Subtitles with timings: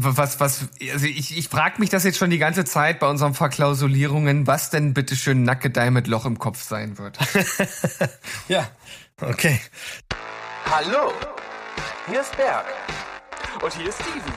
[0.00, 3.34] Was, was, also ich, ich frage mich das jetzt schon die ganze Zeit bei unseren
[3.34, 7.18] Verklausulierungen, was denn bitte schön Nackedei mit Loch im Kopf sein wird.
[8.48, 8.68] ja,
[9.20, 9.60] okay.
[10.70, 11.12] Hallo,
[12.08, 12.64] hier ist Berg.
[13.60, 14.32] Und hier ist Steven.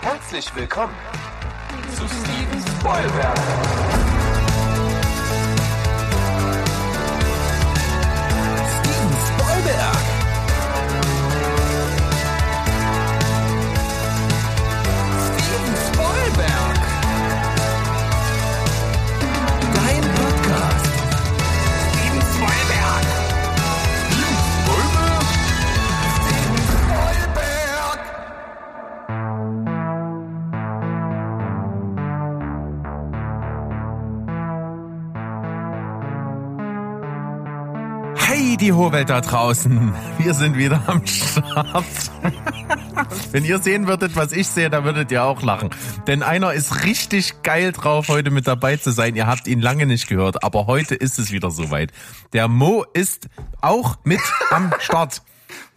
[0.00, 0.94] Herzlich willkommen
[1.94, 3.38] zu Steven Spoilberg.
[8.80, 10.09] Steven Spoilberg.
[38.60, 39.94] Die Hohwelt da draußen.
[40.18, 41.84] Wir sind wieder am Start.
[43.32, 45.70] Wenn ihr sehen würdet, was ich sehe, dann würdet ihr auch lachen.
[46.06, 49.16] Denn einer ist richtig geil drauf, heute mit dabei zu sein.
[49.16, 51.92] Ihr habt ihn lange nicht gehört, aber heute ist es wieder soweit.
[52.34, 53.28] Der Mo ist
[53.62, 55.22] auch mit am Start.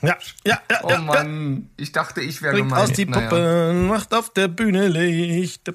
[0.03, 0.79] Ja, ja, ja.
[0.83, 2.89] Oh ja, Mann, ich dachte, ich wäre Bringt gemeint.
[2.89, 3.29] aus die Naja.
[3.29, 5.71] Puppe, macht auf der Bühne Licht.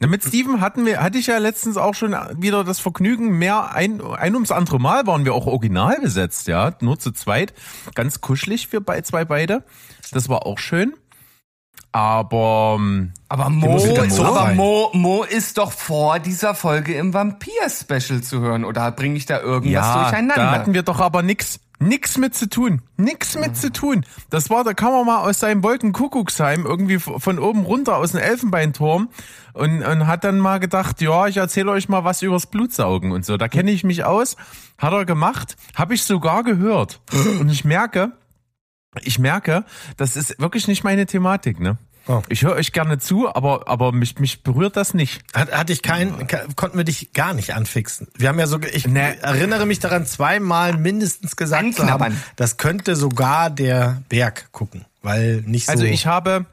[0.00, 3.72] Na, mit Steven hatten wir, hatte ich ja letztens auch schon wieder das Vergnügen, mehr
[3.72, 7.54] ein, ein ums andere Mal waren wir auch original besetzt, ja, nur zu zweit.
[7.94, 9.62] Ganz kuschelig für bei, zwei beide.
[10.10, 10.94] Das war auch schön.
[11.92, 14.54] Aber ähm, Aber Mo, Mo aber.
[14.54, 18.64] Mo, Mo ist doch vor dieser Folge im Vampir-Special zu hören.
[18.64, 20.34] Oder bringe ich da irgendwas ja, durcheinander?
[20.36, 24.04] da hatten wir doch aber nix, nix mit zu tun, nix mit zu tun.
[24.28, 28.20] Das war, da kam er mal aus seinem Wolkenkuckucksheim irgendwie von oben runter aus dem
[28.20, 29.08] Elfenbeinturm
[29.54, 33.24] und, und hat dann mal gedacht, ja, ich erzähle euch mal was übers Blutsaugen und
[33.24, 33.36] so.
[33.36, 34.36] Da kenne ich mich aus.
[34.78, 37.00] Hat er gemacht, habe ich sogar gehört.
[37.40, 38.12] Und ich merke,
[39.02, 39.64] ich merke,
[39.96, 41.78] das ist wirklich nicht meine Thematik, ne?
[42.12, 42.22] Oh.
[42.28, 45.22] Ich höre euch gerne zu, aber, aber mich, mich berührt das nicht.
[45.32, 48.08] Hat, hatte ich keinen, ke- konnten wir dich gar nicht anfixen.
[48.16, 49.14] Wir haben ja so, ich Nee.
[49.22, 52.22] erinnere mich daran, zweimal mindestens gesagt zu haben, Anknabbern.
[52.34, 55.72] das könnte sogar der Berg gucken, weil nicht so.
[55.72, 56.46] Also ich habe,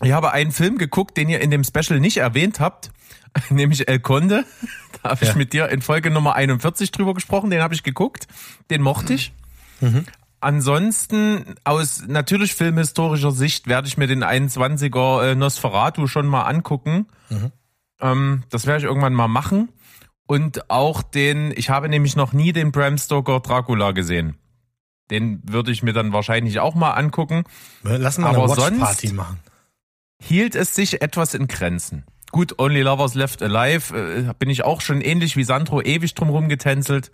[0.00, 2.90] ich habe einen Film geguckt, den ihr in dem Special nicht erwähnt habt,
[3.50, 4.44] nämlich El Conde.
[5.02, 5.34] Da habe ich Ja.
[5.36, 7.50] mit dir in Folge Nummer 41 drüber gesprochen.
[7.50, 8.28] Den habe ich geguckt,
[8.70, 9.32] den mochte ich.
[9.80, 10.04] Mhm.
[10.42, 17.06] Ansonsten aus natürlich filmhistorischer Sicht werde ich mir den 21er äh, Nosferatu schon mal angucken.
[17.30, 17.52] Mhm.
[18.00, 19.68] Ähm, das werde ich irgendwann mal machen.
[20.26, 24.36] Und auch den, ich habe nämlich noch nie den Bram Stoker Dracula gesehen.
[25.10, 27.44] Den würde ich mir dann wahrscheinlich auch mal angucken.
[27.82, 29.40] Lass mal aber eine sonst- Watchparty machen.
[30.20, 32.04] hielt es sich etwas in Grenzen.
[32.30, 36.30] Gut, Only Lovers Left Alive äh, bin ich auch schon ähnlich wie Sandro ewig drum
[36.30, 37.10] rumgetänzelt.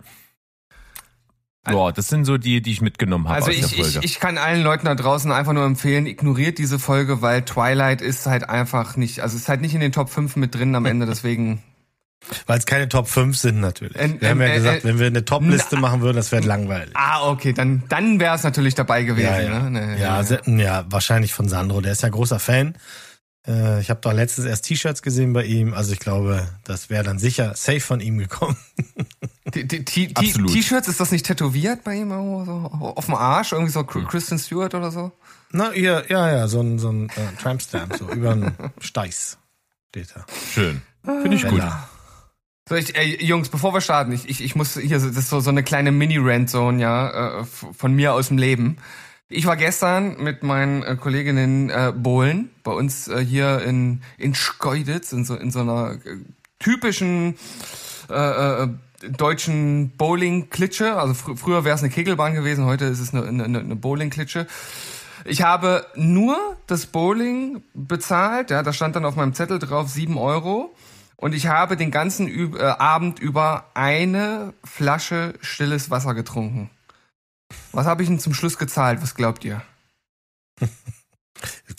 [1.67, 4.05] Ja, das sind so die, die ich mitgenommen habe Also aus der ich, ich, Folge.
[4.05, 8.25] ich kann allen Leuten da draußen einfach nur empfehlen, ignoriert diese Folge, weil Twilight ist
[8.25, 11.05] halt einfach nicht, also ist halt nicht in den Top 5 mit drin am Ende,
[11.05, 11.61] deswegen.
[12.47, 13.95] Weil es keine Top 5 sind natürlich.
[13.97, 16.45] Ähm, wir haben ja ähm, gesagt, äh, wenn wir eine Top-Liste machen würden, das wäre
[16.45, 16.93] langweilig.
[16.93, 19.25] Ah, okay, dann, dann wäre es natürlich dabei gewesen.
[19.25, 19.69] Ja, ja.
[19.69, 19.71] Ne?
[19.71, 21.79] Ne, ja, ja, wahrscheinlich von Sandro.
[21.79, 22.75] Der ist ja großer Fan.
[23.47, 25.73] Äh, Ich habe doch letztens erst T-Shirts gesehen bei ihm.
[25.73, 28.57] Also ich glaube, das wäre dann sicher safe von ihm gekommen.
[29.51, 32.53] T-Shirts, ist das nicht tätowiert bei ihm irgendwo so
[32.95, 33.51] auf dem Arsch?
[33.53, 33.83] Irgendwie so.
[33.83, 35.11] Kristen Stewart oder so?
[35.51, 39.37] Na, ja, ja, ja, so ein, so ein äh, Tramp-Stamp, so über einen Steiß
[39.89, 40.25] steht da.
[40.53, 40.81] Schön.
[41.03, 41.59] Finde ich gut.
[41.59, 41.89] Bella.
[42.67, 45.29] So, ich, ey, Jungs, bevor wir starten, ich, ich, ich muss hier, so- das ist
[45.29, 48.77] so, so eine kleine Mini-Rant-Zone, ja, äh, von mir aus dem Leben.
[49.31, 54.33] Ich war gestern mit meinen äh, Kolleginnen äh, bowlen, bei uns äh, hier in, in
[54.33, 56.17] Schkeuditz, in so, in so einer äh,
[56.57, 57.35] typischen
[58.09, 58.67] äh, äh,
[59.11, 60.95] deutschen Bowling-Klitsche.
[60.95, 64.47] Also fr früher wäre es eine Kegelbahn gewesen, heute ist es eine, eine, eine Bowling-Klitsche.
[65.25, 70.17] Ich habe nur das Bowling bezahlt, ja, da stand dann auf meinem Zettel drauf sieben
[70.17, 70.73] Euro.
[71.17, 76.71] Und ich habe den ganzen Üb äh, Abend über eine Flasche stilles Wasser getrunken.
[77.71, 79.01] Was habe ich denn zum Schluss gezahlt?
[79.01, 79.61] Was glaubt ihr?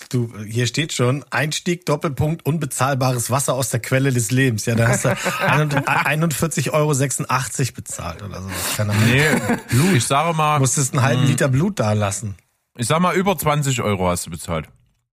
[0.09, 4.67] Du, hier steht schon, Einstieg, Doppelpunkt, unbezahlbares Wasser aus der Quelle des Lebens.
[4.67, 6.93] Ja, da hast du 41,86 Euro
[7.75, 8.49] bezahlt oder so.
[9.05, 9.27] Nee,
[9.95, 12.37] ich sage mal, Musstest einen halben Liter Blut da lassen.
[12.77, 14.69] ich sag mal, über 20 Euro hast du bezahlt.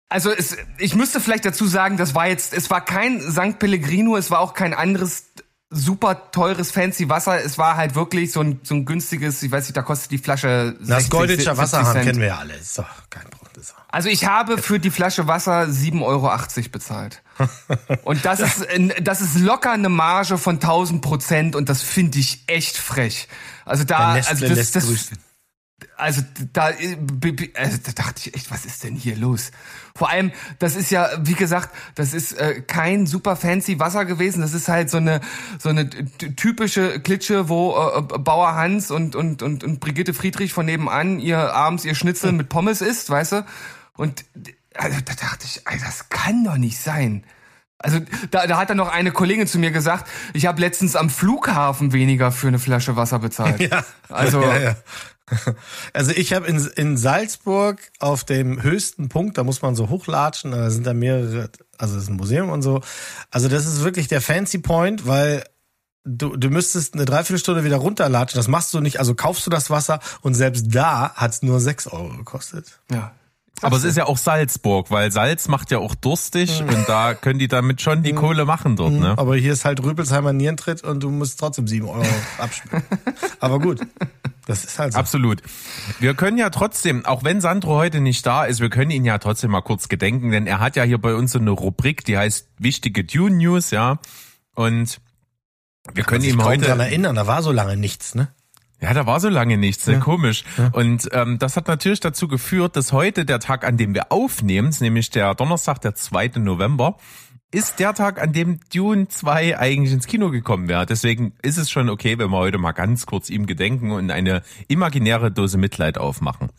[0.09, 3.57] Also es, ich müsste vielleicht dazu sagen, das war jetzt, es war kein St.
[3.57, 5.31] Pellegrino, es war auch kein anderes
[5.73, 7.43] super teures fancy Wasser.
[7.43, 10.17] Es war halt wirklich so ein, so ein günstiges, ich weiß nicht, da kostet die
[10.17, 12.55] Flasche 60, Das Goldischer 70 Wasserhahn kennen wir ja alle.
[12.55, 13.43] Ist doch kein Problem.
[13.93, 16.31] Also ich habe für die Flasche Wasser 7,80 Euro
[16.71, 17.21] bezahlt.
[18.03, 18.67] Und das ist,
[19.01, 23.27] das ist locker eine Marge von 1000 Prozent und das finde ich echt frech.
[23.65, 25.11] Also da, also das, das.
[25.97, 26.21] Also
[26.53, 26.97] da, äh,
[27.55, 29.51] also da dachte ich echt, was ist denn hier los?
[29.95, 34.41] Vor allem, das ist ja, wie gesagt, das ist äh, kein super fancy Wasser gewesen.
[34.41, 35.21] Das ist halt so eine
[35.59, 40.65] so eine typische Klitsche, wo äh, Bauer Hans und und und und Brigitte Friedrich von
[40.65, 43.45] nebenan ihr abends ihr Schnitzel mit Pommes isst, weißt du?
[43.95, 44.25] Und
[44.75, 47.23] also, da dachte ich, ey, das kann doch nicht sein.
[47.83, 47.99] Also
[48.31, 51.91] da, da hat dann noch eine Kollegin zu mir gesagt, ich habe letztens am Flughafen
[51.91, 53.59] weniger für eine Flasche Wasser bezahlt.
[53.73, 53.83] Ja.
[54.09, 54.75] Also ja, ja.
[55.93, 60.51] Also ich habe in, in Salzburg auf dem höchsten Punkt, da muss man so hochlatschen,
[60.51, 62.81] da sind da mehrere, also das ist ein Museum und so.
[63.31, 65.43] Also das ist wirklich der fancy Point, weil
[66.03, 68.37] du, du müsstest eine Dreiviertelstunde wieder runterlatschen.
[68.37, 71.87] Das machst du nicht, also kaufst du das Wasser und selbst da hat's nur sechs
[71.87, 72.79] Euro gekostet.
[72.91, 73.13] ja.
[73.61, 77.39] Aber es ist ja auch Salzburg, weil Salz macht ja auch durstig und da können
[77.39, 79.17] die damit schon die Kohle machen dort, ne?
[79.17, 82.05] Aber hier ist halt Rüpelsheimer Nierentritt und du musst trotzdem sieben Euro
[82.39, 82.83] abspielen.
[83.39, 83.79] Aber gut,
[84.45, 84.99] das ist halt so.
[84.99, 85.41] Absolut.
[85.99, 89.17] Wir können ja trotzdem, auch wenn Sandro heute nicht da ist, wir können ihn ja
[89.17, 92.17] trotzdem mal kurz gedenken, denn er hat ja hier bei uns so eine Rubrik, die
[92.17, 93.99] heißt wichtige Dune News, ja.
[94.55, 94.99] Und
[95.93, 98.29] wir können ich ihm kaum heute dran erinnern, da war so lange nichts, ne?
[98.83, 100.43] Ja, da war so lange nichts, sehr komisch.
[100.73, 104.75] Und ähm, das hat natürlich dazu geführt, dass heute der Tag, an dem wir aufnehmen,
[104.81, 106.31] nämlich der Donnerstag, der 2.
[106.39, 106.97] November,
[107.53, 110.85] ist der Tag, an dem Dune 2 eigentlich ins Kino gekommen wäre.
[110.85, 114.41] Deswegen ist es schon okay, wenn wir heute mal ganz kurz ihm gedenken und eine
[114.67, 116.49] imaginäre Dose Mitleid aufmachen.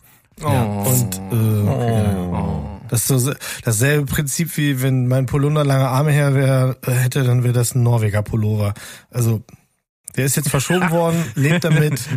[0.41, 2.87] Und äh, okay.
[2.89, 3.33] das ist so
[3.63, 7.75] dasselbe Prinzip wie wenn mein Polunder lange Arme her wär, äh, hätte, dann wäre das
[7.75, 8.73] ein Norweger Pullover.
[9.11, 9.43] Also
[10.15, 11.93] der ist jetzt verschoben worden, lebt damit.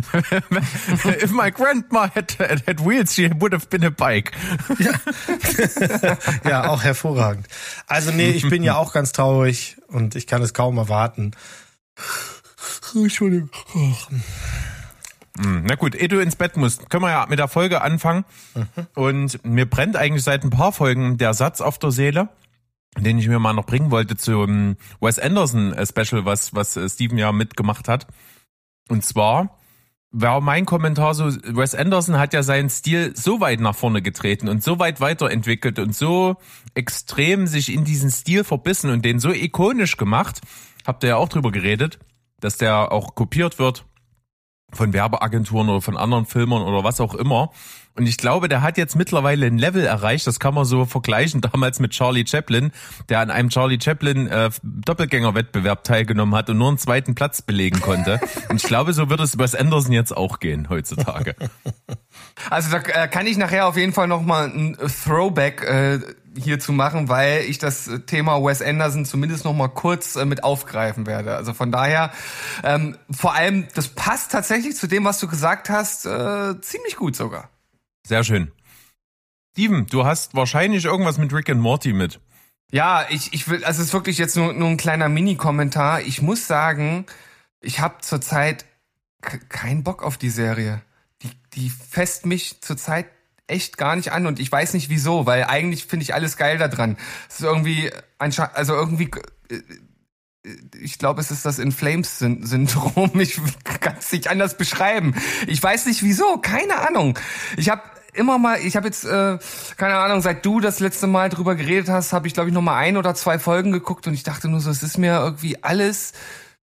[1.21, 4.31] If my grandma had, had, wheels, she would have been a bike.
[6.43, 7.47] Ja, auch hervorragend.
[7.87, 11.31] Also nee, ich bin ja auch ganz traurig und ich kann es kaum erwarten.
[12.95, 13.49] Entschuldigung.
[15.39, 18.25] Hm, Na gut, ehe du ins Bett musst, können wir ja mit der Folge anfangen.
[18.95, 22.29] Und mir brennt eigentlich seit ein paar Folgen der Satz auf der Seele,
[22.97, 26.89] den ich mir mal noch bringen wollte zum Wes Anderson äh, Special, was, was äh,
[26.89, 28.07] Steven ja mitgemacht hat.
[28.89, 29.59] Und zwar
[30.11, 34.49] war mein Kommentar so, Wes Anderson hat ja seinen Stil so weit nach vorne getreten
[34.49, 36.37] und so weit weiterentwickelt und so
[36.73, 40.41] extrem sich in diesen Stil verbissen und den so ikonisch gemacht,
[40.87, 41.99] habt ihr ja auch drüber geredet,
[42.39, 43.85] dass der auch kopiert wird
[44.71, 47.51] von Werbeagenturen oder von anderen Filmern oder was auch immer.
[47.95, 51.41] Und ich glaube, der hat jetzt mittlerweile ein Level erreicht, das kann man so vergleichen
[51.53, 52.71] damals mit Charlie Chaplin,
[53.09, 57.81] der an einem Charlie Chaplin äh, Doppelgängerwettbewerb teilgenommen hat und nur einen zweiten Platz belegen
[57.81, 58.19] konnte.
[58.49, 61.35] Und ich glaube, so wird es Wes Anderson jetzt auch gehen heutzutage.
[62.49, 65.99] Also da äh, kann ich nachher auf jeden Fall noch mal ein Throwback äh,
[66.37, 71.05] hierzu machen, weil ich das Thema Wes Anderson zumindest noch mal kurz äh, mit aufgreifen
[71.05, 71.35] werde.
[71.35, 72.11] Also von daher,
[72.63, 77.15] ähm, vor allem, das passt tatsächlich zu dem, was du gesagt hast, äh, ziemlich gut
[77.15, 77.49] sogar.
[78.09, 78.51] Sehr schön.
[79.51, 82.19] Steven, du hast wahrscheinlich irgendwas mit Rick and Morty mit.
[82.71, 86.01] Ja, ich, ich will, also es ist wirklich jetzt nur, nur ein kleiner Mini-Kommentar.
[86.01, 87.05] Ich muss sagen,
[87.61, 88.65] ich habe zurzeit
[89.21, 90.81] keinen Bock auf die Serie.
[91.21, 93.05] Die, die fest mich zurzeit
[93.45, 96.57] echt gar nicht an und ich weiß nicht wieso, weil eigentlich finde ich alles geil
[96.57, 96.97] da dran.
[97.29, 99.11] Es ist irgendwie, ansche- also irgendwie,
[99.51, 99.61] äh,
[100.81, 103.11] ich glaube, es ist das In Flames Syn- Syndrom.
[103.19, 103.35] Ich
[103.81, 105.13] kann es nicht anders beschreiben.
[105.45, 107.19] Ich weiß nicht wieso, keine Ahnung.
[107.57, 107.83] Ich habe
[108.13, 109.37] immer mal, ich habe jetzt äh,
[109.77, 112.61] keine Ahnung, seit du das letzte Mal drüber geredet hast, habe ich glaube ich noch
[112.61, 115.63] mal ein oder zwei Folgen geguckt und ich dachte nur so, es ist mir irgendwie
[115.63, 116.13] alles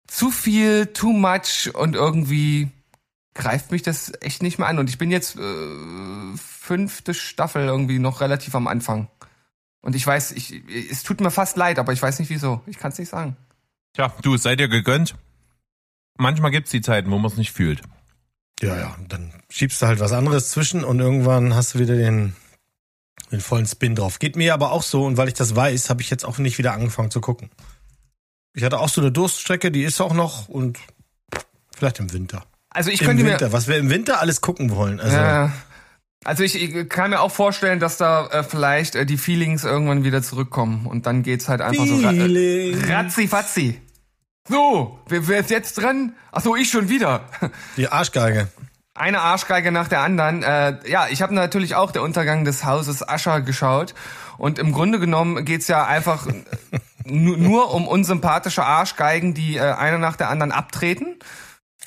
[0.07, 2.69] zu viel, too much und irgendwie
[3.33, 7.99] greift mich das echt nicht mehr an und ich bin jetzt äh, fünfte Staffel irgendwie
[7.99, 9.07] noch relativ am Anfang.
[9.81, 12.61] Und ich weiß, ich, es tut mir fast leid, aber ich weiß nicht wieso.
[12.67, 13.35] Ich kann es nicht sagen.
[13.93, 15.15] Tja, du, seid ihr gegönnt?
[16.17, 17.81] Manchmal gibt's die Zeiten, wo man es nicht fühlt.
[18.61, 22.35] Ja, ja, dann schiebst du halt was anderes zwischen und irgendwann hast du wieder den,
[23.31, 24.19] den vollen Spin drauf.
[24.19, 26.57] Geht mir aber auch so und weil ich das weiß, habe ich jetzt auch nicht
[26.57, 27.49] wieder angefangen zu gucken.
[28.55, 30.79] Ich hatte auch so eine Durststrecke, die ist auch noch und
[31.75, 32.45] vielleicht im Winter.
[32.69, 34.99] Also ich Im könnte mir Winter, was wir im Winter alles gucken wollen.
[34.99, 35.51] Also, Ja.
[36.25, 40.03] Also ich, ich kann mir auch vorstellen, dass da äh, vielleicht äh, die Feelings irgendwann
[40.05, 42.83] wieder zurückkommen und dann geht's halt einfach so ra äh, Feeling.
[42.85, 43.81] ratzi fatzi.
[44.47, 46.13] So, wer, wer ist jetzt dran?
[46.31, 47.21] Ach so, ich schon wieder.
[47.77, 48.49] Die Arschgeige.
[48.95, 50.43] Eine Arschgeige nach der anderen.
[50.43, 53.95] Äh, ja, ich habe natürlich auch der Untergang des Hauses Ascher geschaut
[54.37, 56.27] und im Grunde genommen geht's ja einfach
[57.05, 61.17] nu- nur um unsympathische Arschgeigen, die äh, eine nach der anderen abtreten.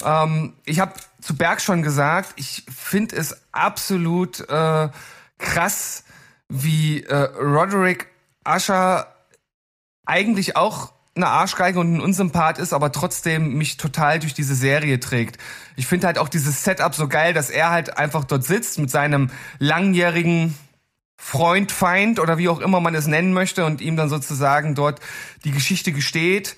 [0.05, 4.89] Ähm, ich habe zu Berg schon gesagt, ich finde es absolut äh,
[5.39, 6.05] krass,
[6.49, 8.09] wie äh, Roderick
[8.49, 9.15] Usher
[10.07, 15.01] eigentlich auch eine Arschgeige und ein Unsympath ist, aber trotzdem mich total durch diese Serie
[15.01, 15.39] trägt.
[15.75, 18.91] Ich finde halt auch dieses Setup so geil, dass er halt einfach dort sitzt mit
[18.91, 20.57] seinem langjährigen
[21.17, 25.01] Freund, Feind oder wie auch immer man es nennen möchte und ihm dann sozusagen dort
[25.45, 26.57] die Geschichte gesteht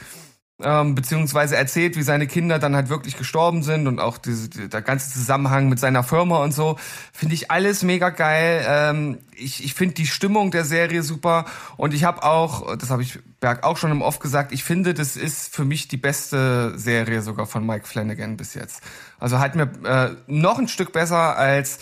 [0.60, 4.82] ähm, beziehungsweise erzählt, wie seine Kinder dann halt wirklich gestorben sind und auch diese, der
[4.82, 6.76] ganze Zusammenhang mit seiner Firma und so,
[7.12, 8.64] finde ich alles mega geil.
[8.66, 11.44] Ähm, ich ich finde die Stimmung der Serie super
[11.76, 14.94] und ich habe auch, das habe ich Berg auch schon im Off gesagt, ich finde,
[14.94, 18.82] das ist für mich die beste Serie sogar von Mike Flanagan bis jetzt.
[19.20, 21.78] Also hat mir äh, noch ein Stück besser als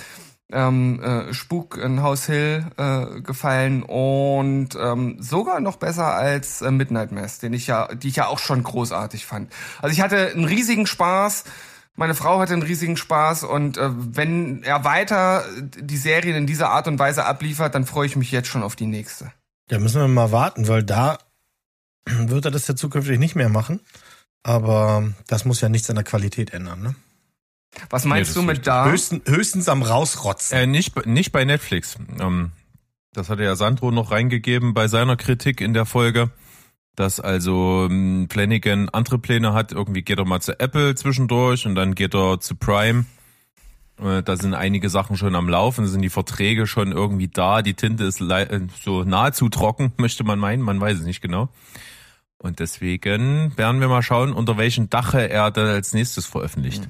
[0.53, 6.71] ähm, äh, Spuk in House Hill äh, gefallen und ähm, sogar noch besser als äh,
[6.71, 9.53] Midnight Mass, den ich ja, die ich ja auch schon großartig fand.
[9.83, 11.45] Also ich hatte einen riesigen Spaß.
[11.95, 16.71] Meine Frau hatte einen riesigen Spaß und äh, wenn er weiter die Serien in dieser
[16.71, 19.33] Art und Weise abliefert, dann freue ich mich jetzt schon auf die nächste.
[19.71, 21.19] Ja, müssen wir mal warten, weil da
[22.05, 23.81] wird er das ja zukünftig nicht mehr machen.
[24.43, 26.95] Aber das muss ja nichts an der Qualität ändern, ne?
[27.91, 28.87] Was Nee, meinst das du mit da?
[28.87, 30.57] Höchstens, höchstens am Rausrotzen.
[30.57, 31.97] Äh, nicht, nicht bei Netflix.
[32.21, 32.53] Ähm,
[33.13, 36.31] das hatte ja Sandro noch reingegeben bei seiner Kritik in der Folge,
[36.97, 39.73] dass also ähm, Flanagan andere Pläne hat.
[39.73, 43.07] Irgendwie geht er mal zu Apple zwischendurch und dann geht er zu Prime.
[44.01, 47.75] Äh, Da sind einige Sachen schon am Laufen, sind die Verträge schon irgendwie da, die
[47.75, 51.49] Tinte ist äh, so nahezu trocken, möchte man meinen, man weiß es nicht genau.
[52.39, 56.87] Und deswegen werden wir mal schauen, unter welchem Dache er dann als nächstes veröffentlicht.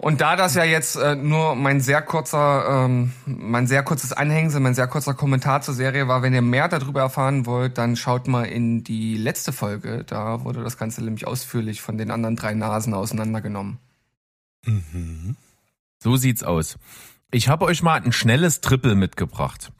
[0.00, 4.60] Und da das ja jetzt äh, nur mein sehr kurzer, ähm, mein sehr kurzes Anhängsel,
[4.60, 8.28] mein sehr kurzer Kommentar zur Serie war, wenn ihr mehr darüber erfahren wollt, dann schaut
[8.28, 10.04] mal in die letzte Folge.
[10.04, 13.78] Da wurde das Ganze nämlich ausführlich von den anderen drei Nasen auseinandergenommen.
[15.98, 16.78] So sieht's aus.
[17.32, 19.72] Ich habe euch mal ein schnelles Triple mitgebracht.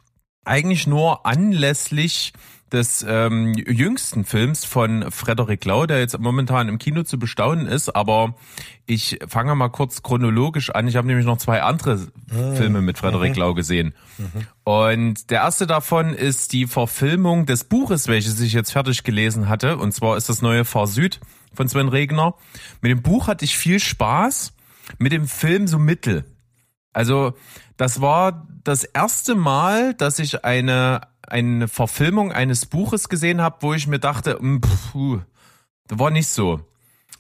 [0.44, 2.32] Eigentlich nur anlässlich
[2.72, 7.94] des ähm, jüngsten Films von Frederik Lau, der jetzt momentan im Kino zu bestaunen ist,
[7.94, 8.34] aber
[8.86, 10.88] ich fange mal kurz chronologisch an.
[10.88, 12.08] Ich habe nämlich noch zwei andere
[12.54, 13.94] Filme mit Frederik Lau gesehen.
[14.64, 19.76] Und der erste davon ist die Verfilmung des Buches, welches ich jetzt fertig gelesen hatte.
[19.76, 21.20] Und zwar ist das neue Fahr Süd
[21.54, 22.34] von Sven Regner.
[22.80, 24.52] Mit dem Buch hatte ich viel Spaß,
[24.98, 26.24] mit dem Film so mittel.
[26.92, 27.34] Also
[27.76, 33.74] das war das erste Mal, dass ich eine, eine Verfilmung eines Buches gesehen habe, wo
[33.74, 35.20] ich mir dachte, mm, puh,
[35.86, 36.60] das war nicht so.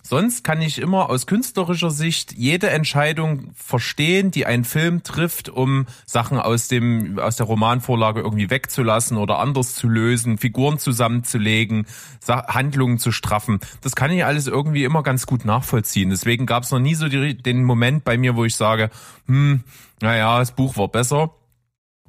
[0.02, 5.84] Sonst kann ich immer aus künstlerischer Sicht jede Entscheidung verstehen, die ein Film trifft, um
[6.06, 11.86] Sachen aus dem aus der Romanvorlage irgendwie wegzulassen oder anders zu lösen, Figuren zusammenzulegen,
[12.20, 13.60] Sa Handlungen zu straffen.
[13.82, 16.08] Das kann ich alles irgendwie immer ganz gut nachvollziehen.
[16.08, 18.88] Deswegen gab es noch nie so die, den Moment bei mir, wo ich sage,
[19.26, 19.62] hm,
[20.00, 21.34] naja, das Buch war besser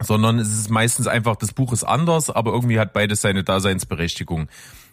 [0.02, 4.48] sondern es ist meistens einfach, das Buch ist anders, aber irgendwie hat beides seine Daseinsberechtigung.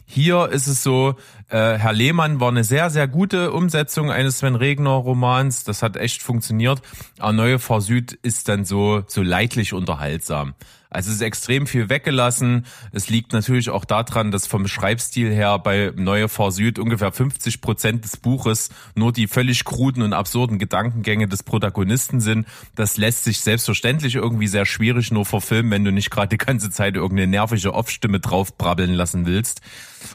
[0.09, 1.17] Hier ist es so,
[1.49, 5.65] äh, Herr Lehmann war eine sehr, sehr gute Umsetzung eines Sven Regner Romans.
[5.65, 6.81] Das hat echt funktioniert.
[7.19, 10.55] Aber Neue Fahr Süd ist dann so, so leidlich unterhaltsam.
[10.97, 12.65] Also es ist extrem viel weggelassen.
[12.91, 17.61] Es liegt natürlich auch daran, dass vom Schreibstil her bei Neue Fahr Süd ungefähr 50
[17.61, 22.47] Prozent des Buches nur die völlig kruden und absurden Gedankengänge des Protagonisten sind.
[22.77, 26.71] Das lässt sich selbstverständlich irgendwie sehr schwierig nur verfilmen, wenn du nicht gerade die ganze
[26.71, 29.61] Zeit irgendeine nervige Off-Stimme drauf brabbeln lassen willst.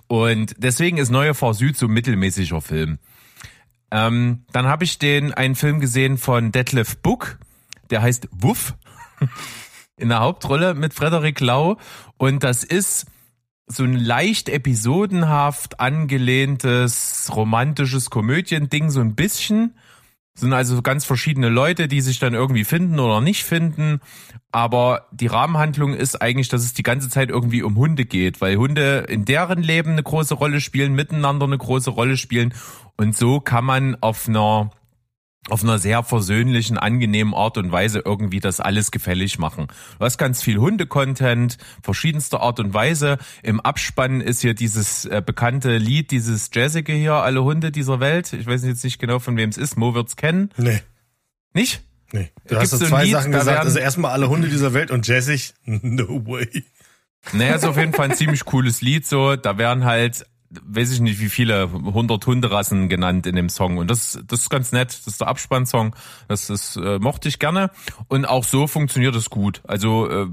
[0.08, 2.98] Und deswegen ist Neue Fahr Süd so ein mittelmäßiger Film.
[3.92, 7.38] Ähm, dann habe ich den einen Film gesehen von Detlef Book,
[7.92, 8.74] der heißt Wuff
[10.02, 11.78] in der Hauptrolle mit Frederik Lau
[12.18, 13.06] und das ist
[13.72, 19.76] so ein leicht episodenhaft angelehntes romantisches Komödiending so ein bisschen.
[20.34, 24.00] Sind also ganz verschiedene Leute, die sich dann irgendwie finden oder nicht finden.
[24.52, 28.56] Aber die Rahmenhandlung ist eigentlich, dass es die ganze Zeit irgendwie um Hunde geht, weil
[28.58, 32.54] Hunde in deren Leben eine große Rolle spielen, miteinander eine große Rolle spielen.
[32.98, 34.72] Und so kann man auf einer
[35.50, 39.68] auf einer sehr versöhnlichen, angenehmen Art und Weise irgendwie das alles gefällig machen.
[39.98, 43.18] Du hast ganz viel Hunde-Content, verschiedenster Art und Weise.
[43.42, 48.34] Im Abspann ist hier dieses äh, bekannte Lied, dieses Jazzige hier, alle Hunde dieser Welt.
[48.34, 49.78] Ich weiß jetzt nicht genau, von wem es ist.
[49.78, 50.52] Mo wird's kennen.
[50.58, 50.82] Nee,
[51.54, 51.82] Nicht?
[52.12, 52.30] nee.
[52.48, 53.58] Du Gibt's hast so zwei Lied, Sachen da gesagt.
[53.58, 55.54] werden- Also erstmal alle Hunde dieser Welt und Jessig.
[55.66, 56.64] No way.
[57.34, 59.36] Naja, ist auf jeden Fall ein ziemlich cooles Lied so.
[59.36, 60.26] Da werden halt,
[60.64, 63.78] weiß ich nicht, wie viele hundert Hunderassen genannt in dem Song.
[63.78, 64.90] Und das, das ist ganz nett.
[64.90, 65.96] Das ist der Abspannsong.
[66.28, 67.72] Das, das äh, mochte ich gerne.
[68.08, 69.62] Und auch so funktioniert es gut.
[69.66, 70.28] Also äh,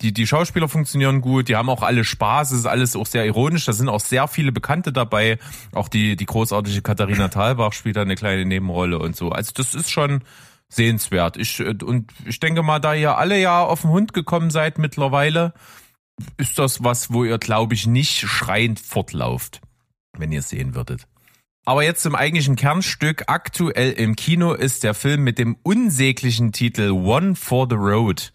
[0.00, 3.24] die, die Schauspieler funktionieren gut, die haben auch alle Spaß, es ist alles auch sehr
[3.24, 5.38] ironisch, da sind auch sehr viele Bekannte dabei.
[5.72, 9.30] Auch die, die großartige Katharina Thalbach spielt da eine kleine Nebenrolle und so.
[9.30, 10.22] Also das ist schon
[10.68, 11.36] sehenswert.
[11.36, 14.78] Ich, äh, und ich denke mal, da ihr alle ja auf den Hund gekommen seid
[14.78, 15.54] mittlerweile,
[16.36, 19.60] ist das was, wo ihr, glaube ich, nicht schreiend fortlauft,
[20.16, 21.06] wenn ihr es sehen würdet.
[21.66, 23.24] Aber jetzt zum eigentlichen Kernstück.
[23.26, 28.32] Aktuell im Kino ist der Film mit dem unsäglichen Titel One for the Road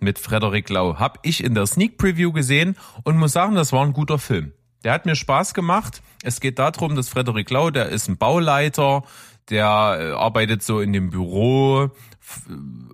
[0.00, 0.98] mit Frederik Lau.
[0.98, 4.52] Hab ich in der Sneak Preview gesehen und muss sagen, das war ein guter Film.
[4.82, 6.02] Der hat mir Spaß gemacht.
[6.22, 9.04] Es geht darum, dass Frederik Lau, der ist ein Bauleiter,
[9.48, 11.90] der äh, arbeitet so in dem Büro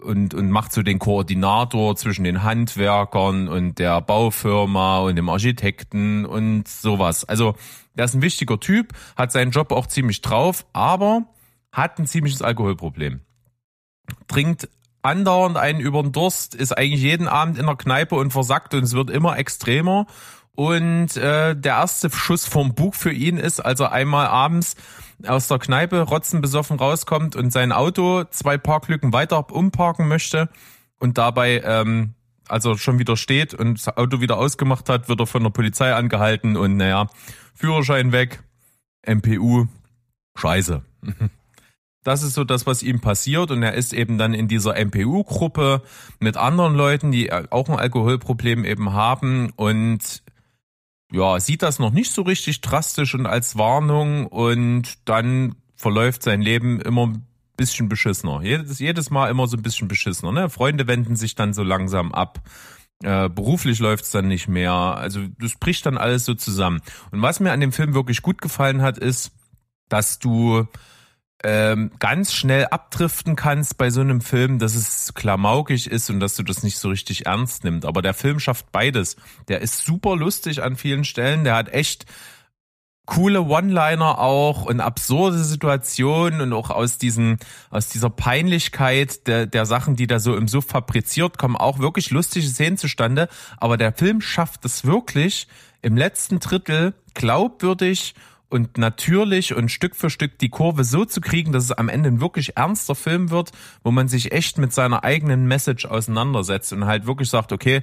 [0.04, 6.24] und, und macht so den Koordinator zwischen den Handwerkern und der Baufirma und dem Architekten
[6.24, 7.24] und sowas.
[7.24, 7.54] Also
[7.94, 11.22] der ist ein wichtiger Typ, hat seinen Job auch ziemlich drauf, aber
[11.72, 13.20] hat ein ziemliches Alkoholproblem.
[14.28, 14.68] Trinkt
[15.02, 18.82] andauernd einen über den Durst, ist eigentlich jeden Abend in der Kneipe und versackt und
[18.82, 20.06] es wird immer extremer.
[20.56, 24.74] Und äh, der erste Schuss vom Bug für ihn ist, als er einmal abends
[25.26, 30.48] aus der Kneipe rotzenbesoffen rauskommt und sein Auto zwei Parklücken weiter umparken möchte
[30.98, 32.14] und dabei, ähm,
[32.48, 35.50] als er schon wieder steht und das Auto wieder ausgemacht hat, wird er von der
[35.50, 37.08] Polizei angehalten und naja,
[37.54, 38.42] Führerschein weg,
[39.06, 39.66] MPU,
[40.36, 40.82] scheiße.
[42.02, 45.82] Das ist so das, was ihm passiert und er ist eben dann in dieser MPU-Gruppe
[46.20, 50.22] mit anderen Leuten, die auch ein Alkoholproblem eben haben und
[51.12, 56.40] ja, sieht das noch nicht so richtig drastisch und als Warnung und dann verläuft sein
[56.40, 58.42] Leben immer ein bisschen beschissener.
[58.42, 60.32] Jedes, jedes Mal immer so ein bisschen beschissener.
[60.32, 60.50] Ne?
[60.50, 62.40] Freunde wenden sich dann so langsam ab.
[63.02, 64.72] Äh, beruflich läuft's dann nicht mehr.
[64.72, 66.80] Also das bricht dann alles so zusammen.
[67.10, 69.32] Und was mir an dem Film wirklich gut gefallen hat, ist,
[69.88, 70.66] dass du
[71.44, 76.34] ähm, ganz schnell abdriften kannst bei so einem Film, dass es klamaukig ist und dass
[76.34, 77.86] du das nicht so richtig ernst nimmst.
[77.86, 79.16] Aber der Film schafft beides.
[79.48, 81.44] Der ist super lustig an vielen Stellen.
[81.44, 82.06] Der hat echt
[83.06, 87.38] coole One-Liner auch und absurde Situationen und auch aus diesen
[87.70, 92.10] aus dieser Peinlichkeit der der Sachen, die da so im Suff fabriziert, kommen auch wirklich
[92.10, 93.28] lustige Szenen zustande.
[93.58, 95.46] Aber der Film schafft es wirklich
[95.82, 98.14] im letzten Drittel glaubwürdig
[98.48, 102.08] und natürlich und Stück für Stück die Kurve so zu kriegen, dass es am Ende
[102.08, 106.86] ein wirklich ernster Film wird, wo man sich echt mit seiner eigenen Message auseinandersetzt und
[106.86, 107.82] halt wirklich sagt, okay,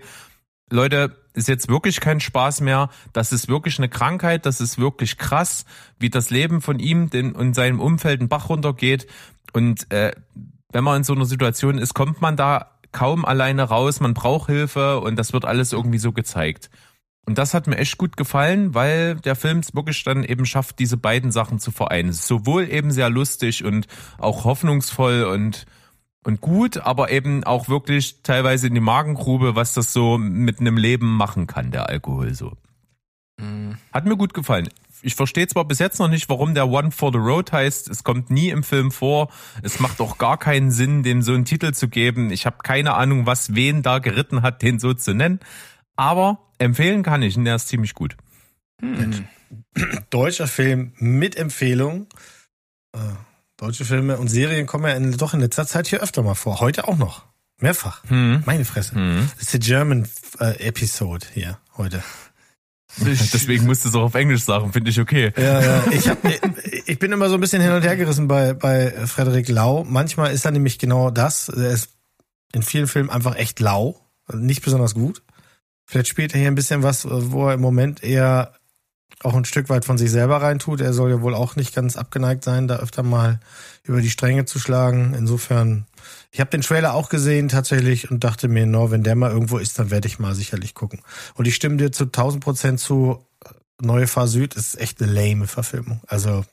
[0.70, 2.90] Leute, ist jetzt wirklich kein Spaß mehr.
[3.12, 4.46] Das ist wirklich eine Krankheit.
[4.46, 5.66] Das ist wirklich krass,
[6.00, 9.08] wie das Leben von ihm den, und seinem Umfeld einen Bach runtergeht.
[9.52, 10.14] Und äh,
[10.72, 14.00] wenn man in so einer Situation ist, kommt man da kaum alleine raus.
[14.00, 16.70] Man braucht Hilfe und das wird alles irgendwie so gezeigt.
[17.26, 20.80] Und das hat mir echt gut gefallen, weil der Film es wirklich dann eben schafft,
[20.80, 22.10] diese beiden Sachen zu vereinen.
[22.10, 25.66] Es ist sowohl eben sehr lustig und auch hoffnungsvoll und
[26.26, 30.78] und gut, aber eben auch wirklich teilweise in die Magengrube, was das so mit einem
[30.78, 32.54] Leben machen kann, der Alkohol so.
[33.92, 34.70] Hat mir gut gefallen.
[35.02, 37.90] Ich verstehe zwar bis jetzt noch nicht, warum der One for the Road heißt.
[37.90, 39.30] Es kommt nie im Film vor.
[39.62, 42.32] Es macht auch gar keinen Sinn, dem so einen Titel zu geben.
[42.32, 45.42] Ich habe keine Ahnung, was wen da geritten hat, den so zu nennen.
[45.96, 48.16] Aber empfehlen kann ich, und der ist ziemlich gut.
[50.10, 52.08] Deutscher Film mit Empfehlung.
[52.94, 53.00] Äh,
[53.58, 56.60] deutsche Filme und Serien kommen ja in, doch in letzter Zeit hier öfter mal vor.
[56.60, 57.26] Heute auch noch.
[57.60, 58.04] Mehrfach.
[58.46, 58.96] Meine Fresse.
[59.36, 60.08] Das ist die German
[60.40, 62.04] äh, Episode hier heute.
[62.98, 65.34] Deswegen musst du es auch auf Englisch sagen, finde ich okay.
[65.38, 65.84] Ja, ja.
[65.92, 66.18] Ich, hab,
[66.86, 69.84] ich bin immer so ein bisschen hin und her gerissen bei, bei Frederik Lau.
[69.84, 71.50] Manchmal ist er nämlich genau das.
[71.50, 71.90] Er ist
[72.54, 74.00] in vielen Filmen einfach echt lau.
[74.32, 75.24] Nicht besonders gut.
[75.86, 78.54] Vielleicht spielt er hier ein bisschen was, wo er im Moment eher
[79.24, 80.82] auch ein Stück weit von sich selber reintut.
[80.82, 83.40] Er soll ja wohl auch nicht ganz abgeneigt sein, da öfter mal
[83.84, 85.14] über die Stränge zu schlagen.
[85.18, 85.86] Insofern,
[86.32, 89.58] ich habe den Trailer auch gesehen tatsächlich und dachte mir, no, wenn der mal irgendwo
[89.58, 91.02] ist, dann werde ich mal sicherlich gucken.
[91.36, 93.26] Und ich stimme dir zu 1000 Prozent zu.
[93.82, 96.02] Neue Fahr Süd ist echt eine lame Verfilmung.
[96.08, 96.46] Also,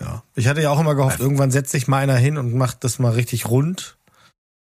[0.00, 0.22] ja.
[0.34, 2.98] Ich hatte ja auch immer gehofft, irgendwann setzt sich mal einer hin und macht das
[2.98, 3.98] mal richtig rund.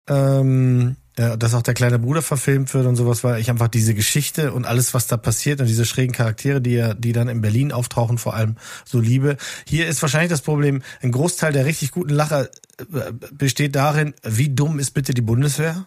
[0.09, 4.53] Ähm, dass auch der kleine Bruder verfilmt wird und sowas, weil ich einfach diese Geschichte
[4.53, 7.73] und alles, was da passiert und diese schrägen Charaktere, die ja, die dann in Berlin
[7.73, 9.37] auftauchen, vor allem so liebe.
[9.67, 14.49] Hier ist wahrscheinlich das Problem, ein Großteil der richtig guten Lacher äh, besteht darin, wie
[14.49, 15.87] dumm ist bitte die Bundeswehr?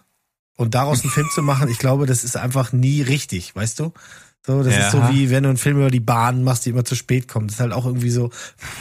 [0.56, 3.92] Und daraus einen Film zu machen, ich glaube, das ist einfach nie richtig, weißt du?
[4.46, 5.10] So, das ist so Ja.
[5.14, 7.50] wie wenn du einen Film über die Bahn machst, die immer zu spät kommt.
[7.50, 8.30] Das ist halt auch irgendwie so,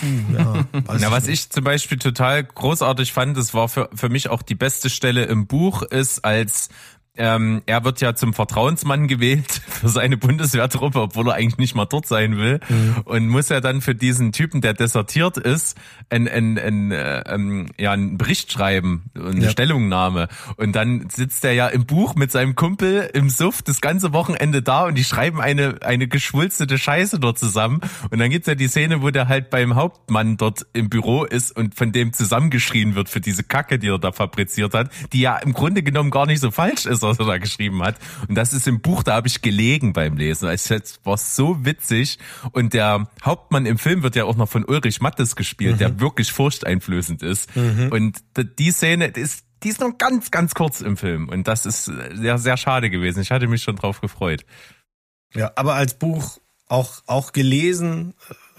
[0.00, 0.64] hm, ja,
[0.98, 4.56] Na, was ich zum Beispiel total großartig fand, das war für, für mich auch die
[4.56, 6.68] beste Stelle im Buch, ist als
[7.16, 11.84] ähm, er wird ja zum Vertrauensmann gewählt für seine Bundeswehrtruppe, obwohl er eigentlich nicht mal
[11.84, 12.60] dort sein will.
[13.04, 15.76] Und muss ja dann für diesen Typen, der desertiert ist,
[16.08, 19.50] ein, ein, ein, äh, ähm, ja, einen Bericht schreiben, eine Ja.
[19.50, 20.28] Stellungnahme.
[20.56, 24.62] Und dann sitzt er ja im Buch mit seinem Kumpel im Suff das ganze Wochenende
[24.62, 27.80] da und die schreiben eine, eine geschwulstete Scheiße dort zusammen.
[28.10, 31.54] Und dann gibt's ja die Szene, wo der halt beim Hauptmann dort im Büro ist
[31.54, 35.36] und von dem zusammengeschrien wird für diese Kacke, die er da fabriziert hat, die ja
[35.36, 37.01] im Grunde genommen gar nicht so falsch ist.
[37.02, 37.96] Das, was er da geschrieben hat.
[38.28, 40.48] Und das ist im Buch, da habe ich gelegen beim Lesen.
[40.48, 40.70] Es
[41.04, 42.18] war so witzig.
[42.52, 46.32] Und der Hauptmann im Film wird ja auch noch von Ulrich Mattes gespielt, der wirklich
[46.32, 47.50] furchteinflößend ist.
[47.90, 48.18] Und
[48.58, 51.28] die Szene ist, die ist noch ganz, ganz kurz im Film.
[51.28, 53.20] Und das ist sehr, sehr schade gewesen.
[53.20, 54.44] Ich hatte mich schon drauf gefreut.
[55.34, 56.38] Ja, aber als Buch
[56.68, 58.14] auch, auch gelesen,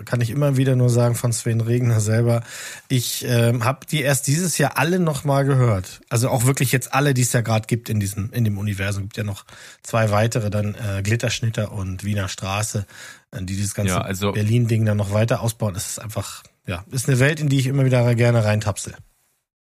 [0.06, 2.44] kann ich immer wieder nur sagen von Sven Regner selber.
[2.88, 6.02] Ich ähm, habe die erst dieses Jahr alle nochmal gehört.
[6.10, 9.04] Also auch wirklich jetzt alle, die es ja gerade gibt in diesem in dem Universum.
[9.04, 9.46] Gibt ja noch
[9.82, 12.86] zwei weitere, dann äh, Glitterschnitter und Wiener Straße,
[13.32, 15.74] äh, die dieses ganze Ja, also- Berlin-Ding dann noch weiter ausbauen.
[15.74, 18.96] Das ist einfach, ja, ist eine Welt, in die ich immer wieder gerne reintapsel.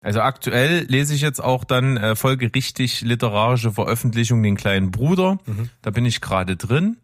[0.04, 5.38] Also aktuell lese ich jetzt auch dann äh, folgerichtig literarische Veröffentlichung Den kleinen Bruder.
[5.80, 6.96] Da bin ich gerade drin.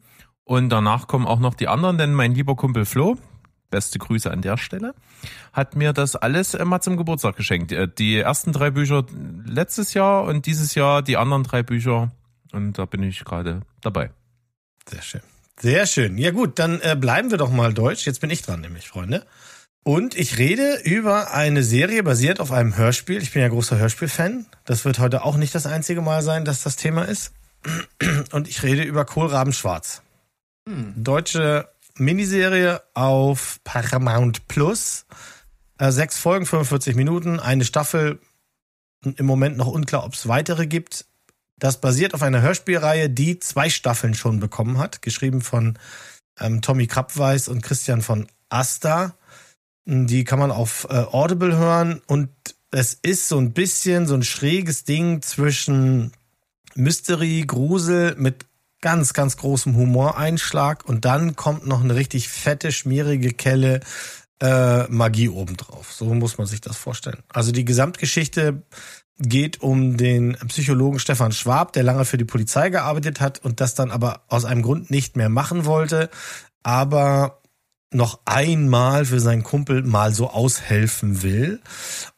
[0.49, 3.19] Und danach kommen auch noch die anderen, denn mein lieber Kumpel Flo,
[3.69, 4.95] beste Grüße an der Stelle,
[5.53, 7.71] hat mir das alles äh, mal zum Geburtstag geschenkt.
[7.71, 9.05] Äh, Die ersten drei Bücher
[9.45, 12.13] letztes Jahr und dieses Jahr die anderen drei Bücher.
[12.51, 14.11] Und da bin ich gerade dabei.
[14.89, 15.21] Sehr schön.
[15.61, 16.17] Sehr schön.
[16.17, 18.07] Ja gut, dann äh, bleiben wir doch mal deutsch.
[18.07, 19.27] Jetzt bin ich dran, nämlich, Freunde.
[19.85, 23.21] Und ich rede über eine Serie basiert auf einem Hörspiel.
[23.21, 24.47] Ich bin ja großer Hörspiel-Fan.
[24.65, 27.35] Das wird heute auch nicht das einzige Mal sein, dass das Thema ist.
[28.33, 30.01] Und ich rede über Kohlraben Schwarz.
[30.97, 35.07] Deutsche Miniserie auf Paramount Plus.
[35.79, 38.21] Äh, sechs Folgen, 45 Minuten, eine Staffel.
[39.03, 41.07] Im Moment noch unklar, ob es weitere gibt.
[41.59, 45.79] Das basiert auf einer Hörspielreihe, die zwei Staffeln schon bekommen hat, geschrieben von
[46.39, 49.15] ähm, Tommy Krappweis und Christian von Asta.
[49.87, 52.29] Die kann man auf äh, Audible hören und
[52.71, 56.13] es ist so ein bisschen so ein schräges Ding zwischen
[56.75, 58.48] Mystery, Grusel mit
[58.81, 63.81] ganz, ganz großem Humoreinschlag und dann kommt noch eine richtig fette, schmierige Kelle
[64.41, 65.93] äh, Magie obendrauf.
[65.93, 67.23] So muss man sich das vorstellen.
[67.29, 68.63] Also die Gesamtgeschichte
[69.19, 73.75] geht um den Psychologen Stefan Schwab, der lange für die Polizei gearbeitet hat und das
[73.75, 76.09] dann aber aus einem Grund nicht mehr machen wollte,
[76.63, 77.41] aber
[77.91, 81.61] noch einmal für seinen Kumpel mal so aushelfen will.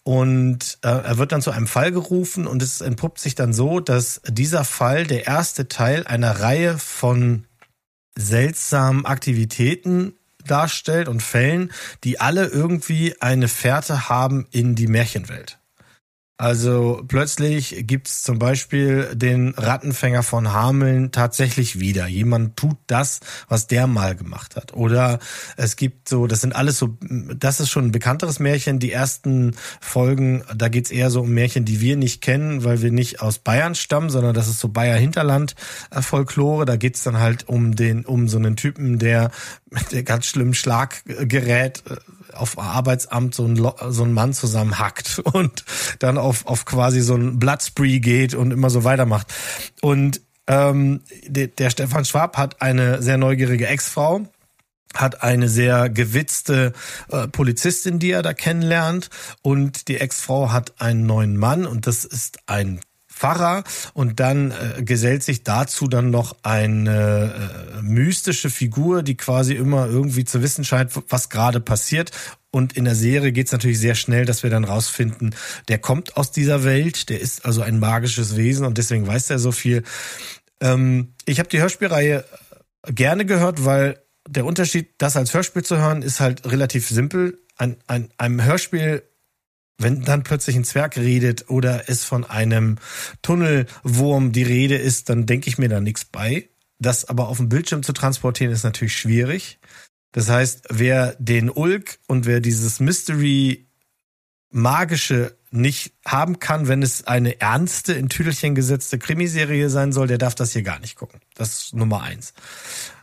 [0.02, 3.80] Und äh, er wird dann zu einem Fall gerufen und es entpuppt sich dann so,
[3.80, 7.44] dass dieser Fall der erste Teil einer Reihe von
[8.16, 11.70] seltsamen Aktivitäten darstellt und Fällen,
[12.02, 15.59] die alle irgendwie eine Fährte haben in die Märchenwelt.
[16.40, 22.06] Also plötzlich gibt's zum Beispiel den Rattenfänger von Hameln tatsächlich wieder.
[22.06, 24.72] Jemand tut das, was der mal gemacht hat.
[24.72, 25.18] Oder
[25.58, 28.78] es gibt so, das sind alles so, das ist schon ein bekannteres Märchen.
[28.78, 32.90] Die ersten Folgen, da geht's eher so um Märchen, die wir nicht kennen, weil wir
[32.90, 35.54] nicht aus Bayern stammen, sondern das ist so Bayer Hinterland
[35.90, 36.64] äh, Folklore.
[36.64, 39.30] Da geht's dann halt um den, um so einen Typen, der
[39.68, 41.82] mit der ganz schlimmen Schlaggerät
[42.34, 45.64] auf Arbeitsamt so ein, so ein Mann zusammenhackt und
[45.98, 49.26] dann auf, auf quasi so ein Bloodspree geht und immer so weitermacht.
[49.80, 54.22] Und ähm, der, der Stefan Schwab hat eine sehr neugierige Ex-Frau,
[54.94, 56.72] hat eine sehr gewitzte
[57.08, 59.10] äh, Polizistin, die er da kennenlernt
[59.42, 62.80] und die Ex-Frau hat einen neuen Mann und das ist ein
[63.20, 67.34] Pfarrer und dann äh, gesellt sich dazu dann noch eine
[67.76, 72.12] äh, mystische Figur, die quasi immer irgendwie zu wissen scheint, was gerade passiert.
[72.50, 75.34] Und in der Serie geht's natürlich sehr schnell, dass wir dann rausfinden,
[75.68, 79.38] der kommt aus dieser Welt, der ist also ein magisches Wesen und deswegen weiß er
[79.38, 79.82] so viel.
[80.62, 82.24] Ähm, ich habe die Hörspielreihe
[82.86, 87.38] gerne gehört, weil der Unterschied, das als Hörspiel zu hören, ist halt relativ simpel.
[87.58, 89.02] Ein, ein, einem Hörspiel
[89.80, 92.76] wenn dann plötzlich ein Zwerg redet oder es von einem
[93.22, 96.48] Tunnelwurm die Rede ist, dann denke ich mir da nichts bei.
[96.78, 99.58] Das aber auf dem Bildschirm zu transportieren, ist natürlich schwierig.
[100.12, 103.68] Das heißt, wer den Ulk und wer dieses Mystery
[104.50, 110.18] magische nicht haben kann, wenn es eine ernste, in Tüdelchen gesetzte Krimiserie sein soll, der
[110.18, 111.20] darf das hier gar nicht gucken.
[111.34, 112.34] Das ist Nummer eins.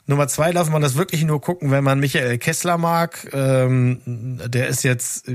[0.07, 3.29] Nummer zwei darf man das wirklich nur gucken, wenn man Michael Kessler mag.
[3.33, 5.25] Ähm, der ist jetzt,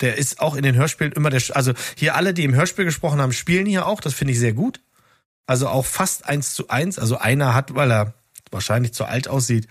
[0.00, 3.20] der ist auch in den Hörspielen immer der, also hier alle, die im Hörspiel gesprochen
[3.20, 4.00] haben, spielen hier auch.
[4.00, 4.80] Das finde ich sehr gut.
[5.46, 7.00] Also auch fast eins zu eins.
[7.00, 8.14] Also einer hat, weil er
[8.52, 9.66] wahrscheinlich zu alt aussieht,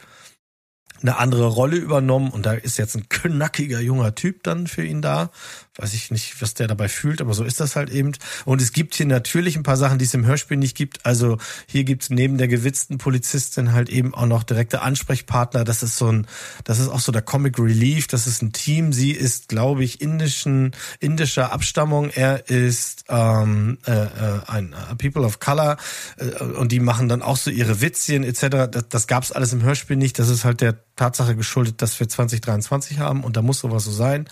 [1.01, 5.01] eine andere Rolle übernommen und da ist jetzt ein knackiger junger Typ dann für ihn
[5.01, 5.31] da.
[5.79, 8.11] Weiß ich nicht, was der dabei fühlt, aber so ist das halt eben.
[8.43, 11.05] Und es gibt hier natürlich ein paar Sachen, die es im Hörspiel nicht gibt.
[11.05, 11.37] Also
[11.67, 15.63] hier gibt's neben der gewitzten Polizistin halt eben auch noch direkte Ansprechpartner.
[15.63, 16.27] Das ist so ein,
[16.65, 18.07] das ist auch so der Comic Relief.
[18.07, 18.91] Das ist ein Team.
[18.91, 22.09] Sie ist, glaube ich, indischen, indischer Abstammung.
[22.09, 25.77] Er ist ähm, äh, äh, ein äh, People of Color
[26.17, 28.69] äh, und die machen dann auch so ihre Witzchen etc.
[28.69, 30.19] Das, das gab's alles im Hörspiel nicht.
[30.19, 33.91] Das ist halt der Tatsache geschuldet, dass wir 2023 haben und da muss sowas so
[33.91, 34.27] sein.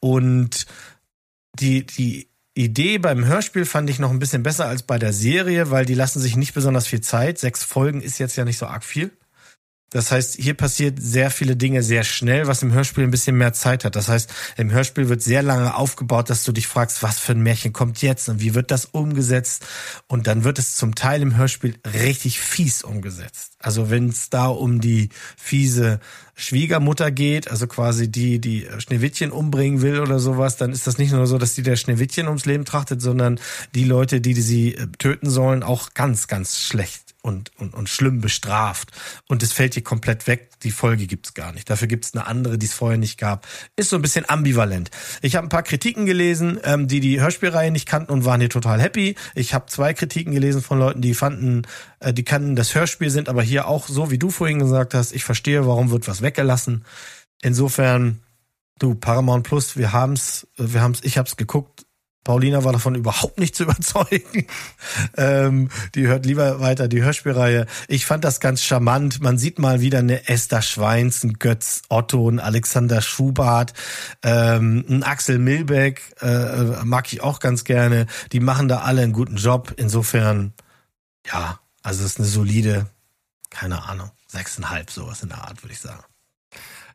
[0.00, 0.66] Und
[1.58, 5.70] die, die Idee beim Hörspiel fand ich noch ein bisschen besser als bei der Serie,
[5.70, 7.38] weil die lassen sich nicht besonders viel Zeit.
[7.38, 9.10] Sechs Folgen ist jetzt ja nicht so arg viel.
[9.92, 13.52] Das heißt, hier passiert sehr viele Dinge sehr schnell, was im Hörspiel ein bisschen mehr
[13.52, 13.94] Zeit hat.
[13.94, 17.42] Das heißt, im Hörspiel wird sehr lange aufgebaut, dass du dich fragst, was für ein
[17.42, 19.66] Märchen kommt jetzt und wie wird das umgesetzt?
[20.08, 23.52] Und dann wird es zum Teil im Hörspiel richtig fies umgesetzt.
[23.58, 26.00] Also wenn es da um die fiese
[26.34, 31.12] Schwiegermutter geht, also quasi die, die Schneewittchen umbringen will oder sowas, dann ist das nicht
[31.12, 33.38] nur so, dass die der Schneewittchen ums Leben trachtet, sondern
[33.74, 38.20] die Leute, die, sie äh, töten sollen, auch ganz, ganz schlecht und, und, und schlimm
[38.20, 38.90] bestraft.
[39.28, 40.50] Und es fällt hier komplett weg.
[40.62, 41.70] Die Folge gibt's gar nicht.
[41.70, 43.46] Dafür gibt's eine andere, die es vorher nicht gab.
[43.76, 44.90] Ist so ein bisschen ambivalent.
[45.22, 48.50] Ich habe ein paar Kritiken gelesen, ähm, die die Hörspielreihe nicht kannten und waren hier
[48.50, 49.14] total happy.
[49.34, 51.62] Ich habe zwei Kritiken gelesen von Leuten, die fanden,
[52.00, 55.12] äh, die kannten das Hörspiel, sind aber hier auch so, wie du vorhin gesagt hast.
[55.12, 56.84] Ich verstehe, warum wird was weggelassen.
[57.40, 58.20] Insofern,
[58.78, 61.86] du Paramount Plus, wir haben's, wir haben's, ich hab's geguckt.
[62.24, 64.46] Paulina war davon überhaupt nicht zu überzeugen.
[65.16, 67.66] ähm, die hört lieber weiter die Hörspielreihe.
[67.88, 69.20] Ich fand das ganz charmant.
[69.20, 73.72] Man sieht mal wieder eine Esther Schweins, ein Götz Otto, ein Alexander Schubart,
[74.22, 78.06] ähm, ein Axel Milbeck, äh, mag ich auch ganz gerne.
[78.30, 79.74] Die machen da alle einen guten Job.
[79.76, 80.52] Insofern,
[81.26, 82.86] ja, also es ist eine solide,
[83.50, 86.04] keine Ahnung, sechseinhalb, sowas in der Art, würde ich sagen.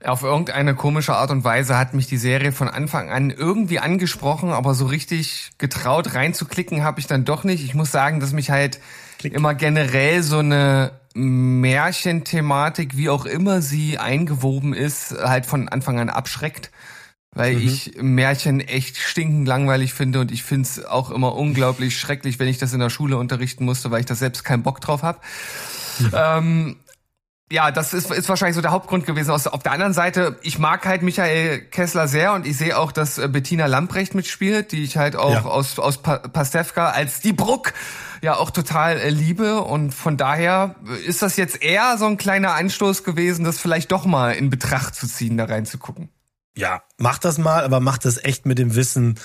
[0.04, 4.52] Auf irgendeine komische Art und Weise hat mich die Serie von Anfang an irgendwie angesprochen,
[4.52, 7.64] aber so richtig getraut reinzuklicken habe ich dann doch nicht.
[7.64, 8.80] Ich muss sagen, dass mich halt
[9.18, 9.34] Klick.
[9.34, 16.10] immer generell so eine Märchenthematik, wie auch immer sie eingewoben ist, halt von Anfang an
[16.10, 16.72] abschreckt.
[17.34, 22.40] Weil ich Märchen echt stinkend langweilig finde und ich finde es auch immer unglaublich schrecklich,
[22.40, 25.04] wenn ich das in der Schule unterrichten musste, weil ich da selbst keinen Bock drauf
[25.04, 25.20] habe.
[26.14, 26.78] Ähm,
[27.50, 29.32] ja, das ist, ist wahrscheinlich so der Hauptgrund gewesen.
[29.32, 32.92] Aus, auf der anderen Seite, ich mag halt Michael Kessler sehr und ich sehe auch,
[32.92, 35.46] dass äh, Bettina Lamprecht mitspielt, die ich halt auch Ja.
[35.46, 37.74] aus, aus Pa- Pastewka als die Bruck
[38.22, 42.18] ja auch total äh, liebe und von daher äh, ist das jetzt eher so ein
[42.18, 46.10] kleiner Anstoß gewesen, das vielleicht doch mal in Betracht zu ziehen, da reinzugucken.
[46.58, 49.20] Ja, mach das mal, aber mach das echt mit dem Wissen,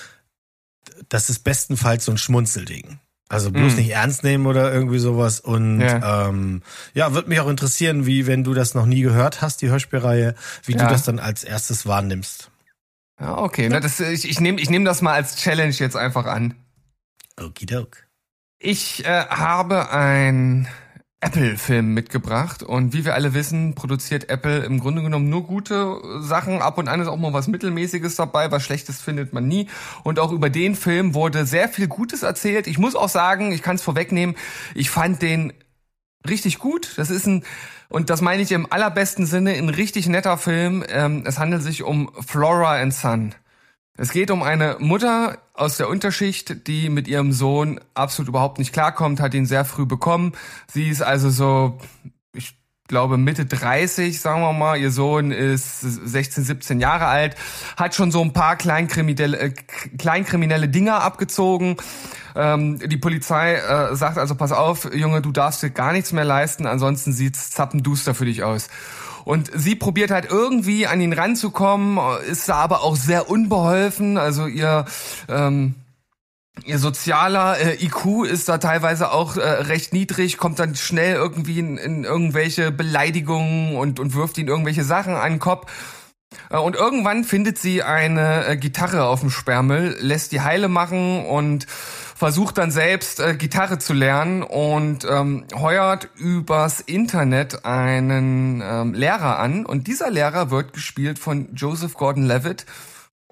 [1.09, 2.99] das ist bestenfalls so ein Schmunzelding.
[3.33, 3.75] Also bloß Mm.
[3.77, 5.39] nicht ernst nehmen oder irgendwie sowas.
[5.39, 6.27] Und Ja.
[6.29, 6.61] ähm,
[6.93, 10.35] ja, wird mich auch interessieren, wie, wenn du das noch nie gehört hast, die Hörspielreihe,
[10.65, 10.77] wie Ja.
[10.79, 12.49] du das dann als erstes wahrnimmst.
[13.19, 16.25] Ja, okay, ne, das, ich, ich nehme ich nehm das mal als Challenge jetzt einfach
[16.25, 16.55] an.
[17.39, 17.97] Okidok.
[18.59, 20.67] Ich äh, habe ein
[21.23, 26.61] Apple-Film mitgebracht und wie wir alle wissen, produziert Apple im Grunde genommen nur gute Sachen.
[26.61, 29.69] Ab und an ist auch mal was Mittelmäßiges dabei, was Schlechtes findet man nie.
[30.03, 32.67] Und auch über den Film wurde sehr viel Gutes erzählt.
[32.67, 34.35] Ich muss auch sagen, ich kann es vorwegnehmen,
[34.75, 35.53] ich fand den
[36.27, 36.93] richtig gut.
[36.97, 37.43] Das ist ein,
[37.87, 40.83] und das meine ich im allerbesten Sinne, ein richtig netter Film.
[40.89, 43.33] Ähm, es handelt sich um Flora and Son.
[43.95, 48.73] Es geht um eine Mutter aus der Unterschicht, die mit ihrem Sohn absolut überhaupt nicht
[48.73, 50.33] klarkommt, hat ihn sehr früh bekommen.
[50.67, 51.79] Sie ist also so,
[52.33, 54.77] ich glaube Mitte 30, sagen wir mal.
[54.77, 57.35] Ihr Sohn ist 16, 17 Jahre alt,
[57.77, 61.77] hat schon so ein paar kleinkriminelle, äh, kleinkriminelle Dinger abgezogen.
[62.35, 66.25] Ähm, die Polizei äh, sagt also, pass auf, Junge, du darfst dir gar nichts mehr
[66.25, 68.69] leisten, ansonsten sieht's zappenduster für dich aus.
[69.25, 74.17] Und sie probiert halt irgendwie an ihn ranzukommen, ist da aber auch sehr unbeholfen.
[74.17, 74.85] Also ihr
[75.29, 75.75] ähm,
[76.65, 81.57] Ihr sozialer äh, IQ ist da teilweise auch äh, recht niedrig, kommt dann schnell irgendwie
[81.57, 85.65] in, in irgendwelche Beleidigungen und, und wirft ihn irgendwelche Sachen an den Kopf.
[86.51, 91.25] Äh, Und irgendwann findet sie eine äh, Gitarre auf dem Sperrmüll, lässt die heile machen
[91.25, 91.65] und
[92.23, 99.39] versucht dann selbst äh, Gitarre zu lernen und ähm, heuert übers Internet einen ähm, Lehrer
[99.39, 99.65] an.
[99.65, 102.65] Und dieser Lehrer wird gespielt von Joseph Gordon-Levitt.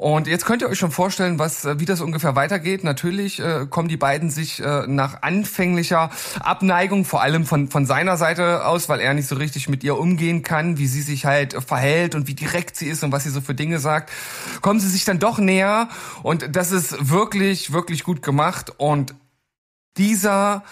[0.02, 2.84] Und jetzt könnt ihr euch schon vorstellen, was, äh, wie das ungefähr weitergeht.
[2.84, 6.10] Natürlich äh, kommen die beiden sich äh, nach anfänglicher
[6.40, 10.00] Abneigung, vor allem von, von seiner Seite aus, weil er nicht so richtig mit ihr
[10.00, 13.30] umgehen kann, wie sie sich halt verhält und wie direkt sie ist und was sie
[13.30, 14.12] so für Dinge sagt,
[14.62, 15.88] kommen sie sich dann doch näher.
[16.24, 18.74] Und das ist wirklich, wirklich gut gemacht.
[18.78, 19.14] Und
[19.98, 20.64] dieser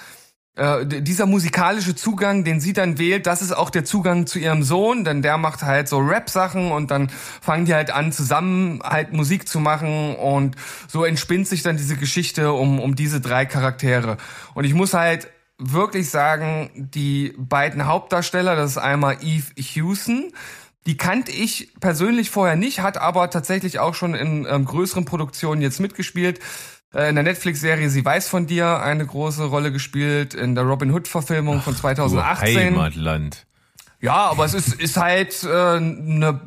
[0.56, 4.64] äh, dieser musikalische Zugang, den sie dann wählt, das ist auch der Zugang zu ihrem
[4.64, 7.10] Sohn, denn der macht halt so Rap-Sachen und dann
[7.42, 10.56] fangen die halt an, zusammen halt Musik zu machen und
[10.88, 14.18] so entspinnt sich dann diese Geschichte um, um diese drei Charaktere.
[14.54, 20.32] Und ich muss halt wirklich sagen, die beiden Hauptdarsteller, das ist einmal Eve Hewson,
[20.88, 25.62] die kannte ich persönlich vorher nicht, hat aber tatsächlich auch schon in ähm, größeren Produktionen
[25.62, 26.40] jetzt mitgespielt.
[26.94, 30.92] Äh, In der Netflix-Serie Sie weiß von dir eine große Rolle gespielt, in der Robin
[30.92, 32.58] Hood-Verfilmung von Du 2018.
[32.58, 33.46] Heimatland.
[34.02, 36.40] Ja, aber es ist, ist halt äh, eine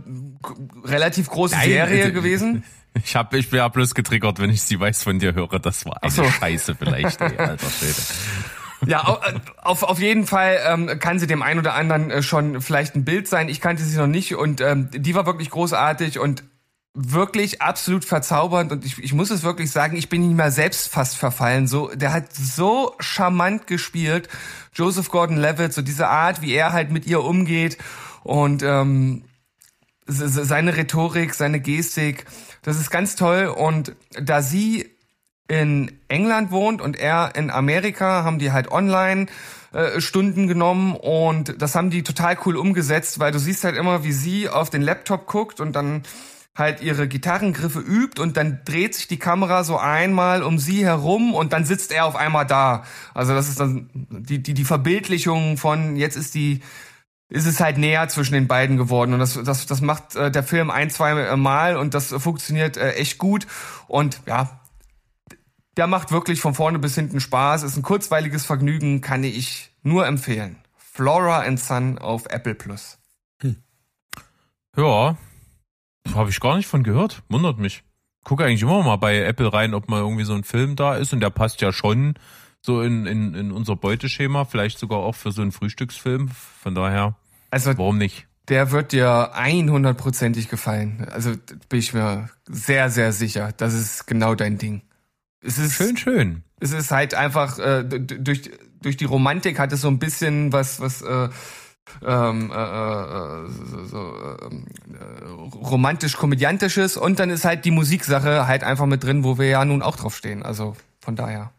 [0.84, 2.64] relativ große Nein, Serie äh, gewesen.
[3.04, 5.58] Ich hab, ich bin ja bloß getriggert, wenn ich sie weiß von dir höre.
[5.58, 6.24] Das war eine so.
[6.24, 7.96] Scheiße vielleicht, ey, alter Schwede.
[8.86, 12.94] Ja, äh, auf, auf jeden Fall ähm, kann sie dem einen oder anderen schon vielleicht
[12.94, 13.48] ein Bild sein.
[13.48, 16.44] Ich kannte sie noch nicht und ähm, die war wirklich großartig und
[16.94, 20.88] wirklich absolut verzaubernd und ich, ich muss es wirklich sagen, ich bin ihm mal selbst
[20.88, 21.66] fast verfallen.
[21.66, 24.28] So, der hat so charmant gespielt,
[24.74, 27.78] Joseph Gordon-Levitt, so diese Art, wie er halt mit ihr umgeht
[28.24, 29.24] und ähm,
[30.06, 32.26] se- se- seine Rhetorik, seine Gestik,
[32.60, 34.90] das ist ganz toll und da sie
[35.48, 39.26] in England wohnt und er in Amerika, haben die halt online
[39.72, 44.04] äh, Stunden genommen und das haben die total cool umgesetzt, weil du siehst halt immer,
[44.04, 46.02] wie sie auf den Laptop guckt und dann
[46.54, 51.34] halt ihre Gitarrengriffe übt und dann dreht sich die Kamera so einmal um sie herum
[51.34, 52.84] und dann sitzt er auf einmal da.
[53.14, 56.60] Also das ist dann die die die Verbildlichung von jetzt ist die
[57.30, 60.42] ist es halt näher zwischen den beiden geworden und das das das macht äh, der
[60.42, 63.46] Film ein zwei Mal und das funktioniert äh, echt gut
[63.88, 64.60] und ja
[65.78, 70.06] der macht wirklich von vorne bis hinten Spaß, ist ein kurzweiliges Vergnügen, kann ich nur
[70.06, 70.56] empfehlen.
[70.76, 72.98] Flora and Son auf Apple Plus.
[74.76, 75.16] Ja,
[76.14, 77.22] habe ich gar nicht von gehört.
[77.28, 77.82] Wundert mich.
[78.24, 81.12] Gucke eigentlich immer mal bei Apple rein, ob mal irgendwie so ein Film da ist
[81.12, 82.14] und der passt ja schon
[82.60, 86.28] so in, in, in unser Beuteschema, vielleicht sogar auch für so einen Frühstücksfilm.
[86.28, 87.16] Von daher,
[87.50, 88.26] Also warum nicht?
[88.48, 91.06] der wird dir 100%ig gefallen.
[91.10, 91.32] Also
[91.68, 93.52] bin ich mir sehr, sehr sicher.
[93.56, 94.82] Das ist genau dein Ding.
[95.40, 96.42] Es ist Schön, schön.
[96.60, 100.80] es ist halt einfach äh, durch durch die Romantik hat es so ein bisschen was
[100.80, 101.28] was äh,
[102.04, 108.46] ähm, äh, äh, so, so, ähm, äh, romantisch komödiantisches und dann ist halt die Musiksache
[108.46, 110.42] halt einfach mit drin, wo wir ja nun auch drauf stehen.
[110.42, 111.52] Also von daher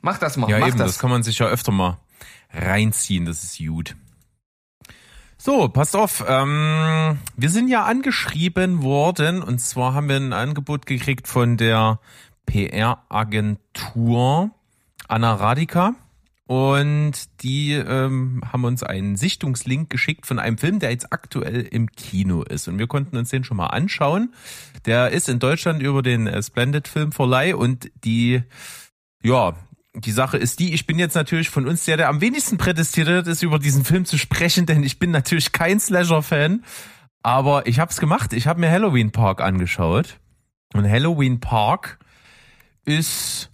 [0.00, 0.92] mach das mal, Ja, mach eben, das.
[0.92, 0.98] das.
[0.98, 1.98] kann man sich ja öfter mal
[2.52, 3.96] reinziehen, das ist gut.
[5.38, 10.84] So, passt auf, ähm, wir sind ja angeschrieben worden und zwar haben wir ein Angebot
[10.84, 11.98] gekriegt von der
[12.44, 14.50] PR-Agentur
[15.08, 15.94] Anna Radika
[16.50, 17.12] und
[17.44, 22.42] die ähm, haben uns einen Sichtungslink geschickt von einem Film, der jetzt aktuell im Kino
[22.42, 24.34] ist und wir konnten uns den schon mal anschauen.
[24.84, 28.42] Der ist in Deutschland über den äh, Splendid Filmverleih und die
[29.22, 29.54] ja,
[29.94, 33.28] die Sache ist die, ich bin jetzt natürlich von uns der, der am wenigsten prädestiniert
[33.28, 36.64] ist, über diesen Film zu sprechen, denn ich bin natürlich kein Slasher-Fan.
[37.22, 38.32] Aber ich habe es gemacht.
[38.32, 40.18] Ich habe mir Halloween Park angeschaut.
[40.74, 42.00] Und Halloween Park
[42.84, 43.49] ist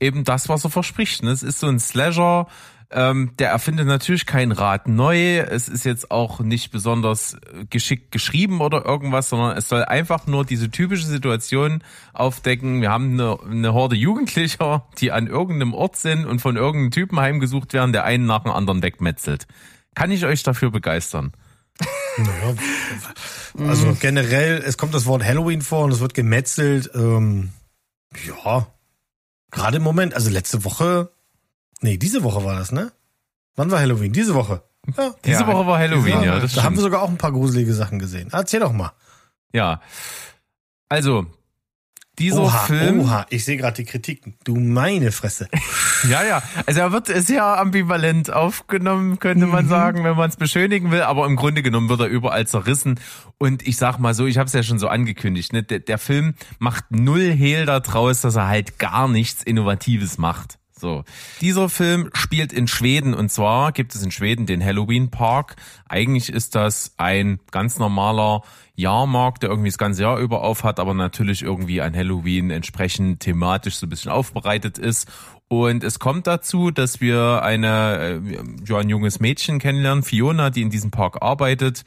[0.00, 1.22] eben das, was er verspricht.
[1.22, 1.30] ne?
[1.30, 2.46] Es ist so ein Slasher,
[2.90, 5.38] ähm, der erfindet natürlich kein Rad neu.
[5.38, 10.26] Es ist jetzt auch nicht besonders äh, geschickt geschrieben oder irgendwas, sondern es soll einfach
[10.28, 11.82] nur diese typische Situation
[12.12, 12.80] aufdecken.
[12.80, 17.18] Wir haben eine, eine Horde Jugendlicher, die an irgendeinem Ort sind und von irgendeinem Typen
[17.18, 19.48] heimgesucht werden, der einen nach dem anderen wegmetzelt.
[19.96, 21.32] Kann ich euch dafür begeistern?
[23.58, 23.98] Also Mhm.
[24.00, 26.90] generell, es kommt das Wort Halloween vor und es wird gemetzelt.
[26.94, 27.50] Ähm,
[28.26, 28.66] ja,
[29.50, 31.10] gerade im Moment, also letzte Woche,
[31.80, 32.92] nee, diese Woche war das, ne?
[33.54, 34.12] Wann war Halloween?
[34.12, 34.62] Diese Woche.
[34.96, 36.92] Ja, Diese Ja, Woche war Halloween, ja, das da haben wir stimmt.
[36.92, 38.28] sogar auch ein paar gruselige Sachen gesehen.
[38.32, 38.92] Erzähl doch mal.
[39.52, 39.80] Ja.
[40.88, 41.26] Also,
[42.18, 43.00] dieser Oha, Film.
[43.00, 44.34] oha, ich sehe gerade die Kritiken.
[44.44, 45.48] Du meine Fresse.
[46.10, 46.42] Ja, ja.
[46.66, 51.02] Also er wird sehr ambivalent aufgenommen, könnte man sagen, wenn man es beschönigen will.
[51.02, 53.00] Aber im Grunde genommen wird er überall zerrissen.
[53.38, 55.62] Und ich sag mal so, ich habe es ja schon so angekündigt, ne?
[55.62, 60.58] der, der Film macht null Hehl daraus, dass er halt gar nichts Innovatives macht.
[60.78, 61.04] So.
[61.40, 65.56] Dieser Film spielt in Schweden und zwar gibt es in Schweden den Halloween Park.
[65.88, 68.42] Eigentlich ist das ein ganz normaler
[68.74, 73.20] Jahrmarkt, der irgendwie das ganze Jahr über auf hat, aber natürlich irgendwie an Halloween entsprechend
[73.20, 75.08] thematisch so ein bisschen aufbereitet ist.
[75.48, 80.60] Und es kommt dazu, dass wir eine, äh, ja, ein junges Mädchen kennenlernen, Fiona, die
[80.60, 81.84] in diesem Park arbeitet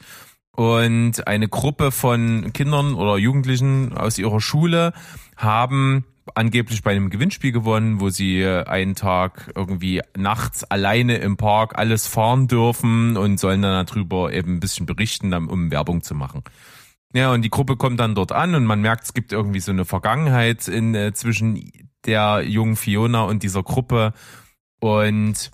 [0.56, 4.92] und eine Gruppe von Kindern oder Jugendlichen aus ihrer Schule
[5.36, 11.36] haben angeblich bei einem Gewinnspiel gewonnen, wo sie äh, einen Tag irgendwie nachts alleine im
[11.36, 16.14] Park alles fahren dürfen und sollen dann darüber eben ein bisschen berichten, um Werbung zu
[16.14, 16.42] machen.
[17.12, 19.72] Ja, und die Gruppe kommt dann dort an und man merkt, es gibt irgendwie so
[19.72, 21.70] eine Vergangenheit in, äh, zwischen
[22.06, 24.12] der jungen Fiona und dieser Gruppe.
[24.80, 25.50] Und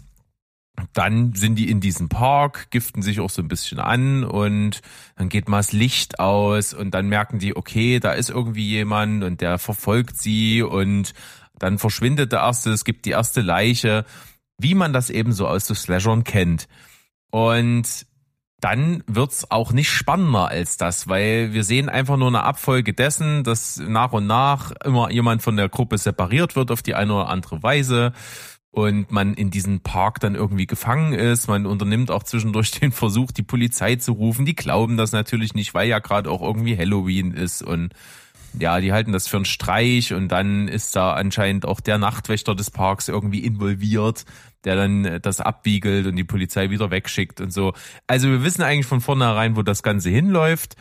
[0.93, 4.83] dann sind die in diesem Park, giften sich auch so ein bisschen an und
[5.17, 9.25] dann geht mal das Licht aus und dann merken die, okay, da ist irgendwie jemand
[9.25, 11.15] und der verfolgt sie und
[11.59, 14.05] dann verschwindet der erste, es gibt die erste Leiche,
[14.59, 16.69] wie man das eben so aus so Slashern kennt.
[17.31, 18.07] Und
[18.61, 23.45] dann wird's auch nicht spannender als das, weil wir sehen einfach nur eine Abfolge dessen,
[23.45, 27.29] dass nach und nach immer jemand von der Gruppe separiert wird auf die eine oder
[27.29, 28.13] andere Weise
[28.77, 31.49] und man in diesen Park dann irgendwie gefangen ist.
[31.49, 34.45] Man unternimmt auch zwischendurch den Versuch, die Polizei zu rufen.
[34.45, 37.95] Die glauben das natürlich nicht, weil ja gerade auch irgendwie Halloween ist und
[38.59, 42.55] ja, die halten das für einen Streich und dann ist da anscheinend auch der Nachtwächter
[42.55, 44.27] des Parks irgendwie involviert,
[44.65, 47.73] der dann äh, das abwiegelt und die Polizei wieder wegschickt und so.
[48.07, 50.77] Also wir wissen eigentlich von vornherein, wo das Ganze hinläuft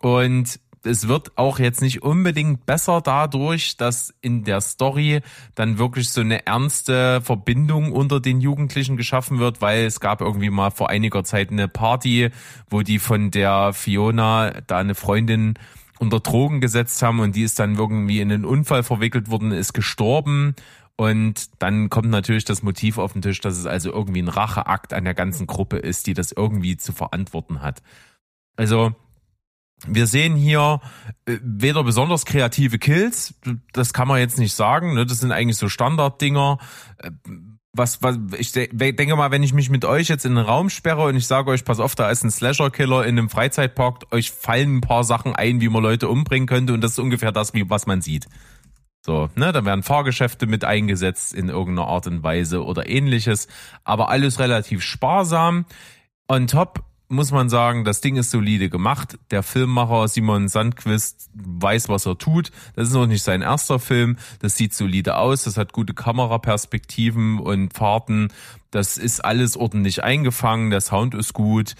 [0.00, 5.20] und es wird auch jetzt nicht unbedingt besser dadurch, dass in der Story
[5.54, 10.50] dann wirklich so eine ernste Verbindung unter den Jugendlichen geschaffen wird, weil es gab irgendwie
[10.50, 12.30] mal vor einiger Zeit eine Party,
[12.68, 15.54] wo die von der Fiona da eine Freundin
[15.98, 19.74] unter Drogen gesetzt haben und die ist dann irgendwie in einen Unfall verwickelt worden, ist
[19.74, 20.54] gestorben.
[20.96, 24.92] Und dann kommt natürlich das Motiv auf den Tisch, dass es also irgendwie ein Racheakt
[24.92, 27.82] an der ganzen Gruppe ist, die das irgendwie zu verantworten hat.
[28.56, 28.94] Also
[29.86, 30.80] wir sehen hier
[31.26, 33.34] äh, weder besonders kreative Kills,
[33.72, 35.06] das kann man jetzt nicht sagen, ne?
[35.06, 36.58] das sind eigentlich so Standarddinger.
[36.98, 37.10] Äh,
[37.72, 40.70] Was, was, ich de- denke mal, wenn ich mich mit euch jetzt in einen Raum
[40.70, 44.32] sperre und ich sage euch, pass auf, da ist ein Slasher-Killer in einem Freizeitpark, euch
[44.32, 47.52] fallen ein paar Sachen ein, wie man Leute umbringen könnte und das ist ungefähr das,
[47.54, 48.26] was man sieht.
[49.06, 53.46] So, ne, da werden Fahrgeschäfte mit eingesetzt in irgendeiner Art und Weise oder ähnliches,
[53.84, 55.64] aber alles relativ sparsam.
[56.28, 59.18] On top muss man sagen, das Ding ist solide gemacht.
[59.30, 62.52] Der Filmmacher Simon Sandquist weiß, was er tut.
[62.76, 64.16] Das ist noch nicht sein erster Film.
[64.38, 65.44] Das sieht solide aus.
[65.44, 68.28] Das hat gute Kameraperspektiven und Fahrten.
[68.70, 70.70] Das ist alles ordentlich eingefangen.
[70.70, 71.74] Der Sound ist gut.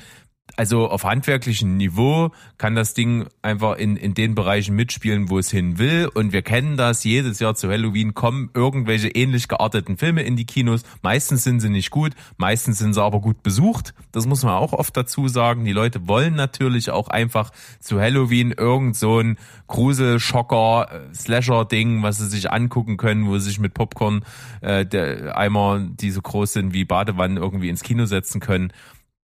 [0.57, 5.51] Also auf handwerklichem Niveau kann das Ding einfach in, in den Bereichen mitspielen, wo es
[5.51, 6.11] hin will.
[6.13, 10.45] Und wir kennen das, jedes Jahr zu Halloween kommen irgendwelche ähnlich gearteten Filme in die
[10.45, 10.83] Kinos.
[11.03, 13.95] Meistens sind sie nicht gut, meistens sind sie aber gut besucht.
[14.13, 15.65] Das muss man auch oft dazu sagen.
[15.65, 19.39] Die Leute wollen natürlich auch einfach zu Halloween irgend so ein
[19.69, 24.25] Grusel-Schocker, Slasher-Ding, was sie sich angucken können, wo sie sich mit Popcorn
[24.61, 28.73] äh, der Eimer, die so groß sind wie Badewannen, irgendwie ins Kino setzen können.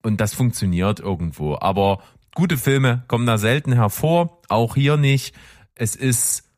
[0.02, 1.58] Und das funktioniert irgendwo.
[1.60, 2.00] Aber
[2.36, 5.36] gute Filme kommen da selten hervor, auch hier nicht.
[5.76, 6.50] Es ist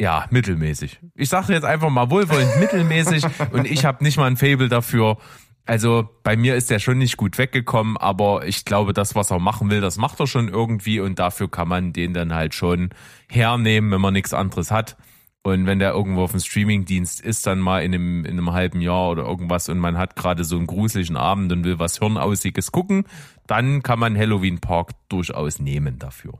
[0.00, 0.98] ja mittelmäßig.
[1.14, 5.18] Ich sage jetzt einfach mal wohlwollend mittelmäßig und ich habe nicht mal ein Fable dafür.
[5.66, 9.38] Also bei mir ist der schon nicht gut weggekommen, aber ich glaube, das, was er
[9.38, 12.90] machen will, das macht er schon irgendwie und dafür kann man den dann halt schon
[13.28, 14.96] hernehmen, wenn man nichts anderes hat.
[15.42, 18.82] Und wenn der irgendwo auf dem Streamingdienst ist, dann mal in einem, in einem halben
[18.82, 22.72] Jahr oder irgendwas und man hat gerade so einen gruseligen Abend und will was Hirnaussiges
[22.72, 23.04] gucken,
[23.46, 26.34] dann kann man Halloween Park durchaus nehmen dafür.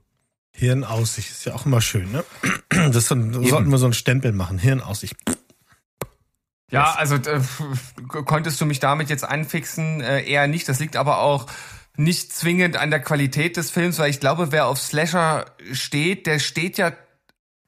[0.53, 2.25] Hirnaussicht ist ja auch immer schön, ne?
[2.93, 4.59] Das sollten wir so einen Stempel machen.
[4.59, 5.17] Hirnaussicht.
[6.71, 7.41] Ja, also äh,
[8.07, 10.01] konntest du mich damit jetzt anfixen?
[10.01, 10.69] Äh, eher nicht.
[10.69, 11.47] Das liegt aber auch
[11.97, 16.39] nicht zwingend an der Qualität des Films, weil ich glaube, wer auf Slasher steht, der
[16.39, 16.93] steht ja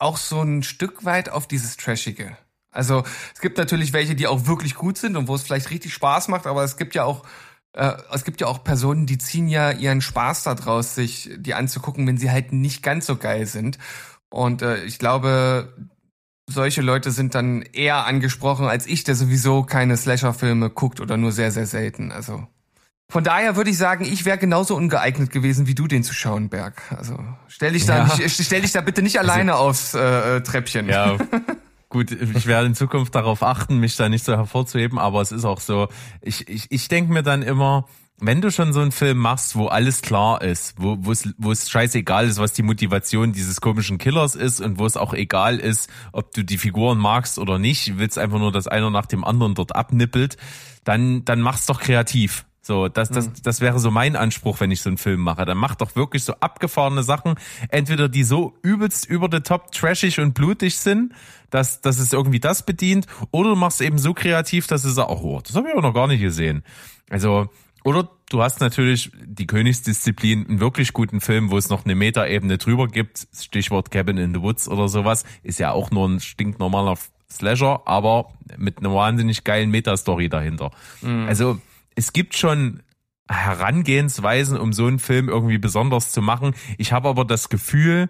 [0.03, 2.36] auch so ein Stück weit auf dieses Trashige.
[2.70, 5.92] Also es gibt natürlich welche, die auch wirklich gut sind und wo es vielleicht richtig
[5.94, 7.24] Spaß macht, aber es gibt ja auch
[7.74, 12.07] äh, es gibt ja auch Personen, die ziehen ja ihren Spaß daraus, sich die anzugucken,
[12.07, 13.78] wenn sie halt nicht ganz so geil sind.
[14.30, 15.74] Und äh, ich glaube,
[16.48, 21.32] solche Leute sind dann eher angesprochen als ich, der sowieso keine Slasher-Filme guckt oder nur
[21.32, 22.12] sehr, sehr selten.
[22.12, 22.46] Also
[23.13, 26.49] von daher würde ich sagen, ich wäre genauso ungeeignet gewesen, wie du den zu schauen,
[26.49, 26.81] Berg.
[26.97, 28.17] Also stell dich da, Ja.
[28.17, 30.89] nicht, stell dich da bitte nicht alleine aufs äh, äh, Treppchen.
[30.89, 31.19] Ja,
[31.91, 35.45] gut, ich werde in Zukunft darauf achten, mich da nicht so hervorzuheben, aber es ist
[35.45, 35.89] auch so,
[36.23, 37.87] ich, ich, ich denke mir dann immer,
[38.19, 42.27] wenn du schon so einen Film machst, wo alles klar ist, wo wo es scheißegal
[42.29, 46.33] ist, was die Motivation dieses komischen Killers ist und wo es auch egal ist, ob
[46.33, 49.75] du die Figuren magst oder nicht, willst einfach nur, dass einer nach dem anderen dort
[49.77, 50.39] abnippelt,
[50.85, 52.47] dann dann mach's doch kreativ.
[52.65, 55.45] So, das, das, das wäre so mein Anspruch, wenn ich so einen Film mache.
[55.45, 57.35] Dann mach doch wirklich so abgefahrene Sachen,
[57.69, 61.13] entweder die so übelst über the top trashig und blutig sind,
[61.51, 65.23] dass, dass es irgendwie das bedient, oder du machst eben so kreativ, dass es auch,
[65.23, 66.63] oh, das habe ich aber noch gar nicht gesehen.
[67.11, 67.49] Also,
[67.83, 72.59] oder du hast natürlich die Königsdisziplin, einen wirklich guten Film, wo es noch eine Metaebene
[72.59, 76.97] drüber gibt, Stichwort Cabin in the Woods oder sowas, ist ja auch nur ein stinknormaler
[77.29, 80.71] Slasher, aber mit einer wahnsinnig geilen Metastory dahinter.
[81.27, 81.61] Also,
[81.95, 82.82] es gibt schon
[83.28, 86.55] Herangehensweisen, um so einen Film irgendwie besonders zu machen.
[86.78, 88.09] Ich habe aber das Gefühl,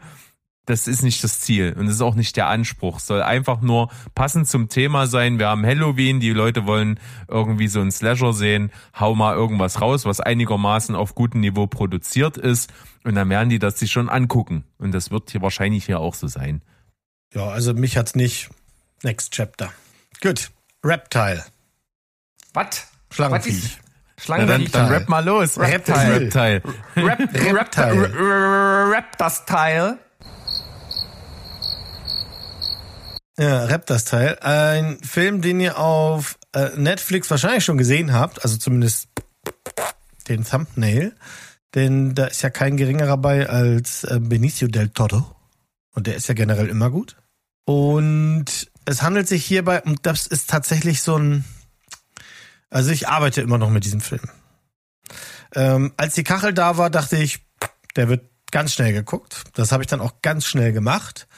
[0.66, 2.98] das ist nicht das Ziel und das ist auch nicht der Anspruch.
[2.98, 5.38] Es soll einfach nur passend zum Thema sein.
[5.38, 8.70] Wir haben Halloween, die Leute wollen irgendwie so einen Slasher sehen.
[8.98, 12.72] Hau mal irgendwas raus, was einigermaßen auf gutem Niveau produziert ist
[13.02, 14.64] und dann werden die das sich schon angucken.
[14.78, 16.62] Und das wird hier wahrscheinlich hier auch so sein.
[17.34, 18.50] Ja, also mich hat's nicht.
[19.02, 19.72] Next Chapter.
[20.20, 20.50] Gut.
[20.84, 21.44] Reptile.
[22.54, 22.91] Was?
[23.12, 23.78] Schlangenviech.
[24.28, 24.70] Na dann, Schlangenviech.
[24.72, 25.58] dann rap mal los.
[25.58, 26.20] Reptile.
[26.20, 26.62] Reptile.
[26.96, 28.02] Rap, rap, Reptile.
[28.02, 29.98] rap, rap das Teil.
[33.38, 34.38] Ja, Rap das Teil.
[34.40, 39.08] Ein Film, den ihr auf äh, Netflix wahrscheinlich schon gesehen habt, also zumindest
[40.28, 41.14] den Thumbnail.
[41.74, 45.34] Denn da ist ja kein geringerer bei als äh, Benicio del Toro.
[45.94, 47.16] Und der ist ja generell immer gut.
[47.64, 51.44] Und es handelt sich hierbei, und das ist tatsächlich so ein,
[52.72, 54.22] also ich arbeite immer noch mit diesem Film.
[55.54, 57.44] Ähm, als die Kachel da war, dachte ich,
[57.96, 59.44] der wird ganz schnell geguckt.
[59.54, 61.28] Das habe ich dann auch ganz schnell gemacht.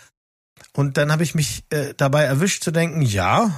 [0.72, 3.50] Und dann habe ich mich äh, dabei erwischt zu denken, ja,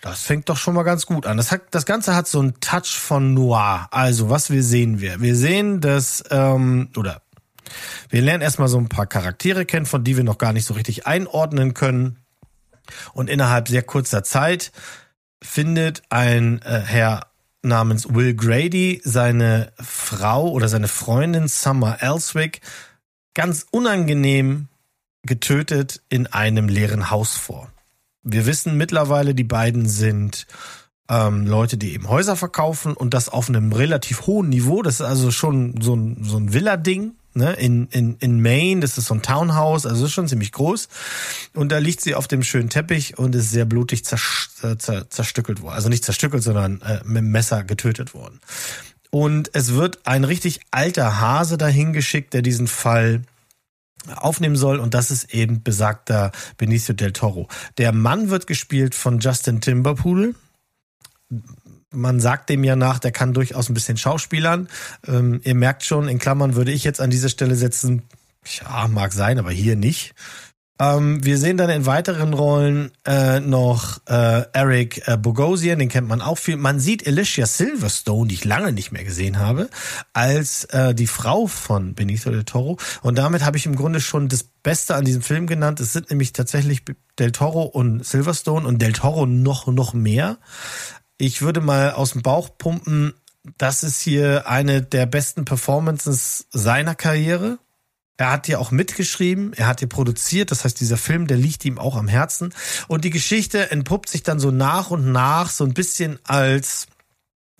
[0.00, 1.36] das fängt doch schon mal ganz gut an.
[1.36, 3.86] Das, hat, das Ganze hat so einen Touch von Noir.
[3.92, 5.20] Also, was wir sehen wir?
[5.20, 7.22] Wir sehen, dass, ähm, oder
[8.10, 10.74] wir lernen erstmal so ein paar Charaktere kennen, von die wir noch gar nicht so
[10.74, 12.18] richtig einordnen können.
[13.12, 14.72] Und innerhalb sehr kurzer Zeit
[15.42, 17.26] findet ein äh, Herr
[17.62, 22.60] namens Will Grady seine Frau oder seine Freundin Summer Elswick
[23.34, 24.68] ganz unangenehm
[25.24, 27.70] getötet in einem leeren Haus vor.
[28.22, 30.46] Wir wissen mittlerweile, die beiden sind
[31.08, 34.82] ähm, Leute, die eben Häuser verkaufen und das auf einem relativ hohen Niveau.
[34.82, 37.12] Das ist also schon so ein, so ein Villa-Ding.
[37.34, 40.88] Ne, in, in, in Maine, das ist so ein Townhouse, also ist schon ziemlich groß.
[41.54, 45.62] Und da liegt sie auf dem schönen Teppich und ist sehr blutig äh, zer zerstückelt
[45.62, 45.74] worden.
[45.74, 48.40] Also nicht zerstückelt, sondern äh, mit dem Messer getötet worden.
[49.10, 53.22] Und es wird ein richtig alter Hase dahin geschickt, der diesen Fall
[54.16, 57.48] aufnehmen soll und das ist eben besagter Benicio del Toro.
[57.78, 60.34] Der Mann wird gespielt von Justin Timberpool.
[61.92, 64.68] Man sagt dem ja nach, der kann durchaus ein bisschen schauspielern.
[65.06, 68.02] Ähm, ihr merkt schon, in Klammern würde ich jetzt an dieser Stelle setzen,
[68.58, 70.14] ja, mag sein, aber hier nicht.
[70.82, 76.08] Ähm, wir sehen dann in weiteren Rollen äh, noch äh, Eric äh, Bogosian, den kennt
[76.08, 76.56] man auch viel.
[76.56, 79.68] Man sieht Alicia Silverstone, die ich lange nicht mehr gesehen habe,
[80.12, 82.78] als äh, die Frau von Benicio del Toro.
[83.02, 85.78] Und damit habe ich im Grunde schon das Beste an diesem Film genannt.
[85.78, 86.82] Es sind nämlich tatsächlich
[87.18, 90.38] Del Toro und Silverstone und Del Toro noch, noch mehr.
[91.18, 93.14] Ich würde mal aus dem Bauch pumpen,
[93.58, 97.58] das ist hier eine der besten Performances seiner Karriere.
[98.16, 101.64] Er hat ja auch mitgeschrieben, er hat hier produziert, das heißt, dieser Film, der liegt
[101.64, 102.54] ihm auch am Herzen.
[102.86, 106.86] Und die Geschichte entpuppt sich dann so nach und nach so ein bisschen als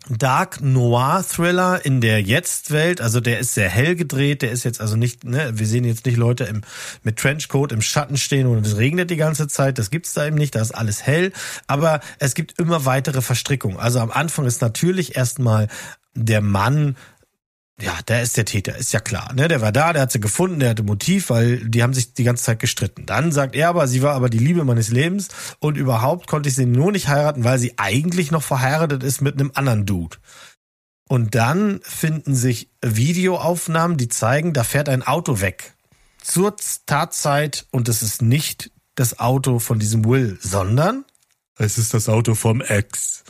[0.09, 4.80] Dark Noir Thriller in der Jetzt-Welt, also der ist sehr hell gedreht, der ist jetzt
[4.80, 6.62] also nicht, ne, wir sehen jetzt nicht Leute im,
[7.05, 10.36] mit Trenchcoat im Schatten stehen und es regnet die ganze Zeit, das gibt's da eben
[10.36, 11.32] nicht, da ist alles hell,
[11.68, 13.78] aber es gibt immer weitere Verstrickungen.
[13.78, 15.68] Also am Anfang ist natürlich erstmal
[16.14, 16.96] der Mann
[17.82, 19.32] ja, der ist der Täter, ist ja klar.
[19.34, 19.48] Ne?
[19.48, 22.22] Der war da, der hat sie gefunden, der hatte Motiv, weil die haben sich die
[22.22, 23.06] ganze Zeit gestritten.
[23.06, 25.28] Dann sagt er aber, sie war aber die Liebe meines Lebens
[25.58, 29.34] und überhaupt konnte ich sie nur nicht heiraten, weil sie eigentlich noch verheiratet ist mit
[29.34, 30.18] einem anderen Dude.
[31.08, 35.74] Und dann finden sich Videoaufnahmen, die zeigen, da fährt ein Auto weg.
[36.22, 36.54] Zur
[36.86, 41.04] Tatzeit und es ist nicht das Auto von diesem Will, sondern
[41.58, 43.24] es ist das Auto vom Ex.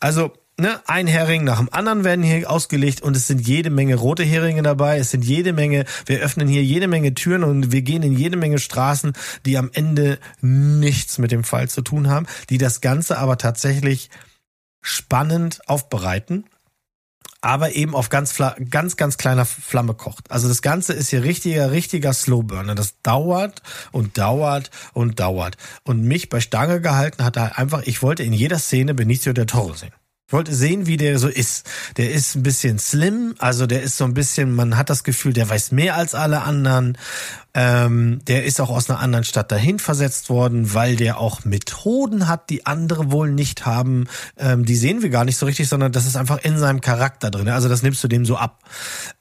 [0.00, 3.96] Also ne, ein Hering nach dem anderen werden hier ausgelegt und es sind jede Menge
[3.96, 7.82] rote Heringe dabei, es sind jede Menge, wir öffnen hier jede Menge Türen und wir
[7.82, 9.12] gehen in jede Menge Straßen,
[9.46, 14.10] die am Ende nichts mit dem Fall zu tun haben, die das Ganze aber tatsächlich
[14.82, 16.44] spannend aufbereiten
[17.40, 18.36] aber eben auf ganz,
[18.70, 20.30] ganz, ganz kleiner Flamme kocht.
[20.30, 22.74] Also das Ganze ist hier richtiger, richtiger Slowburner.
[22.74, 25.56] Das dauert und dauert und dauert.
[25.84, 29.46] Und mich bei Stange gehalten hat er einfach, ich wollte in jeder Szene Benicio del
[29.46, 29.92] Toro sehen.
[30.28, 31.66] Ich wollte sehen, wie der so ist.
[31.96, 35.32] Der ist ein bisschen slim, also der ist so ein bisschen, man hat das Gefühl,
[35.32, 36.98] der weiß mehr als alle anderen.
[37.54, 42.28] Ähm, der ist auch aus einer anderen Stadt dahin versetzt worden, weil der auch Methoden
[42.28, 44.04] hat, die andere wohl nicht haben.
[44.36, 47.30] Ähm, die sehen wir gar nicht so richtig, sondern das ist einfach in seinem Charakter
[47.30, 47.48] drin.
[47.48, 48.62] Also das nimmst du dem so ab.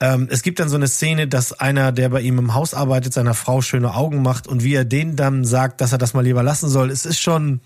[0.02, 3.14] Ähm, es gibt dann so eine Szene, dass einer, der bei ihm im Haus arbeitet,
[3.14, 6.26] seiner Frau schöne Augen macht und wie er den dann sagt, dass er das mal
[6.26, 6.92] lieber lassen soll.
[6.92, 7.62] Es ist schon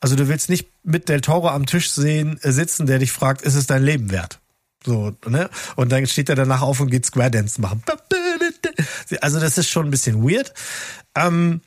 [0.00, 3.42] also du willst nicht mit Del Toro am Tisch sehen, äh, sitzen, der dich fragt,
[3.42, 4.40] ist es dein Leben wert?
[4.84, 5.50] So, ne?
[5.76, 7.82] Und dann steht er danach auf und geht Square Dance machen.
[9.20, 10.54] Also das ist schon ein bisschen weird.
[11.14, 11.60] Ähm,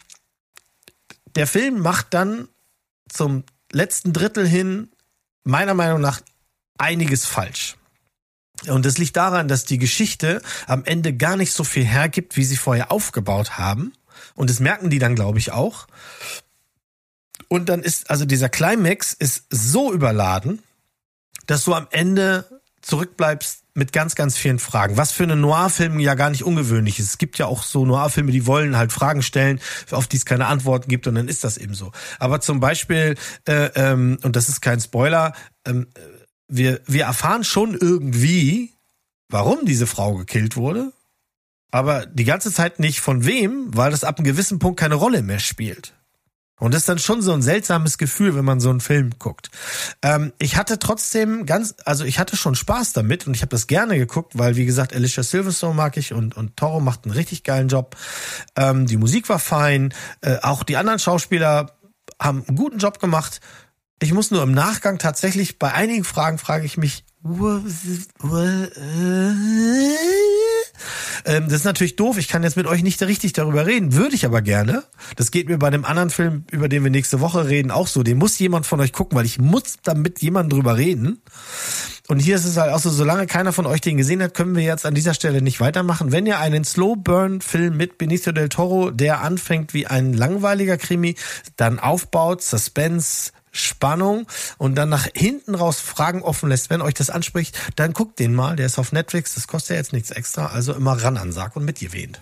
[1.36, 2.48] der Film macht dann
[3.10, 4.90] zum letzten Drittel hin
[5.44, 6.22] meiner Meinung nach
[6.78, 7.76] einiges falsch.
[8.68, 12.46] Und das liegt daran, dass die Geschichte am Ende gar nicht so viel hergibt, wie
[12.46, 13.94] sie vorher aufgebaut haben.
[14.36, 15.88] Und das merken die dann, glaube ich, auch.
[17.48, 20.62] Und dann ist, also dieser Climax ist so überladen,
[21.46, 22.46] dass du am Ende
[22.82, 24.98] zurückbleibst mit ganz, ganz vielen Fragen.
[24.98, 27.08] Was für eine Noir-Film ja gar nicht ungewöhnlich ist.
[27.08, 29.60] Es gibt ja auch so Noir-Filme, die wollen halt Fragen stellen,
[29.92, 31.92] auf die es keine Antworten gibt und dann ist das eben so.
[32.20, 33.16] Aber zum Beispiel,
[33.48, 35.34] äh, ähm, und das ist kein Spoiler,
[35.66, 35.88] ähm,
[36.48, 38.74] wir, wir erfahren schon irgendwie,
[39.30, 40.94] warum diese Frau gekillt wurde,
[41.72, 45.24] aber die ganze Zeit nicht von wem, weil das ab einem gewissen Punkt keine Rolle
[45.24, 45.94] mehr spielt.
[46.64, 49.50] Und das ist dann schon so ein seltsames Gefühl, wenn man so einen Film guckt.
[50.02, 53.68] Ähm, ich hatte trotzdem ganz, also ich hatte schon Spaß damit und ich habe das
[53.68, 57.44] gerne geguckt, weil wie gesagt, Alicia Silverstone mag ich und, und Toro macht einen richtig
[57.44, 57.98] geilen Job.
[58.56, 61.78] Ähm, die Musik war fein, äh, auch die anderen Schauspieler
[62.18, 63.42] haben einen guten Job gemacht.
[64.02, 67.04] Ich muss nur im Nachgang tatsächlich bei einigen Fragen frage ich mich,
[71.26, 72.18] ähm, das ist natürlich doof.
[72.18, 73.94] Ich kann jetzt mit euch nicht richtig darüber reden.
[73.94, 74.84] Würde ich aber gerne.
[75.16, 78.04] Das geht mir bei dem anderen Film, über den wir nächste Woche reden, auch so.
[78.04, 81.22] Den muss jemand von euch gucken, weil ich muss damit jemand drüber reden.
[82.10, 84.58] Und hier ist es halt auch so, solange keiner von euch den gesehen hat, können
[84.58, 86.12] wir jetzt an dieser Stelle nicht weitermachen.
[86.12, 90.76] Wenn ihr einen Slow Burn Film mit Benicio del Toro, der anfängt wie ein langweiliger
[90.76, 91.16] Krimi,
[91.56, 94.28] dann aufbaut, Suspense, Spannung
[94.58, 98.34] und dann nach hinten raus Fragen offen lässt, wenn euch das anspricht, dann guckt den
[98.34, 101.32] mal, der ist auf Netflix, das kostet ja jetzt nichts extra, also immer ran an
[101.32, 102.20] Sarg und mitgewähnt.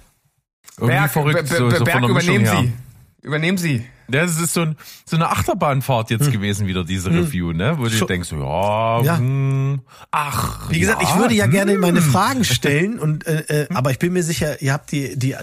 [0.77, 2.61] Irgendwie Berg, verrückt, so, so Berg von der Mischung übernehmen her.
[2.61, 3.27] Sie.
[3.27, 3.85] Übernehmen Sie.
[4.13, 4.75] Ja, das ist so, ein,
[5.05, 7.77] so eine Achterbahnfahrt jetzt gewesen wieder, diese Review, ne?
[7.77, 9.17] Wo du Schon- denkst, ja, Ja.
[9.17, 10.69] Hm, ach.
[10.69, 12.11] Wie gesagt, ja, ich würde ja gerne meine hm.
[12.11, 15.35] Fragen stellen und äh, äh, aber ich bin mir sicher, ihr habt die die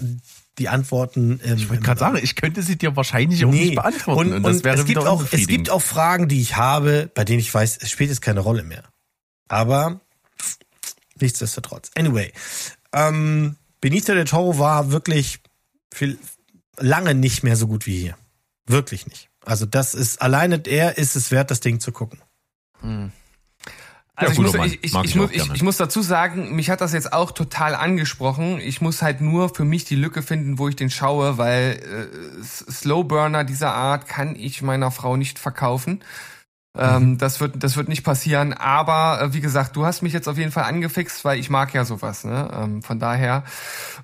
[0.59, 1.39] die Antworten.
[1.43, 4.33] Ähm, Ich wollte gerade sagen, ich könnte sie dir wahrscheinlich auch nicht beantworten.
[4.33, 7.39] Und, das wäre es gibt auch es gibt auch Fragen, die ich habe, bei denen
[7.39, 8.83] ich weiß, es spielt jetzt keine Rolle mehr.
[9.47, 10.01] Aber
[11.19, 11.91] nichtsdestotrotz.
[11.95, 12.31] Anyway,
[12.93, 15.39] ähm, Benito del Toro war wirklich
[15.93, 16.19] viel,
[16.77, 18.17] lange nicht mehr so gut wie hier.
[18.67, 19.29] Wirklich nicht.
[19.45, 22.19] Also das ist alleine er ist es wert, das Ding zu gucken.
[24.19, 26.69] Also Ja, ich, guter muss, ich, ich, ich, muss, ich, ich muss dazu sagen, mich
[26.69, 28.59] hat das jetzt auch total angesprochen.
[28.59, 32.43] Ich muss halt nur für mich die Lücke finden, wo ich den schaue, weil äh,
[32.43, 36.01] Slowburner dieser Art kann ich meiner Frau nicht verkaufen.
[36.77, 38.53] Ähm, das wird das wird nicht passieren.
[38.53, 41.73] Aber äh, wie gesagt, du hast mich jetzt auf jeden Fall angefixt, weil ich mag
[41.73, 42.23] ja sowas.
[42.23, 42.47] Ne?
[42.53, 43.43] Ähm, von daher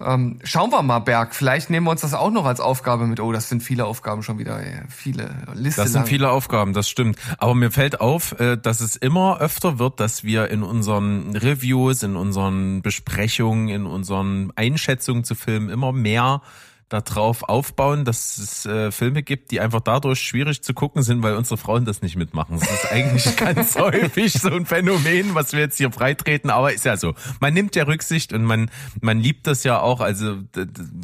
[0.04, 1.36] ähm, schauen wir mal, Berg.
[1.36, 3.20] Vielleicht nehmen wir uns das auch noch als Aufgabe mit.
[3.20, 4.60] Oh, das sind viele Aufgaben schon wieder.
[4.60, 4.82] ey.
[4.90, 6.08] Viele Liste Das sind lang.
[6.08, 7.20] viele Aufgaben, das stimmt.
[7.38, 12.02] Aber mir fällt auf, äh, dass es immer öfter wird, dass wir in unseren Reviews,
[12.02, 16.42] in unseren Besprechungen, in unseren Einschätzungen zu Filmen immer mehr
[16.90, 21.36] darauf aufbauen, dass es äh, Filme gibt, die einfach dadurch schwierig zu gucken sind, weil
[21.36, 22.60] unsere Frauen das nicht mitmachen.
[22.60, 26.86] Das ist eigentlich ganz häufig so ein Phänomen, was wir jetzt hier freitreten, aber ist
[26.86, 27.16] ja so.
[27.40, 28.70] Man nimmt ja Rücksicht und man
[29.02, 30.38] man liebt das ja auch, also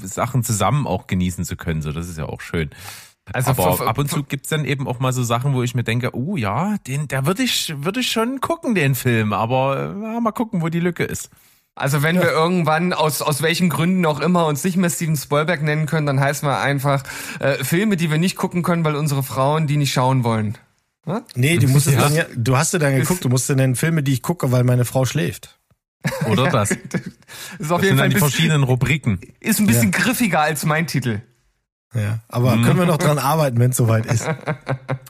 [0.03, 1.81] Sachen zusammen auch genießen zu können.
[1.81, 2.69] So, das ist ja auch schön.
[3.33, 5.83] Also Aber ab und zu gibt's dann eben auch mal so Sachen, wo ich mir
[5.83, 10.13] denke, oh ja, den, der würde ich, würde ich schon gucken, den Film, aber äh,
[10.13, 11.29] ja, mal gucken, wo die Lücke ist.
[11.75, 15.61] Also wenn wir irgendwann aus aus welchen Gründen auch immer uns nicht mehr Steven Spielberg
[15.63, 17.03] nennen können, dann heißen wir einfach
[17.39, 20.57] äh, Filme, die wir nicht gucken können, weil unsere Frauen die nicht schauen wollen.
[21.35, 22.01] Nee, du musst es Ja.
[22.01, 24.51] dann ja, du hast ja dann geguckt, du musst dann nennen Filme, die ich gucke,
[24.51, 25.57] weil meine Frau schläft.
[26.27, 26.69] Oder das?
[26.91, 27.01] Das
[27.59, 29.19] Ist auf sind jeden Fall dann ein die bisschen, verschiedenen Rubriken.
[29.39, 31.21] ist ein bisschen griffiger als mein Titel.
[31.93, 34.27] Ja, aber können wir noch dran arbeiten, wenn es soweit ist.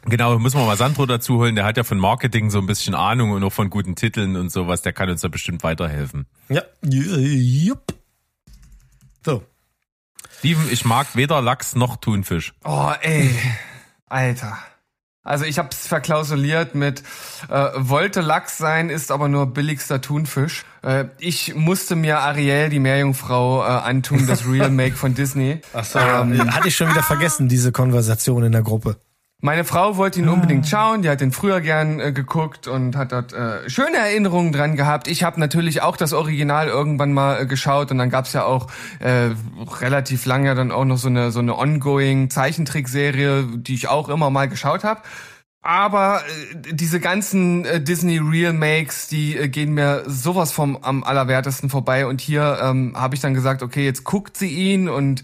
[0.05, 2.95] Genau, müssen wir mal Sandro dazu holen, der hat ja von Marketing so ein bisschen
[2.95, 6.25] Ahnung und auch von guten Titeln und sowas, der kann uns da bestimmt weiterhelfen.
[6.49, 7.93] Ja, jupp.
[9.23, 9.43] So,
[10.41, 12.53] Steven, ich mag weder Lachs noch Thunfisch.
[12.63, 13.29] Oh, ey.
[14.07, 14.57] Alter.
[15.23, 17.03] Also ich hab's verklausuliert mit
[17.47, 20.65] äh, wollte Lachs sein, ist aber nur billigster Thunfisch.
[20.81, 25.61] Äh, ich musste mir Ariel, die Meerjungfrau, äh, antun, das Real Make von Disney.
[25.73, 28.97] Achso, hatte ich schon wieder vergessen, diese Konversation in der Gruppe.
[29.43, 33.11] Meine Frau wollte ihn unbedingt schauen, die hat den früher gern äh, geguckt und hat
[33.11, 35.07] dort äh, schöne Erinnerungen dran gehabt.
[35.07, 38.67] Ich habe natürlich auch das Original irgendwann mal äh, geschaut und dann gab's ja auch
[38.99, 39.31] äh,
[39.79, 44.29] relativ lange dann auch noch so eine so eine ongoing Zeichentrickserie, die ich auch immer
[44.29, 45.01] mal geschaut habe.
[45.63, 51.03] Aber äh, diese ganzen äh, Disney Real Makes, die äh, gehen mir sowas vom am
[51.03, 55.23] allerwertesten vorbei und hier ähm, habe ich dann gesagt, okay, jetzt guckt sie ihn und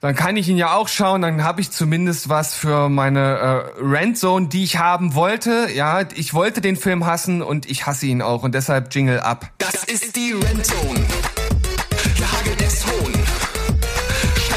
[0.00, 3.70] dann kann ich ihn ja auch schauen, dann habe ich zumindest was für meine äh,
[3.80, 5.68] Randzone, die ich haben wollte.
[5.74, 9.50] Ja, ich wollte den Film hassen und ich hasse ihn auch und deshalb Jingle ab.
[9.58, 10.42] Das ist die Hohn.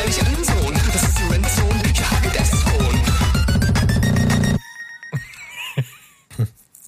[0.08, 0.74] Dich an, Sohn.
[0.94, 1.46] Das ist Hohn.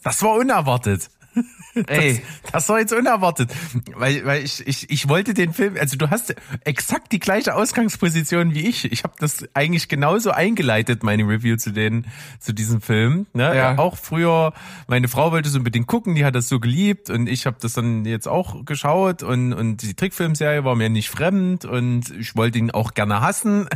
[0.03, 1.09] Das war unerwartet.
[1.87, 2.21] Ey,
[2.51, 3.51] Das war jetzt unerwartet,
[3.95, 6.33] weil, weil ich, ich, ich wollte den Film, also du hast
[6.63, 8.91] exakt die gleiche Ausgangsposition wie ich.
[8.91, 12.07] Ich habe das eigentlich genauso eingeleitet, meine Review zu den,
[12.39, 13.27] zu diesem Film.
[13.33, 13.55] Ne?
[13.55, 13.77] Ja.
[13.77, 14.53] Auch früher,
[14.87, 17.73] meine Frau wollte es unbedingt gucken, die hat das so geliebt und ich habe das
[17.73, 22.57] dann jetzt auch geschaut und, und die Trickfilmserie war mir nicht fremd und ich wollte
[22.57, 23.67] ihn auch gerne hassen.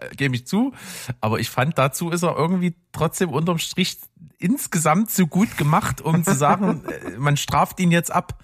[0.00, 0.72] äh, gebe ich zu.
[1.20, 3.98] Aber ich fand, dazu ist er irgendwie trotzdem unterm Strich
[4.40, 8.34] insgesamt so gut gemacht, um zu sagen, äh, man straft ihn jetzt ab.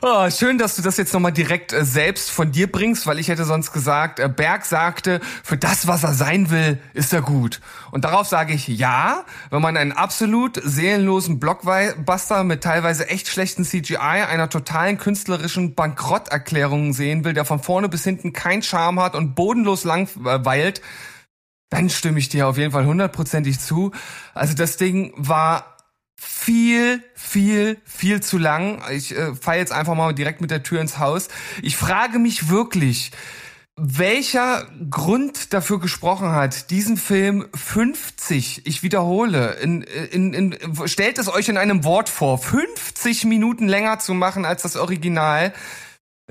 [0.00, 3.28] Oh, schön, dass du das jetzt nochmal direkt äh, selbst von dir bringst, weil ich
[3.28, 7.60] hätte sonst gesagt, äh, Berg sagte, für das, was er sein will, ist er gut.
[7.90, 13.64] Und darauf sage ich ja, wenn man einen absolut seelenlosen Blockbuster mit teilweise echt schlechten
[13.64, 19.16] CGI, einer totalen künstlerischen Bankrotterklärung sehen will, der von vorne bis hinten kein Charme hat
[19.16, 20.80] und bodenlos langweilt,
[21.70, 23.92] dann stimme ich dir auf jeden Fall hundertprozentig zu.
[24.34, 25.76] Also das Ding war
[26.16, 28.82] viel, viel, viel zu lang.
[28.90, 31.28] Ich äh, falle jetzt einfach mal direkt mit der Tür ins Haus.
[31.62, 33.12] Ich frage mich wirklich,
[33.76, 41.28] welcher Grund dafür gesprochen hat, diesen Film 50, ich wiederhole, in, in, in, stellt es
[41.28, 45.52] euch in einem Wort vor, 50 Minuten länger zu machen als das Original.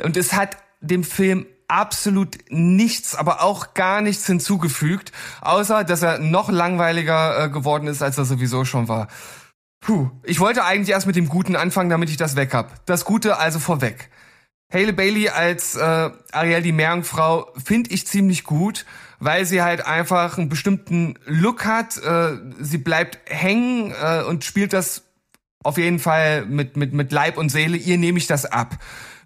[0.03, 5.11] Und es hat dem Film absolut nichts, aber auch gar nichts hinzugefügt,
[5.41, 9.07] außer dass er noch langweiliger äh, geworden ist, als er sowieso schon war.
[9.82, 12.86] Puh, ich wollte eigentlich erst mit dem Guten anfangen, damit ich das weg hab.
[12.86, 14.09] Das Gute also vorweg.
[14.72, 18.86] Haley Bailey als äh, Ariel die Meerjungfrau finde ich ziemlich gut,
[19.20, 21.97] weil sie halt einfach einen bestimmten Look hat.
[21.97, 25.03] Äh, sie bleibt hängen äh, und spielt das
[25.63, 27.78] auf jeden Fall mit, mit, mit Leib und Seele.
[27.78, 28.78] Ihr nehme ich das ab.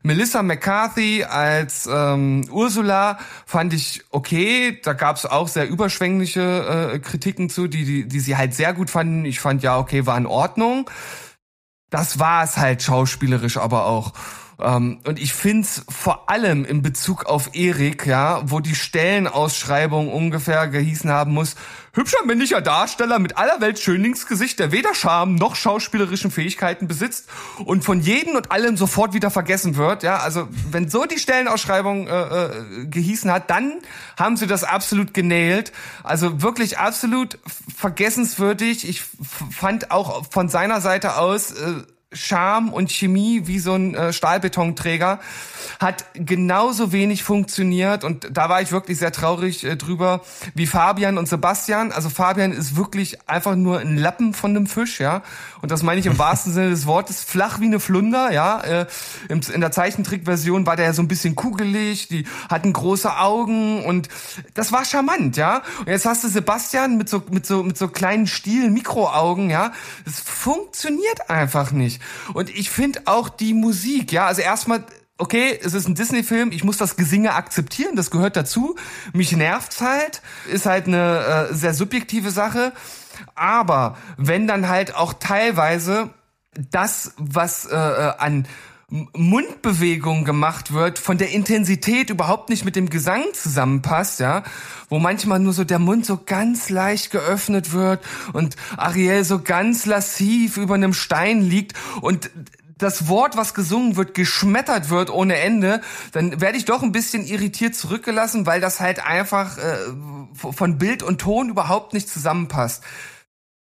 [0.04, 4.80] Melissa McCarthy als ähm, Ursula fand ich okay.
[4.84, 8.74] Da gab es auch sehr überschwängliche äh, Kritiken zu, die, die, die sie halt sehr
[8.74, 9.26] gut fanden.
[9.26, 10.90] Ich fand ja, okay, war in Ordnung.
[11.90, 14.14] Das war es halt schauspielerisch aber auch.
[14.62, 20.68] Ähm, und ich find's vor allem in Bezug auf Erik, ja, wo die Stellenausschreibung ungefähr
[20.68, 21.56] gehießen haben muss,
[21.94, 27.28] hübscher männlicher Darsteller mit aller Welt Schönlingsgesicht, der weder Charme noch schauspielerischen Fähigkeiten besitzt
[27.66, 30.04] und von jedem und allem sofort wieder vergessen wird.
[30.04, 33.74] Ja, also wenn so die Stellenausschreibung äh, äh, gehießen hat, dann
[34.18, 35.72] haben sie das absolut genäht.
[36.04, 37.38] Also wirklich absolut
[37.76, 38.88] vergessenswürdig.
[38.88, 39.04] Ich
[39.52, 41.84] fand auch von seiner Seite aus äh,
[42.14, 45.20] Charme und Chemie wie so ein äh, Stahlbetonträger
[45.80, 50.22] hat genauso wenig funktioniert und da war ich wirklich sehr traurig äh, drüber
[50.54, 51.92] wie Fabian und Sebastian.
[51.92, 55.22] Also Fabian ist wirklich einfach nur ein Lappen von einem Fisch, ja.
[55.62, 58.60] Und das meine ich im wahrsten Sinne des Wortes, flach wie eine Flunder, ja.
[58.60, 58.86] Äh,
[59.30, 64.10] in der Zeichentrickversion war der ja so ein bisschen kugelig, die hatten große Augen und
[64.54, 65.62] das war charmant, ja.
[65.80, 69.72] Und jetzt hast du Sebastian mit so mit so mit so kleinen Stielen Mikroaugen, ja.
[70.04, 72.01] Das funktioniert einfach nicht.
[72.34, 74.84] Und ich finde auch die Musik, ja, also erstmal
[75.22, 78.76] okay, es ist ein Disney-Film, ich muss das Gesinge akzeptieren, das gehört dazu.
[79.14, 80.22] Mich nervt's halt,
[80.52, 82.74] ist halt eine äh, sehr subjektive Sache.
[83.36, 86.10] Aber wenn dann halt auch teilweise
[86.72, 88.48] das, was äh, äh an
[88.92, 94.44] Mundbewegung gemacht wird, von der Intensität überhaupt nicht mit dem Gesang zusammenpasst, ja,
[94.90, 99.86] wo manchmal nur so der Mund so ganz leicht geöffnet wird und Ariel so ganz
[99.86, 102.30] lassiv über einem Stein liegt und
[102.78, 105.82] das Wort, was gesungen wird, geschmettert wird ohne Ende,
[106.12, 109.78] dann werde ich doch ein bisschen irritiert zurückgelassen, weil das halt einfach äh,
[110.34, 112.84] von Bild und Ton überhaupt nicht zusammenpasst.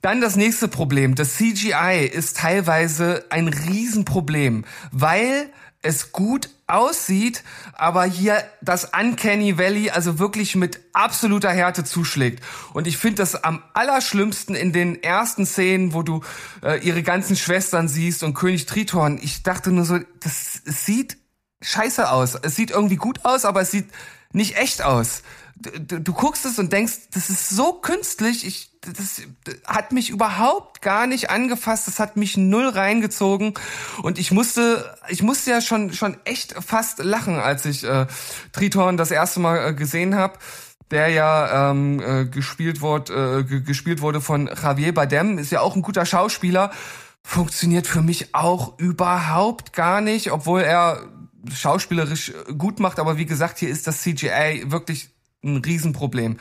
[0.06, 1.16] Dann das nächste Problem.
[1.16, 5.50] Das CGI ist teilweise ein Riesenproblem, weil
[5.82, 7.44] es gut aussieht,
[7.74, 12.44] aber hier das Uncanny Valley also wirklich mit absoluter Härte zuschlägt.
[12.74, 16.22] Und ich finde das am allerschlimmsten in den ersten Szenen, wo du
[16.62, 19.18] äh, ihre ganzen Schwestern siehst und König Triton.
[19.20, 21.18] Ich dachte nur so, das sieht
[21.62, 22.36] scheiße aus.
[22.36, 23.88] Es sieht irgendwie gut aus, aber es sieht
[24.34, 25.24] nicht echt aus
[25.56, 29.22] du, du guckst es und denkst, das ist so künstlich, ich, das
[29.66, 33.54] hat mich überhaupt gar nicht angefasst, das hat mich null reingezogen.
[34.02, 38.08] Und ich musste, ich musste ja schon, schon echt fast lachen, als ich äh,
[38.52, 40.40] Triton das erste Mal äh, gesehen habe
[40.92, 45.76] der ja ähm, äh, gespielt, wurde, äh, gespielt wurde von Javier Badem, ist ja auch
[45.76, 46.72] ein guter Schauspieler,
[47.24, 51.02] funktioniert für mich auch überhaupt gar nicht, obwohl er
[51.52, 55.15] schauspielerisch gut macht, aber wie gesagt, hier ist das CGI wirklich
[55.46, 56.38] ein Riesenproblem.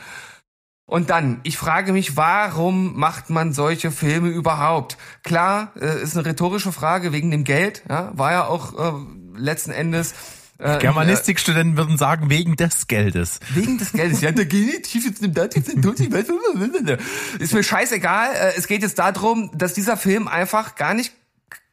[0.87, 4.97] Und dann, ich frage mich, warum macht man solche Filme überhaupt?
[5.23, 8.93] Klar, äh, ist eine rhetorische Frage wegen dem Geld, ja, war ja auch äh,
[9.35, 10.13] letzten Endes.
[10.59, 13.39] Äh, Germanistikstudenten äh, würden sagen, wegen des Geldes.
[13.55, 14.21] Wegen des Geldes.
[14.21, 15.67] Ja, der Genitiv jetzt nimmt Dativ,
[17.39, 18.33] Ist mir scheißegal.
[18.33, 21.13] Äh, es geht jetzt darum, dass dieser Film einfach gar nicht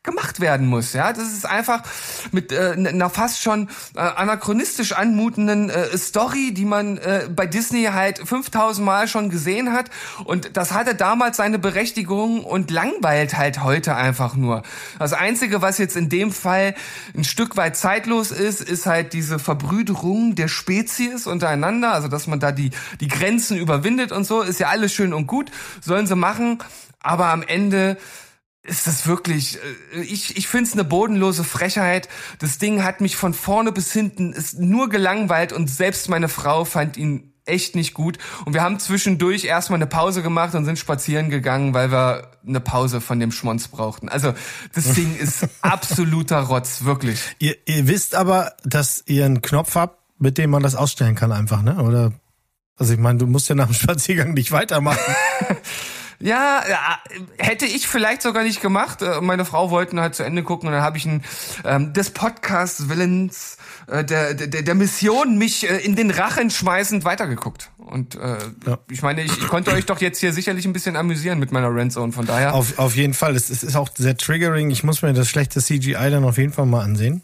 [0.04, 0.94] gemacht werden muss.
[0.94, 1.82] Ja, das ist einfach
[2.32, 7.84] mit äh, einer fast schon äh, anachronistisch anmutenden äh, Story, die man äh, bei Disney
[7.84, 9.90] halt 5000 Mal schon gesehen hat.
[10.24, 14.62] Und das hatte damals seine Berechtigung und langweilt halt heute einfach nur.
[14.98, 16.74] Das Einzige, was jetzt in dem Fall
[17.16, 21.92] ein Stück weit zeitlos ist, ist halt diese Verbrüderung der Spezies untereinander.
[21.92, 25.28] Also, dass man da die, die Grenzen überwindet und so, ist ja alles schön und
[25.28, 25.52] gut.
[25.80, 26.58] Sollen sie machen.
[27.04, 27.98] Aber am Ende
[28.64, 29.58] ist das wirklich,
[29.94, 32.08] äh, ich, ich finde es eine bodenlose Frechheit.
[32.38, 36.64] Das Ding hat mich von vorne bis hinten ist nur gelangweilt und selbst meine Frau
[36.64, 38.18] fand ihn echt nicht gut.
[38.44, 42.60] Und wir haben zwischendurch erstmal eine Pause gemacht und sind spazieren gegangen, weil wir eine
[42.60, 44.08] Pause von dem Schmonz brauchten.
[44.08, 44.32] Also
[44.74, 47.20] das Ding ist absoluter Rotz, wirklich.
[47.40, 51.32] Ihr, ihr wisst aber, dass ihr einen Knopf habt, mit dem man das ausstellen kann
[51.32, 51.82] einfach, ne?
[51.82, 52.12] Oder?
[52.76, 55.14] Also ich meine, du musst ja nach dem Spaziergang nicht weitermachen.
[56.24, 56.62] Ja,
[57.36, 59.02] hätte ich vielleicht sogar nicht gemacht.
[59.02, 61.24] Äh, Meine Frau wollten halt zu Ende gucken und dann habe ich ein,
[61.64, 63.56] ähm, des Podcasts Willens
[63.88, 67.70] äh, der, der, der Mission mich äh, in den Rachen schmeißend weitergegucht.
[67.78, 68.78] Und äh, Ja.
[68.88, 71.74] ich meine, ich, ich konnte euch doch jetzt hier sicherlich ein bisschen amüsieren mit meiner
[71.74, 72.12] Randzone.
[72.12, 72.54] Von daher.
[72.54, 73.34] Auf, auf jeden Fall.
[73.34, 74.70] Es, es ist auch sehr triggering.
[74.70, 77.22] Ich muss mir das schlechte CGI dann auf jeden Fall mal ansehen.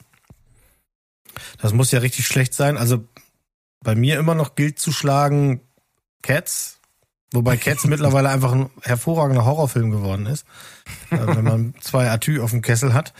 [1.63, 2.77] Das muss ja richtig schlecht sein.
[2.77, 3.05] Also
[3.85, 5.61] bei mir immer noch gilt zu schlagen
[6.23, 6.78] Cats.
[7.33, 10.47] Wobei Cats mittlerweile einfach ein hervorragender Horrorfilm geworden ist.
[11.11, 13.13] Äh, wenn man zwei Atü auf dem Kessel hat.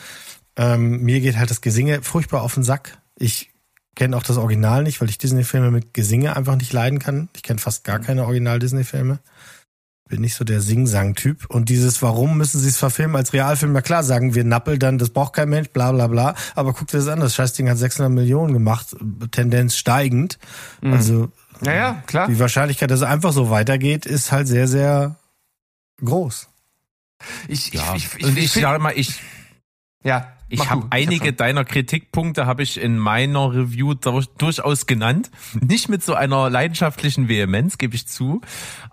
[0.57, 2.99] Ähm, mir geht halt das Gesinge furchtbar auf den Sack.
[3.17, 3.51] Ich
[3.95, 7.29] kenne auch das Original nicht, weil ich Disney-Filme mit Gesinge einfach nicht leiden kann.
[7.37, 9.21] Ich kenne fast gar keine Original-Disney-Filme
[10.09, 11.47] bin nicht so der Sing-Sang-Typ.
[11.49, 13.73] Und dieses, warum müssen sie es verfilmen als Realfilm?
[13.73, 16.35] Na klar, sagen wir Nappel dann, das braucht kein Mensch, bla bla bla.
[16.55, 18.97] Aber guck dir das an, das Scheißding hat 600 Millionen gemacht,
[19.31, 20.39] Tendenz steigend.
[20.83, 21.31] Also
[21.61, 22.29] naja, klar.
[22.29, 25.17] die Wahrscheinlichkeit, dass es einfach so weitergeht, ist halt sehr, sehr
[26.05, 26.49] groß.
[27.49, 27.95] Ich, Ja.
[27.95, 29.21] ich, ich, ich, und ich, sage mal, ich,
[30.05, 35.31] ja, ich habe einige hab deiner Kritikpunkte habe ich in meiner Review durch, durchaus genannt.
[35.61, 38.41] Nicht mit so einer leidenschaftlichen Vehemenz, gebe ich zu.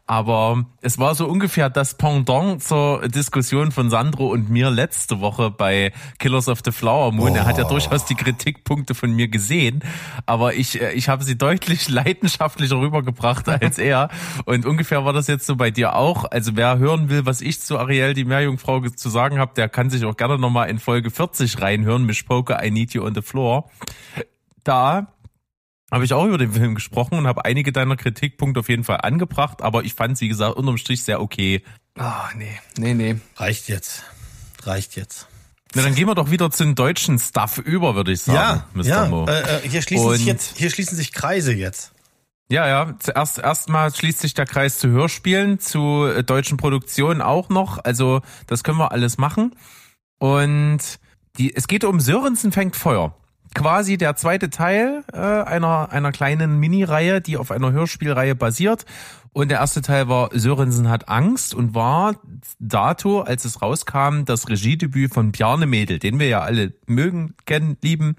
[0.08, 5.50] Aber es war so ungefähr das Pendant zur Diskussion von Sandro und mir letzte Woche
[5.50, 7.36] bei Killers of the Flower Moon.
[7.36, 9.84] Er hat ja durchaus die Kritikpunkte von mir gesehen,
[10.28, 14.10] aber ich, äh, ich habe sie deutlich leidenschaftlicher rübergebracht als er.
[14.46, 16.26] Und ungefähr war das jetzt so bei dir auch.
[16.26, 19.90] Also wer hören will, was ich zu Ariel, die Meerjungfrau, zu sagen habe, der kann
[19.90, 23.24] sich auch gerne nochmal in Folge 40 reinhören, Miss Poker, I Need You on the
[23.24, 23.72] Floor.
[24.64, 25.15] Da
[25.92, 29.02] habe ich auch über den Film gesprochen und habe einige deiner Kritikpunkte auf jeden Fall
[29.02, 31.64] angebracht, aber ich fand, wie gesagt, unterm Strich sehr okay.
[31.98, 33.16] Ah, nee, nee, nee.
[33.38, 34.04] Reicht jetzt.
[34.64, 35.28] Reicht jetzt.
[35.76, 38.84] Na, dann gehen wir doch wieder zum deutschen Stuff über, würde ich sagen, Mr.
[38.86, 39.06] ja.
[39.08, 39.26] Mo.
[39.28, 41.92] Äh, äh, hier schließen sich jetzt, hier schließen sich Kreise jetzt.
[42.50, 47.50] Ja, ja, zuerst erstmal schließt sich der Kreis zu Hörspielen, zu äh, deutschen Produktionen auch
[47.50, 47.84] noch.
[47.84, 49.56] Also, das können wir alles machen.
[50.20, 50.80] Und
[51.38, 53.18] die, es geht um Sörensen fängt Feuer.
[53.56, 58.86] Quasi der zweite Teil äh, einer, einer kleinen Mini-Reihe, die auf einer Hörspielreihe basiert.
[59.32, 62.16] Und der erste Teil war Sörensen hat Angst und war
[62.60, 67.78] dato, als es rauskam, das Regiedebüt von Bjarne Mädel, den wir ja alle mögen, kennen,
[67.82, 68.18] lieben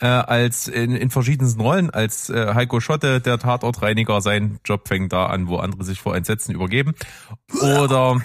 [0.00, 5.12] äh, als in, in verschiedensten Rollen, als äh, Heiko Schotte, der Tatortreiniger, seinen Job fängt
[5.12, 6.94] da an, wo andere sich vor Entsetzen übergeben.
[7.62, 8.20] Oder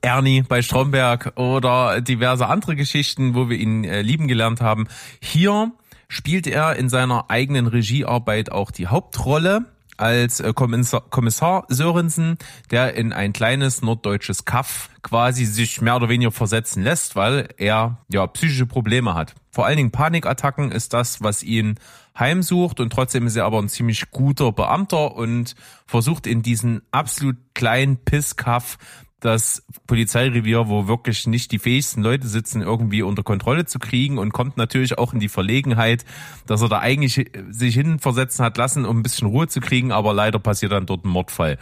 [0.00, 4.88] Ernie bei Stromberg oder diverse andere Geschichten, wo wir ihn äh, lieben gelernt haben.
[5.20, 5.72] Hier
[6.14, 12.36] spielt er in seiner eigenen Regiearbeit auch die Hauptrolle als äh, Kommissar, Sörensen,
[12.70, 17.98] der in ein kleines norddeutsches Kaff quasi sich mehr oder weniger versetzen lässt, weil er
[18.08, 19.34] ja psychische Probleme hat.
[19.50, 21.76] Vor allen Dingen Panikattacken ist das, was ihn
[22.18, 25.54] heimsucht und trotzdem ist er aber ein ziemlich guter Beamter und
[25.86, 28.78] versucht in diesen absolut kleinen Pisskaff
[29.24, 34.32] das Polizeirevier, wo wirklich nicht die fähigsten Leute sitzen, irgendwie unter Kontrolle zu kriegen und
[34.34, 36.04] kommt natürlich auch in die Verlegenheit,
[36.46, 40.12] dass er da eigentlich sich hinversetzen hat lassen, um ein bisschen Ruhe zu kriegen, aber
[40.12, 41.58] leider passiert dann dort ein Mordfall.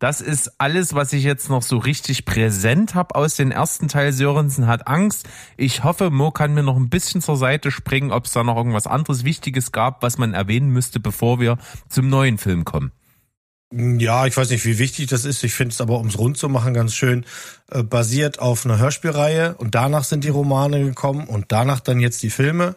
[0.00, 4.12] Das ist alles, was ich jetzt noch so richtig präsent habe aus dem ersten Teil.
[4.12, 5.28] Sörensen hat Angst.
[5.56, 8.56] Ich hoffe, Mo kann mir noch ein bisschen zur Seite springen, ob es da noch
[8.56, 11.58] irgendwas anderes Wichtiges gab, was man erwähnen müsste, bevor wir
[11.88, 12.90] zum neuen Film kommen.
[13.76, 15.42] Ja, ich weiß nicht, wie wichtig das ist.
[15.42, 17.24] Ich finde es aber, ums rund zu machen, ganz schön
[17.72, 22.22] äh, basiert auf einer Hörspielreihe und danach sind die Romane gekommen und danach dann jetzt
[22.22, 22.76] die Filme.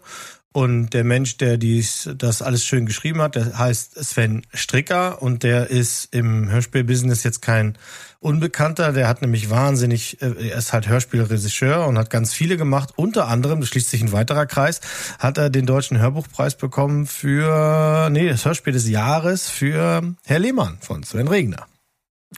[0.57, 5.43] Und der Mensch, der dies, das alles schön geschrieben hat, der heißt Sven Stricker und
[5.43, 7.77] der ist im Hörspielbusiness jetzt kein
[8.21, 8.91] Unbekannter.
[8.91, 12.93] Der hat nämlich wahnsinnig, äh, er ist halt Hörspielregisseur und hat ganz viele gemacht.
[12.95, 14.81] Unter anderem, das schließt sich ein weiterer Kreis,
[15.19, 20.79] hat er den Deutschen Hörbuchpreis bekommen für, nee, das Hörspiel des Jahres für Herr Lehmann
[20.81, 21.67] von Sven Regner.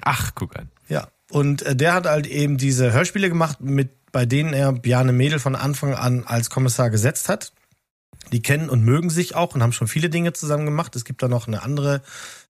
[0.02, 0.70] Ach, guck an.
[0.90, 1.08] Ja.
[1.32, 5.40] Und äh, der hat halt eben diese Hörspiele gemacht, mit bei denen er Bjarne Mädel
[5.40, 7.54] von Anfang an als Kommissar gesetzt hat.
[8.32, 10.96] Die kennen und mögen sich auch und haben schon viele Dinge zusammen gemacht.
[10.96, 12.02] Es gibt da noch eine andere,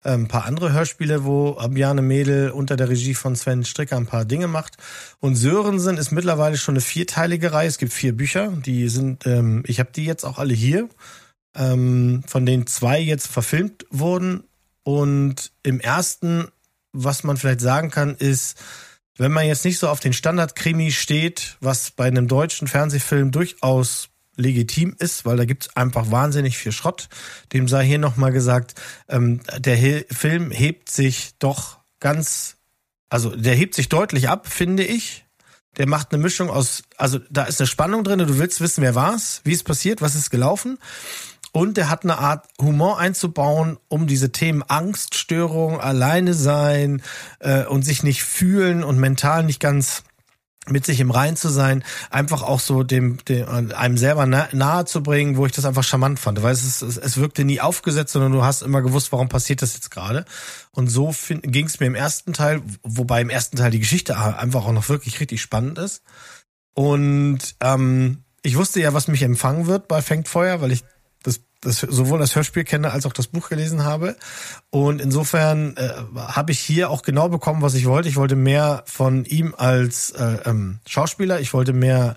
[0.03, 4.05] äh, ein paar andere Hörspiele, wo Bjarne Mädel unter der Regie von Sven Stricker ein
[4.05, 4.77] paar Dinge macht.
[5.19, 7.67] Und Sörensen ist mittlerweile schon eine vierteilige Reihe.
[7.67, 8.51] Es gibt vier Bücher.
[8.51, 10.87] Die sind, ähm, ich habe die jetzt auch alle hier,
[11.55, 14.43] ähm, von denen zwei jetzt verfilmt wurden.
[14.83, 16.47] Und im ersten,
[16.93, 18.57] was man vielleicht sagen kann, ist,
[19.17, 24.09] wenn man jetzt nicht so auf den Standard-Krimi steht, was bei einem deutschen Fernsehfilm durchaus
[24.37, 27.09] legitim ist, weil da gibt's einfach wahnsinnig viel Schrott.
[27.53, 28.75] Dem sei hier nochmal gesagt,
[29.07, 32.57] ähm, der He Film hebt sich doch ganz,
[33.09, 35.25] also der hebt sich deutlich ab, finde ich.
[35.77, 38.95] Der macht eine Mischung aus, also da ist eine Spannung drin, du willst wissen, wer
[38.95, 40.77] war's, wie es passiert, was ist gelaufen.
[41.51, 47.01] Und er hat eine Art Humor einzubauen, um diese Themen Angststörung, alleine sein
[47.39, 50.03] äh, und sich nicht fühlen und mental nicht ganz
[50.69, 54.85] mit sich im Rein zu sein, einfach auch so dem, dem einem selber na, nahe
[54.85, 56.41] zu bringen, wo ich das einfach charmant fand.
[56.41, 59.73] Weil es, es, es wirkte nie aufgesetzt, sondern du hast immer gewusst, warum passiert das
[59.73, 60.25] jetzt gerade.
[60.71, 64.65] Und so ging es mir im ersten Teil, wobei im ersten Teil die Geschichte einfach
[64.65, 66.01] auch noch wirklich richtig spannend ist.
[66.73, 70.83] Und ähm, ich wusste ja, was mich empfangen wird bei Fängt Feuer, weil ich
[71.61, 74.15] das, sowohl das Hörspiel kenne als auch das Buch gelesen habe.
[74.69, 78.09] Und insofern äh, habe ich hier auch genau bekommen, was ich wollte.
[78.09, 81.39] Ich wollte mehr von ihm als äh, ähm, Schauspieler.
[81.39, 82.15] Ich wollte mehr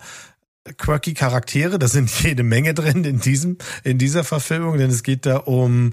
[0.76, 5.26] quirky Charaktere, da sind jede Menge drin in diesem in dieser Verfilmung, denn es geht
[5.26, 5.92] da um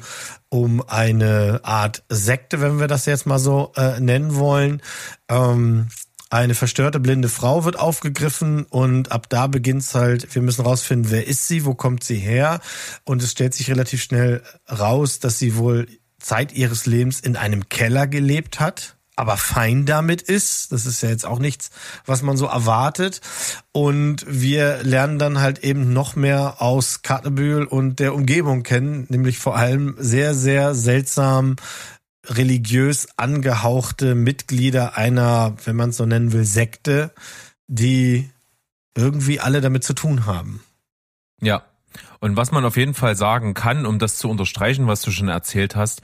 [0.50, 4.82] um eine Art Sekte, wenn wir das jetzt mal so äh, nennen wollen.
[5.30, 5.88] Ähm,
[6.36, 11.28] eine verstörte blinde Frau wird aufgegriffen und ab da beginnt's halt, wir müssen rausfinden, wer
[11.28, 12.60] ist sie, wo kommt sie her
[13.04, 15.88] und es stellt sich relativ schnell raus, dass sie wohl
[16.20, 20.72] Zeit ihres Lebens in einem Keller gelebt hat, aber fein damit ist.
[20.72, 21.70] Das ist ja jetzt auch nichts,
[22.06, 23.22] was man so erwartet.
[23.72, 29.38] Und wir lernen dann halt eben noch mehr aus Kartebühl und der Umgebung kennen, nämlich
[29.38, 31.56] vor allem sehr, sehr seltsam
[32.28, 37.12] religiös angehauchte Mitglieder einer, wenn man es so nennen will, Sekte,
[37.68, 38.30] die
[38.96, 40.64] irgendwie alle damit zu tun haben.
[41.42, 41.64] Ja.
[42.20, 45.30] Und was man auf jeden Fall sagen kann, um das zu unterstreichen, was du schon
[45.30, 46.02] erzählt hast,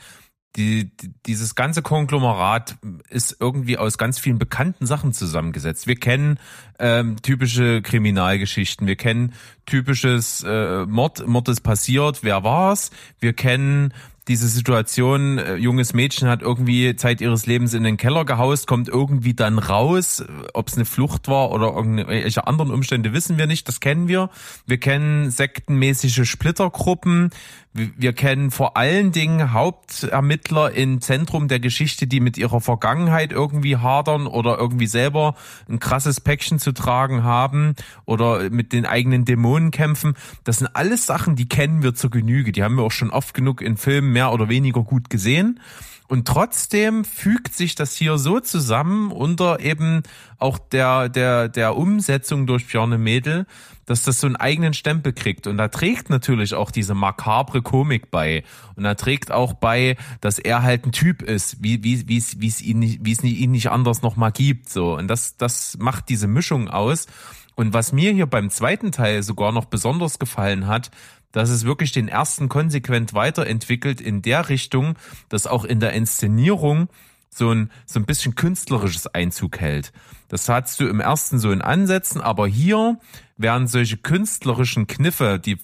[0.58, 2.76] die, die, dieses ganze Konglomerat
[3.10, 5.88] ist irgendwie aus ganz vielen bekannten Sachen zusammengesetzt.
[5.88, 6.40] Wir kennen
[6.78, 9.34] ähm, typische Kriminalgeschichten, wir kennen
[9.66, 12.92] typisches äh, Mord, Mord ist passiert, wer war's?
[13.20, 13.94] Wir kennen
[14.28, 18.88] diese Situation, äh, junges Mädchen hat irgendwie Zeit ihres Lebens in den Keller gehaust, kommt
[18.88, 23.68] irgendwie dann raus, ob es eine Flucht war oder irgendwelche anderen Umstände wissen wir nicht,
[23.68, 24.30] das kennen wir.
[24.68, 27.32] Wir kennen sektenmäßige Splittergruppen,
[27.74, 33.78] wir kennen vor allen Dingen Hauptermittler im Zentrum der Geschichte, die mit ihrer Vergangenheit irgendwie
[33.78, 35.36] hadern oder irgendwie selber
[35.70, 40.16] ein krasses Päckchen zu tragen haben oder mit den eigenen Dämonen kämpfen.
[40.44, 42.52] Das sind alles Sachen, die kennen wir zur Genüge.
[42.52, 45.62] Die haben wir auch schon oft genug in Filmen mehr oder weniger gut gesehen.
[46.10, 50.04] Und trotzdem fügt sich das hier so zusammen unter eben
[50.40, 53.46] auch der, der, der Umsetzung durch Björne Mädel,
[53.92, 55.48] dass das so einen eigenen Stempel kriegt.
[55.48, 58.44] Und da trägt natürlich auch diese makabre Komik bei.
[58.78, 62.40] Und da trägt auch bei, dass er halt ein Typ ist, wie, wie, wie es,
[62.40, 64.96] wie es ihn nicht, wie es ihn nicht anders nochmal gibt, so.
[64.96, 67.08] Und das, das macht diese Mischung aus.
[67.56, 70.90] Und was mir hier beim zweiten Teil sogar noch besonders gefallen hat,
[71.34, 74.96] dass es wirklich den ersten konsequent weiterentwickelt in der Richtung,
[75.28, 76.88] dass auch in der Inszenierung
[77.34, 79.92] so ein, so ein bisschen künstlerisches Einzug hält.
[80.28, 83.00] Das hattest du im ersten so in Ansätzen, aber hier
[83.38, 85.58] werden solche künstlerischen Kniffe, die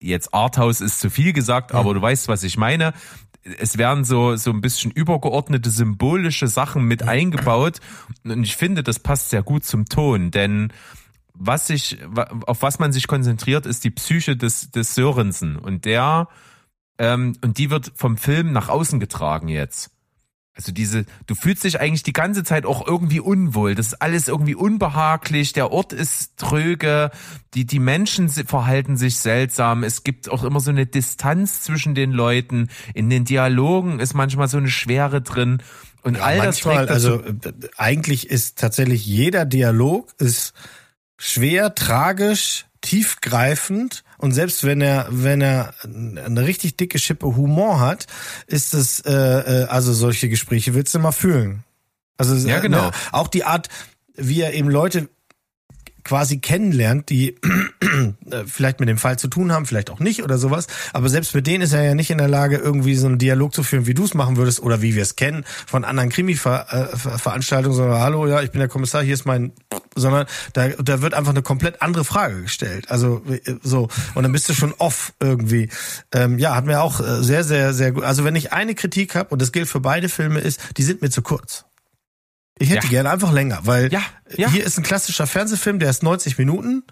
[0.00, 2.92] jetzt Arthouse ist zu viel gesagt, aber du weißt, was ich meine.
[3.58, 7.80] Es werden so, so ein bisschen übergeordnete symbolische Sachen mit eingebaut.
[8.24, 10.72] Und ich finde, das passt sehr gut zum Ton, denn
[11.34, 11.98] was sich,
[12.46, 15.56] auf was man sich konzentriert, ist die Psyche des, des Sörensen.
[15.56, 16.28] Und der,
[16.98, 19.91] ähm, und die wird vom Film nach außen getragen jetzt.
[20.54, 23.74] Also diese, du fühlst dich eigentlich die ganze Zeit auch irgendwie unwohl.
[23.74, 25.54] Das ist alles irgendwie unbehaglich.
[25.54, 27.10] Der Ort ist tröge.
[27.54, 29.82] Die, die Menschen verhalten sich seltsam.
[29.82, 32.68] Es gibt auch immer so eine Distanz zwischen den Leuten.
[32.92, 35.62] In den Dialogen ist manchmal so eine Schwere drin.
[36.02, 37.22] Und Ja, all das manchmal, also
[37.78, 40.52] eigentlich ist tatsächlich jeder Dialog ist
[41.16, 48.06] schwer, tragisch, tiefgreifend und selbst wenn er wenn er eine richtig dicke Schippe Humor hat,
[48.46, 51.64] ist es äh, äh, also solche Gespräche willst du mal fühlen.
[52.18, 52.86] Also Ja, genau.
[52.86, 53.68] ne, auch die Art,
[54.14, 55.08] wie er eben Leute
[56.04, 57.36] quasi kennenlernt, die
[58.30, 60.66] äh, vielleicht mit dem Fall zu tun haben, vielleicht auch nicht oder sowas.
[60.92, 63.54] Aber selbst mit denen ist er ja nicht in der Lage, irgendwie so einen Dialog
[63.54, 67.76] zu führen, wie du es machen würdest oder wie wir es kennen von anderen Krimi-Veranstaltungen,
[67.76, 69.52] sondern hallo, ja, ich bin der Kommissar, hier ist mein,
[69.94, 72.90] sondern da, da wird einfach eine komplett andere Frage gestellt.
[72.90, 75.68] Also äh, so und dann bist du schon off irgendwie.
[76.12, 78.04] Ähm, ja, hat mir auch äh, sehr, sehr, sehr gut.
[78.04, 81.02] Also wenn ich eine Kritik habe und das gilt für beide Filme, ist, die sind
[81.02, 81.64] mir zu kurz.
[82.62, 82.90] Ich hätte Ja.
[82.90, 84.02] gerne einfach länger, weil Ja,
[84.36, 84.50] ja.
[84.50, 86.84] hier ist ein klassischer Fernsehfilm, der ist 90 Minuten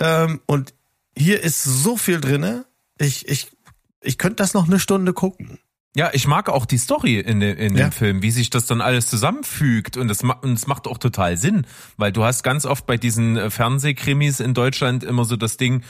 [0.00, 0.74] ähm, und
[1.16, 2.64] hier ist so viel drinne.
[2.98, 3.50] Ich ich
[4.00, 5.58] ich könnte das noch eine Stunde gucken.
[5.96, 7.88] Ja, ich mag auch die Story in, dem in Ja.
[7.88, 10.98] dem Film, wie sich das dann alles zusammenfügt und es, ma und es macht auch
[10.98, 11.66] total Sinn,
[11.96, 15.82] weil du hast ganz oft bei diesen äh, Fernsehkrimis in Deutschland immer so das Ding,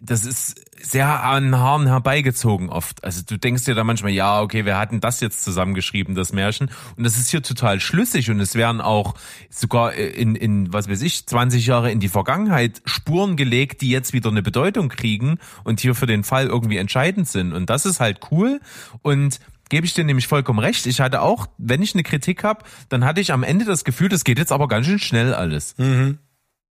[0.00, 3.04] das ist sehr an Haaren herbeigezogen oft.
[3.04, 6.70] Also du denkst dir da manchmal, ja, okay, wir hatten das jetzt zusammengeschrieben, das Märchen
[6.96, 9.14] und das ist hier total schlüssig und es werden auch
[9.50, 14.12] sogar in, in was weiß ich, 20 Jahre in die Vergangenheit Spuren gelegt, die jetzt
[14.12, 18.00] wieder eine Bedeutung kriegen und hier für den Fall irgendwie entscheidend sind und das ist
[18.00, 18.60] halt cool
[19.02, 20.86] und gebe ich dir nämlich vollkommen recht.
[20.86, 24.08] Ich hatte auch, wenn ich eine Kritik habe, dann hatte ich am Ende das Gefühl,
[24.08, 25.74] das geht jetzt aber ganz schön schnell alles.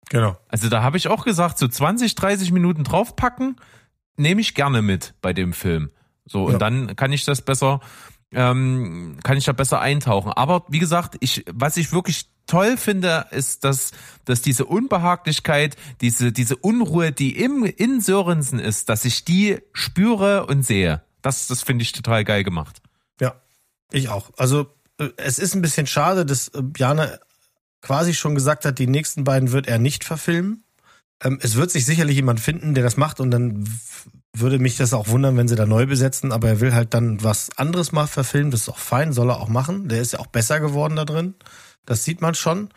[0.10, 0.38] Genau.
[0.49, 3.58] Also da habe ich auch gesagt, so 20, 30 Minuten draufpacken,
[4.18, 5.91] nehme ich gerne mit bei dem Film.
[6.26, 6.57] So, und Ja.
[6.57, 7.80] dann kann ich das besser,
[8.32, 10.32] ähm, kann ich da besser eintauchen.
[10.32, 13.91] Aber wie gesagt, ich, was ich wirklich toll finde, ist, dass,
[14.26, 20.45] dass diese Unbehaglichkeit, diese, diese Unruhe, die im, in Sörensen ist, dass ich die spüre
[20.45, 21.01] und sehe.
[21.22, 22.82] Das, das finde ich total geil gemacht.
[23.20, 23.36] Ja,
[23.91, 24.32] ich auch.
[24.38, 24.68] Also
[24.99, 27.20] äh, es ist ein bisschen schade, dass äh, Bjarne
[27.82, 30.63] quasi schon gesagt hat, die nächsten beiden wird er nicht verfilmen.
[31.24, 33.66] Ähm, es wird sich sicherlich jemand finden, der das macht und dann
[34.34, 37.24] würde mich das auch wundern, wenn sie da neu besetzen, aber er will halt dann
[37.24, 39.88] was anderes mal verfilmen, das ist auch fein, soll er auch machen.
[39.88, 41.36] Der ist ja auch besser geworden da drin.
[41.86, 42.70] Das sieht man schon.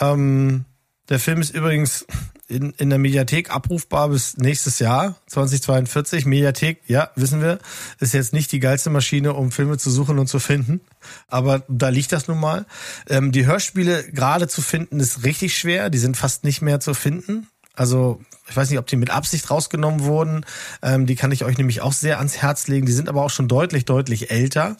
[0.00, 0.64] Ähm,
[1.08, 2.06] der Film ist übrigens
[2.48, 6.26] in, in der Mediathek abrufbar bis nächstes Jahr, 2042.
[6.26, 7.58] Mediathek, ja, wissen wir,
[7.98, 10.80] ist jetzt nicht die geilste Maschine, um Filme zu suchen und zu finden.
[11.28, 12.66] Aber da liegt das nun mal.
[13.08, 15.90] Ähm, die Hörspiele gerade zu finden ist richtig schwer.
[15.90, 17.48] Die sind fast nicht mehr zu finden.
[17.74, 20.44] Also ich weiß nicht, ob die mit Absicht rausgenommen wurden.
[20.82, 22.86] Ähm, die kann ich euch nämlich auch sehr ans Herz legen.
[22.86, 24.76] Die sind aber auch schon deutlich, deutlich älter.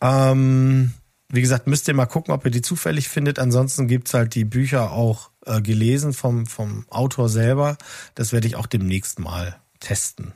[0.00, 0.94] Ähm,
[1.30, 3.38] wie gesagt, müsst ihr mal gucken, ob ihr die zufällig findet.
[3.38, 7.76] Ansonsten gibt's halt die Bücher auch äh, gelesen vom, vom Autor selber.
[8.14, 10.32] Das werde ich auch demnächst mal testen.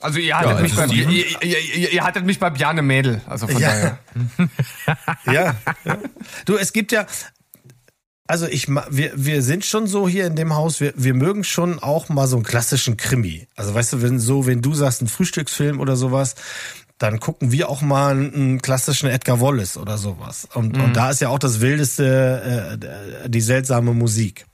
[0.00, 1.10] Also ihr hattet, also mich, bei, Steven?
[1.12, 3.20] ihr, ihr, ihr, ihr hattet mich bei Bjarne Mädel.
[3.26, 3.68] Also von Ja.
[3.68, 3.98] daher.
[5.26, 5.98] Ja, ja.
[6.44, 7.06] Du, es gibt ja,
[8.32, 11.44] also ich, ma- wir, wir sind schon so hier in dem Haus, wir, wir mögen
[11.44, 13.46] schon auch mal so einen klassischen Krimi.
[13.56, 16.34] Also weißt du, wenn so, wenn du sagst, ein Frühstücksfilm oder sowas,
[16.96, 20.48] dann gucken wir auch mal einen, klassischen Edgar Wallace oder sowas.
[20.54, 24.46] Und, und da ist ja auch das Wildeste, äh, die seltsame Musik.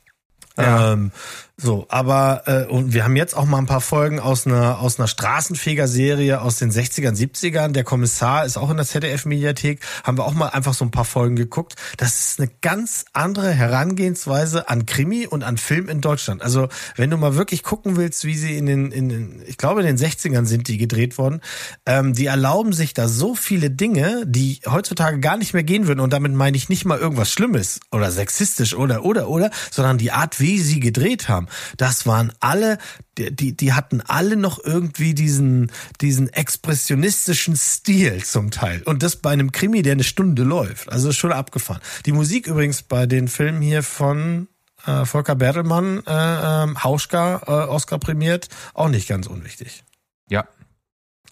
[0.57, 0.95] Ja.
[0.95, 1.13] Ähm,
[1.61, 5.01] so, aber äh, und wir haben jetzt auch mal ein paar Folgen aus einer aus
[5.01, 7.73] einer Straßenfeger-Serie aus den 60ern, 70ern.
[7.73, 9.81] Der Kommissar ist auch in der ZDF-Mediathek.
[10.05, 11.75] Haben wir auch mal einfach so ein paar Folgen geguckt.
[11.97, 16.43] Das ist eine ganz andere Herangehensweise an Krimi und an Film in Deutschland.
[16.43, 19.81] Also wenn du mal wirklich gucken willst, wie sie in den, in den ich glaube
[19.81, 21.41] in den 60ern sind die gedreht worden,
[21.87, 25.99] ähm, die erlauben sich da so viele Dinge, die heutzutage gar nicht mehr gehen würden.
[25.99, 30.13] Und damit meine ich nicht mal irgendwas Schlimmes oder sexistisch oder oder oder, sondern die
[30.13, 31.48] Art, wie sie gedreht haben.
[31.77, 32.79] Das waren alle,
[33.17, 35.71] die, die, hatten alle noch irgendwie diesen,
[36.01, 38.83] diesen expressionistischen Stil zum Teil.
[38.85, 40.91] Und das bei einem Krimi, der eine Stunde läuft.
[40.91, 41.81] Also schon abgefahren.
[42.07, 44.49] Die Musik übrigens bei den Filmen hier von
[44.87, 49.85] äh, Volker Bertelmann, äh, ähm, Hauschka, äh, Oscar prämiert, auch nicht ganz unwichtig.
[50.29, 50.47] Ja.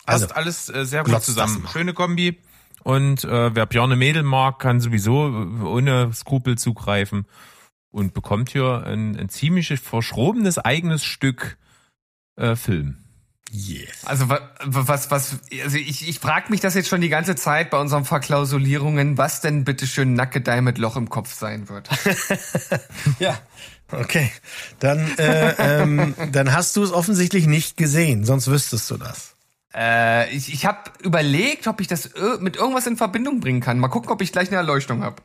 [0.04, 1.66] Also, Passt alles äh, sehr gut zusammen.
[1.72, 2.40] Schöne Kombi.
[2.82, 7.26] Und äh, wer Björne Mädel mag, kann sowieso äh, ohne Skrupel zugreifen
[7.96, 11.56] und bekommt hier ein, ein ziemlich verschrobenes eigenes Stück
[12.36, 12.98] äh, Film.
[13.52, 14.04] Yes.
[14.04, 17.70] Also wa- was, was, also ich, ich frage mich das jetzt schon die ganze Zeit
[17.70, 21.88] bei unseren Verklausulierungen, was denn bitte schön Nackedei mit Loch im Kopf sein wird.
[23.18, 23.38] Ja.
[23.92, 24.30] Okay.
[24.80, 29.36] Dann, äh, ähm, dann hast du es offensichtlich nicht gesehen, sonst wüsstest du das.
[29.72, 33.78] äh, ich ich habe überlegt, ob ich das mit irgendwas in Verbindung bringen kann.
[33.78, 35.22] Mal gucken, ob ich gleich eine Erleuchtung habe.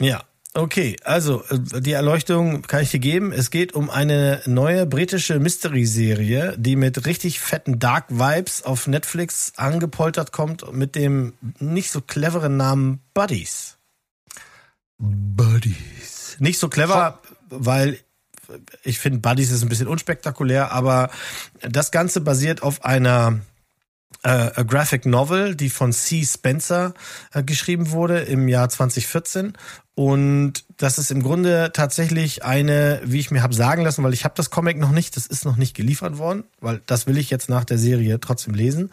[0.00, 0.22] Ja.
[0.56, 3.30] Okay, also äh, die Erleuchtung kann ich dir geben.
[3.30, 9.52] Es geht um eine neue britische Mystery-Serie, die mit richtig fetten Dark Vibes auf Netflix
[9.56, 13.76] angepoltert kommt mit dem nicht so cleveren Namen Buddies.
[14.96, 16.36] Buddies.
[16.38, 17.98] Nicht so clever, weil
[18.82, 21.10] ich finde Buddies ist ein bisschen unspektakulär, aber
[21.60, 23.40] das Ganze basiert auf einer
[24.22, 26.24] äh, a Graphic Novel, die von C.
[26.24, 26.94] Spencer
[27.32, 29.52] äh, geschrieben wurde im Jahr 2014.
[29.98, 34.24] Und das ist im Grunde tatsächlich eine, wie ich mir habe sagen lassen, weil ich
[34.24, 37.30] habe das Comic noch nicht, das ist noch nicht geliefert worden, weil das will ich
[37.30, 38.90] jetzt nach der Serie trotzdem lesen.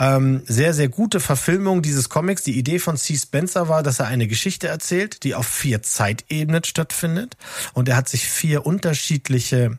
[0.00, 2.42] Ähm, sehr, sehr gute Verfilmung dieses Comics.
[2.42, 3.16] Die Idee von C.
[3.16, 7.36] Spencer war, dass er eine Geschichte erzählt, die auf vier Zeitebenen stattfindet.
[7.72, 9.78] Und er hat sich vier unterschiedliche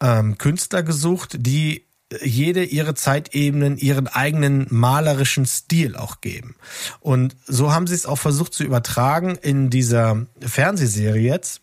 [0.00, 1.84] ähm, Künstler gesucht, die
[2.22, 6.56] jede ihre Zeitebenen ihren eigenen malerischen Stil auch geben.
[7.00, 11.60] Und so haben sie es auch versucht zu übertragen in dieser Fernsehserie jetzt.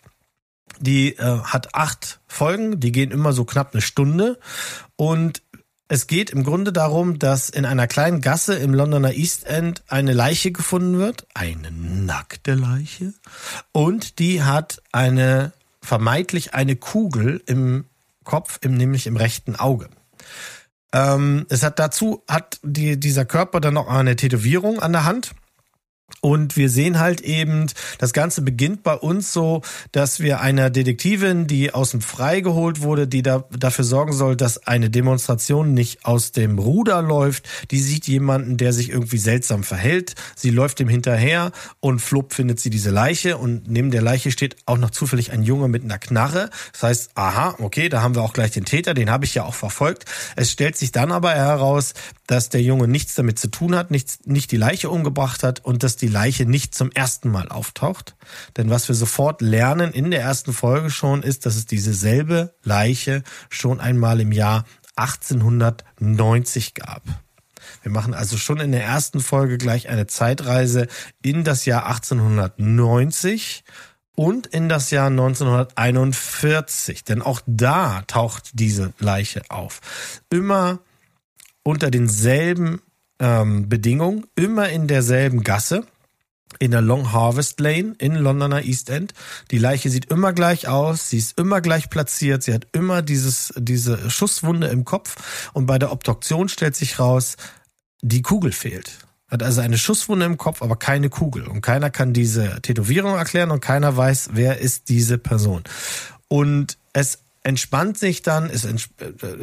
[0.79, 4.39] Die äh, hat acht Folgen, die gehen immer so knapp eine Stunde.
[4.95, 5.41] Und
[5.87, 10.13] es geht im Grunde darum, dass in einer kleinen Gasse im Londoner East End eine
[10.13, 11.27] Leiche gefunden wird.
[11.33, 13.13] Eine nackte Leiche.
[13.71, 17.85] Und die hat eine, vermeintlich eine Kugel im
[18.23, 19.89] Kopf, im, nämlich im rechten Auge.
[20.93, 25.33] Ähm, es hat dazu, hat die, dieser Körper dann noch eine Tätowierung an der Hand.
[26.21, 27.67] Und wir sehen halt eben,
[27.97, 29.61] das Ganze beginnt bei uns so,
[29.91, 34.35] dass wir einer Detektivin, die aus dem Frei geholt wurde, die da, dafür sorgen soll,
[34.35, 39.63] dass eine Demonstration nicht aus dem Ruder läuft, die sieht jemanden, der sich irgendwie seltsam
[39.63, 40.15] verhält.
[40.35, 44.57] Sie läuft ihm hinterher und flupp findet sie diese Leiche und neben der Leiche steht
[44.65, 46.49] auch noch zufällig ein Junge mit einer Knarre.
[46.73, 49.43] Das heißt, aha, okay, da haben wir auch gleich den Täter, den habe ich ja
[49.43, 50.05] auch verfolgt.
[50.35, 51.93] Es stellt sich dann aber heraus,
[52.27, 55.83] dass der Junge nichts damit zu tun hat, nichts, nicht die Leiche umgebracht hat und
[55.83, 58.15] dass die Leiche nicht zum ersten Mal auftaucht.
[58.57, 62.55] Denn was wir sofort lernen in der ersten Folge schon ist, dass es diese selbe
[62.63, 64.65] Leiche schon einmal im Jahr
[64.95, 67.03] 1890 gab.
[67.83, 70.87] Wir machen also schon in der ersten Folge gleich eine Zeitreise
[71.21, 73.63] in das Jahr 1890
[74.15, 77.03] und in das Jahr 1941.
[77.03, 79.81] Denn auch da taucht diese Leiche auf.
[80.29, 80.79] Immer
[81.63, 82.81] unter denselben
[83.19, 85.85] ähm, Bedingungen, immer in derselben Gasse
[86.59, 89.13] in der Long Harvest Lane in Londoner East End.
[89.51, 93.53] Die Leiche sieht immer gleich aus, sie ist immer gleich platziert, sie hat immer dieses,
[93.57, 97.35] diese Schusswunde im Kopf und bei der Obduktion stellt sich raus,
[98.01, 98.99] die Kugel fehlt.
[99.27, 101.47] Hat also eine Schusswunde im Kopf, aber keine Kugel.
[101.47, 105.63] Und keiner kann diese Tätowierung erklären und keiner weiß, wer ist diese Person.
[106.27, 108.79] Und es entspannt sich dann, es äh,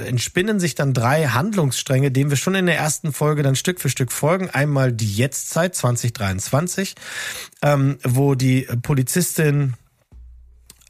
[0.07, 3.89] entspinnen sich dann drei Handlungsstränge, denen wir schon in der ersten Folge dann Stück für
[3.89, 4.51] Stück folgen.
[4.51, 6.97] Einmal die Jetztzeit 2023,
[7.63, 9.75] ähm, wo die Polizistin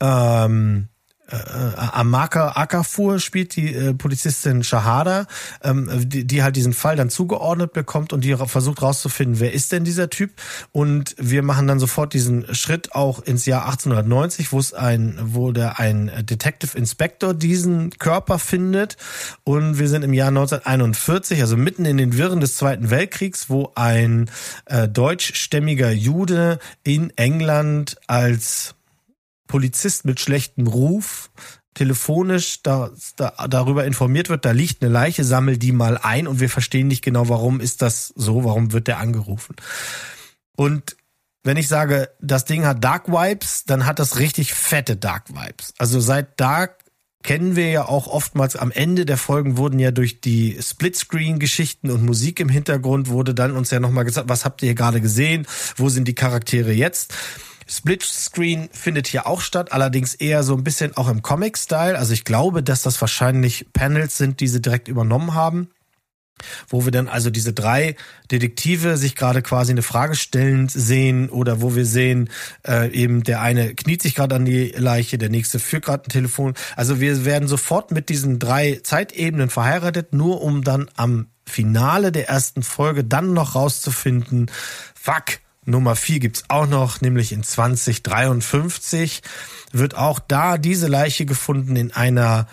[0.01, 0.89] ähm,
[1.31, 1.37] äh,
[1.77, 5.27] Amaka Akafur spielt die äh, Polizistin Shahada,
[5.63, 9.73] ähm, die, die halt diesen Fall dann zugeordnet bekommt und die versucht rauszufinden, wer ist
[9.73, 10.33] denn dieser Typ.
[10.73, 15.53] Und wir machen dann sofort diesen Schritt auch ins Jahr 1890, wo es ein, wo
[15.53, 18.97] der ein Detective Inspector diesen Körper findet.
[19.45, 23.73] Und wir sind im Jahr 1941, also mitten in den Wirren des Zweiten Weltkriegs, wo
[23.75, 24.31] ein
[24.67, 28.75] äh, deutschstämmiger Jude in England als
[29.53, 31.31] Polizist mit schlechtem Ruf
[31.75, 36.41] telefonisch da, da, darüber informiert wird, da liegt eine Leiche, sammel die mal ein und
[36.41, 39.57] wir verstehen nicht genau, warum ist das so, warum wird der angerufen.
[40.57, 40.97] Und
[41.45, 45.75] wenn ich sage, das Ding hat Dark Vibes, dann hat das richtig fette Dark Vibes.
[45.77, 46.79] Also seit Dark
[47.23, 52.07] kennen wir ja auch oftmals am Ende der Folgen wurden ja durch die Splitscreen-Geschichten und
[52.07, 55.47] Musik im Hintergrund wurde dann uns ja nochmal gesagt, was habt ihr gerade gesehen?
[55.77, 57.15] Wo sind die Charaktere jetzt?
[57.73, 61.99] Splitscreen findet hier auch statt, allerdings eher so ein bisschen auch im Comic-Style.
[61.99, 65.69] Also ich glaube, dass das wahrscheinlich Panels sind, die sie direkt übernommen haben
[66.69, 67.97] wo wir dann also diese drei
[68.31, 72.31] Detektive sich gerade quasi eine Frage stellend sehen oder wo wir sehen,
[72.67, 76.11] äh, eben der eine kniet sich gerade an die Leiche, der nächste führt gerade ein
[76.11, 76.55] Telefon.
[76.77, 82.29] Also wir werden sofort mit diesen drei Zeitebenen verheiratet, nur um dann am Finale der
[82.29, 84.51] ersten Folge dann noch rauszufinden,
[84.95, 89.23] fuck, Nummer vier gibt's auch noch, nämlich in 2053
[89.73, 92.49] wird auch da diese Leiche gefunden in einer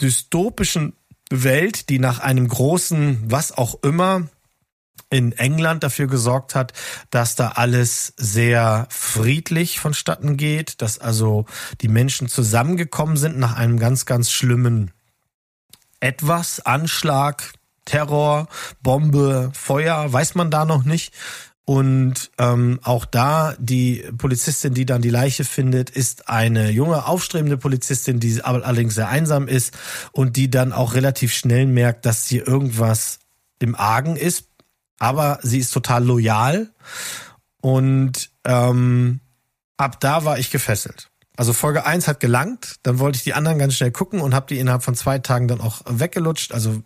[0.00, 0.94] dystopischen
[1.30, 4.28] Welt, die nach einem großen, was auch immer,
[5.08, 6.72] in England dafür gesorgt hat,
[7.10, 11.46] dass da alles sehr friedlich vonstatten geht, dass also
[11.80, 14.90] die Menschen zusammengekommen sind nach einem ganz, ganz schlimmen
[16.00, 17.52] etwas, Anschlag,
[17.84, 18.48] Terror,
[18.82, 21.14] Bombe, Feuer, weiß man da noch nicht.
[21.68, 27.58] Und ähm, auch da, die Polizistin, die dann die Leiche findet, ist eine junge, aufstrebende
[27.58, 29.76] Polizistin, die allerdings sehr einsam ist
[30.12, 33.18] und die dann auch relativ schnell merkt, dass sie irgendwas
[33.58, 34.44] im Argen ist.
[35.00, 36.70] Aber sie ist total loyal.
[37.60, 39.18] Und ähm,
[39.76, 41.10] ab da war ich gefesselt.
[41.36, 44.46] Also Folge eins hat gelangt, dann wollte ich die anderen ganz schnell gucken und habe
[44.46, 46.52] die innerhalb von zwei Tagen dann auch weggelutscht.
[46.52, 46.84] Also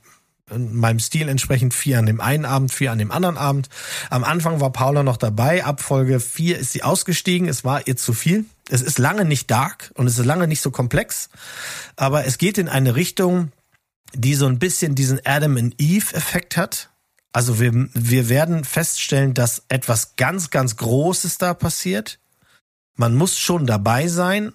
[0.50, 3.68] meinem Stil entsprechend vier an dem einen Abend, vier an dem anderen Abend.
[4.10, 5.64] Am Anfang war Paula noch dabei.
[5.64, 7.48] Ab Folge vier ist sie ausgestiegen.
[7.48, 8.44] Es war ihr zu viel.
[8.68, 11.30] Es ist lange nicht dark und es ist lange nicht so komplex.
[11.96, 13.52] Aber es geht in eine Richtung,
[14.14, 16.90] die so ein bisschen diesen Adam and Eve Effekt hat.
[17.32, 22.18] Also wir, wir werden feststellen, dass etwas ganz, ganz Großes da passiert.
[22.96, 24.52] Man muss schon dabei sein,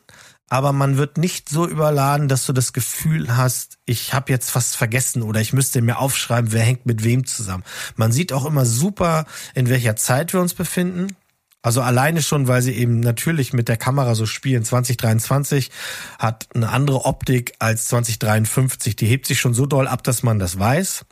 [0.49, 4.75] aber man wird nicht so überladen, dass du das Gefühl hast, ich habe jetzt was
[4.75, 7.63] vergessen oder ich müsste mir aufschreiben, wer hängt mit wem zusammen.
[7.95, 11.15] Man sieht auch immer super, in welcher Zeit wir uns befinden.
[11.63, 14.63] Also alleine schon, weil sie eben natürlich mit der Kamera so spielen.
[14.63, 15.71] 2023
[16.19, 18.95] hat eine andere Optik als 2053.
[18.95, 21.05] Die hebt sich schon so doll ab, dass man das weiß.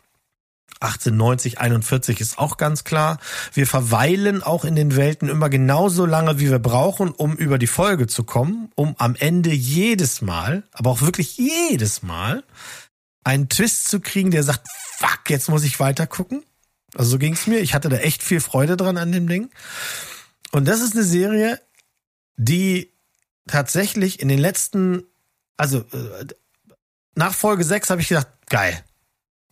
[0.84, 3.20] 1890, 41 ist auch ganz klar.
[3.54, 7.68] Wir verweilen auch in den Welten immer genauso lange, wie wir brauchen, um über die
[7.68, 12.44] Folge zu kommen, um am Ende jedes Mal, aber auch wirklich jedes Mal,
[13.24, 16.44] einen Twist zu kriegen, der sagt, fuck, jetzt muss ich weiter gucken.
[16.96, 17.60] Also so ging's mir.
[17.60, 19.50] Ich hatte da echt viel Freude dran an dem Ding.
[20.52, 21.60] Und das ist eine Serie,
[22.36, 22.92] die
[23.48, 25.04] tatsächlich in den letzten,
[25.58, 26.28] also äh,
[27.16, 28.84] nach Folge 6 habe ich gedacht, geil.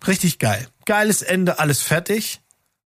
[0.07, 0.67] Richtig geil.
[0.85, 2.41] Geiles Ende, alles fertig.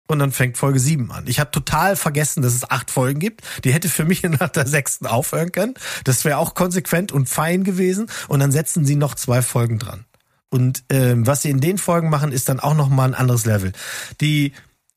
[0.09, 1.27] Und dann fängt Folge 7 an.
[1.27, 3.43] Ich habe total vergessen, dass es acht Folgen gibt.
[3.65, 5.75] Die hätte für mich nach der sechsten aufhören können.
[6.05, 8.09] Das wäre auch konsequent und fein gewesen.
[8.29, 10.05] Und dann setzen sie noch zwei Folgen dran.
[10.51, 13.47] Und ähm, was sie in den Folgen machen, ist dann auch noch mal ein anderes
[13.47, 13.73] Level.
[14.21, 14.53] Die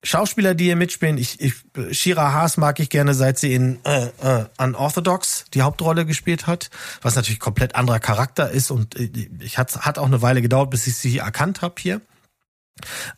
[0.05, 1.55] Schauspieler, die hier mitspielen, ich, ich
[1.91, 6.69] Shira Haas mag ich gerne, seit sie in äh, äh, Unorthodox die Hauptrolle gespielt hat,
[7.01, 9.09] was natürlich komplett anderer Charakter ist und äh,
[9.39, 12.01] ich hat hat auch eine Weile gedauert, bis ich sie erkannt habe hier.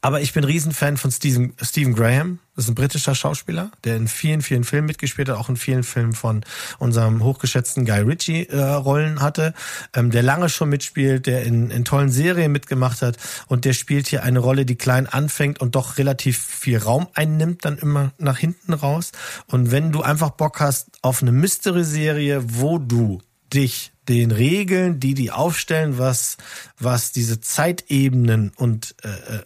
[0.01, 2.39] Aber ich bin Riesenfan von Stephen, Stephen Graham.
[2.55, 5.83] Das ist ein britischer Schauspieler, der in vielen, vielen Filmen mitgespielt hat, auch in vielen
[5.83, 6.43] Filmen von
[6.79, 9.53] unserem hochgeschätzten Guy Ritchie äh, Rollen hatte,
[9.95, 13.17] ähm, der lange schon mitspielt, der in, in tollen Serien mitgemacht hat
[13.47, 17.65] und der spielt hier eine Rolle, die klein anfängt und doch relativ viel Raum einnimmt,
[17.65, 19.11] dann immer nach hinten raus.
[19.47, 23.21] Und wenn du einfach Bock hast auf eine Mystery-Serie, wo du
[23.53, 26.37] dich den Regeln, die die aufstellen, was
[26.79, 29.43] was diese Zeitebenen und äh, äh,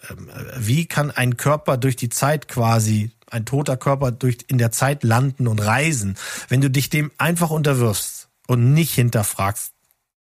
[0.57, 5.03] wie kann ein Körper durch die Zeit quasi ein toter Körper durch in der Zeit
[5.03, 6.17] landen und reisen,
[6.49, 9.73] wenn du dich dem einfach unterwirfst und nicht hinterfragst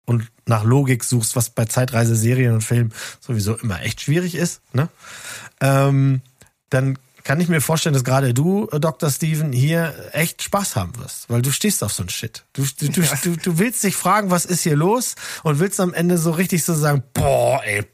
[0.05, 4.89] und nach Logik suchst, was bei Zeitreiseserien und Filmen sowieso immer echt schwierig ist, ne?
[5.59, 6.21] Ähm,
[6.69, 9.09] dann kann ich mir vorstellen, dass gerade du, äh, Dr.
[9.09, 12.45] Steven, hier echt Spaß haben wirst, weil du stehst auf so ein Shit.
[12.53, 15.93] Du, du, du, du, du willst dich fragen, was ist hier los und willst am
[15.93, 17.85] Ende so richtig so sagen, boah, ey.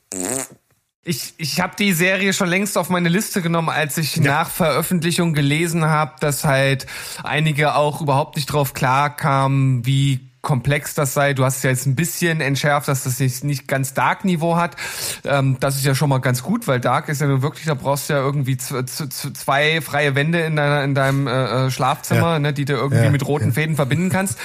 [1.03, 5.33] Ich, ich habe die Serie schon längst auf meine Liste genommen, als ich nach Veröffentlichung
[5.33, 6.85] gelesen habe, dass halt
[7.23, 11.33] einige auch überhaupt nicht drauf klar kamen, wie komplex das sei.
[11.33, 14.77] Du hast es ja jetzt ein bisschen entschärft, dass das nicht, nicht ganz Dark-Niveau hat.
[15.25, 17.73] Ähm, das ist ja schon mal ganz gut, weil Dark ist ja nur wirklich, da
[17.73, 22.39] brauchst du ja irgendwie zwei freie Wände in, deiner, in deinem äh, äh, Schlafzimmer, Ja.
[22.39, 24.39] ne, die du irgendwie Ja, mit roten Fäden verbinden kannst.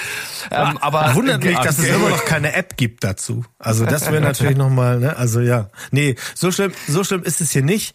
[0.50, 3.44] Ähm, aber Wundert mich, dass es immer noch keine App gibt dazu.
[3.60, 5.16] Also das wäre natürlich nochmal, ne?
[5.16, 5.70] Also ja.
[5.92, 7.94] Nee, so schlimm, so schlimm ist es hier nicht.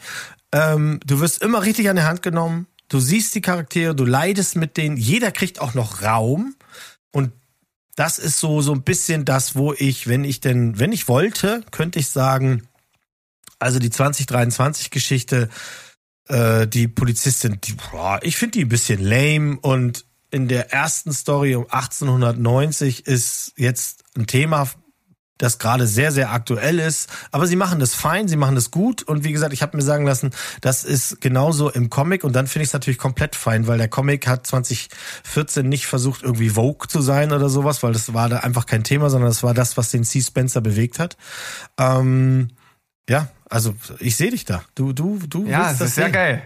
[0.54, 2.68] Ähm, du wirst immer richtig an der Hand genommen.
[2.88, 4.96] Du siehst die Charaktere, du leidest mit denen.
[4.96, 6.56] Jeder kriegt auch noch Raum.
[7.12, 7.32] Und
[7.98, 11.64] das ist so, so ein bisschen das, wo ich, wenn ich denn, wenn ich wollte,
[11.72, 12.69] könnte ich sagen,
[13.57, 15.49] also die 2023-Geschichte,
[16.28, 21.11] äh, die Polizistin, die, boah, ich finde die ein bisschen lame und in der ersten
[21.11, 24.69] Story um 1890 ist jetzt ein Thema,
[25.38, 27.10] das gerade sehr, sehr aktuell ist.
[27.32, 29.04] Aber sie machen das fein, sie machen das gut.
[29.04, 30.32] Und wie gesagt, ich habe mir sagen lassen,
[30.62, 32.24] das ist genauso im Comic.
[32.24, 36.24] Und dann finde ich es natürlich komplett fein, weil der Comic hat 2014 nicht versucht,
[36.24, 39.44] irgendwie Vogue zu sein oder sowas, weil das war da einfach kein Thema, sondern das
[39.44, 40.22] war das, was den C.
[40.22, 41.18] Spencer bewegt hat.
[41.78, 42.50] Ähm,
[43.10, 44.64] ja, also ich sehe dich da.
[44.76, 46.14] Du, du, du Ja, willst das ist sehr sehen.
[46.14, 46.44] geil.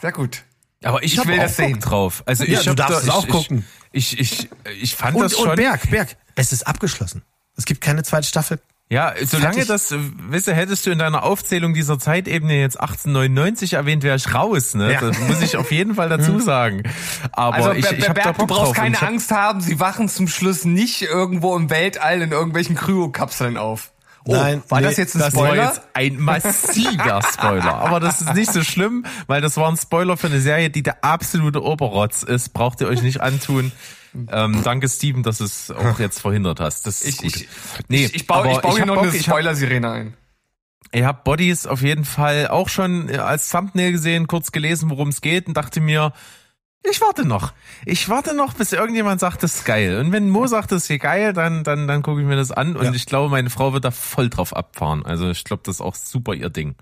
[0.00, 0.44] Sehr gut.
[0.84, 1.80] Aber ich, Ich habe will auch das sehen.
[1.80, 2.22] drauf.
[2.24, 3.64] Also Ja, ich du darfst da, es ich, auch ich, gucken.
[3.90, 4.48] Ich, ich,
[4.80, 5.48] ich fand Und, das schon.
[5.50, 7.22] und Berg, Berg, es ist abgeschlossen.
[7.58, 8.58] Es gibt keine zweite Staffel.
[8.90, 9.68] Ja, solange Fertig.
[9.68, 9.98] das, äh,
[10.30, 14.72] weißt du, hättest du in deiner Aufzählung dieser Zeitebene jetzt 1899 erwähnt, wäre ich raus,
[14.74, 14.94] ne?
[14.94, 15.00] Ja.
[15.02, 16.84] Das muss ich auf jeden Fall dazu sagen.
[17.32, 18.72] Aber Also ich, ich hab da du brauchst drauf.
[18.72, 23.58] keine hab- Angst haben, sie wachen zum Schluss nicht irgendwo im Weltall in irgendwelchen Kryokapseln
[23.58, 23.92] auf.
[24.24, 25.64] Oh, Nein, war nee, das jetzt ein Das war Spoiler?
[25.64, 27.74] jetzt ein massiver Spoiler.
[27.78, 30.82] Aber das ist nicht so schlimm, weil das war ein Spoiler für eine Serie, die
[30.82, 32.50] der absolute Oberrotz ist.
[32.50, 33.72] Braucht ihr euch nicht antun.
[34.30, 36.86] Ähm, danke, Steven, dass du es auch jetzt verhindert hast.
[36.86, 37.36] Das ist ich, gut.
[37.42, 37.48] ich,
[37.88, 40.14] nee, ich, ich baue, ich baue hier noch Bock, eine Spoiler-Sirene ein.
[40.90, 45.08] Ich habe Bodies auf jeden Fall auch schon äh, als Thumbnail gesehen, kurz gelesen, worum
[45.08, 46.12] es geht und dachte mir,
[46.84, 47.52] Ich warte noch.
[47.84, 49.98] Ich warte noch, bis irgendjemand sagt, das ist geil.
[49.98, 52.52] Und wenn Mo sagt, das ist hier geil, dann, dann, dann gucke ich mir das
[52.52, 52.76] an.
[52.76, 52.92] Und Ja.
[52.92, 55.04] ich glaube, meine Frau wird da voll drauf abfahren.
[55.04, 56.76] Also ich glaube, das ist auch super ihr Ding.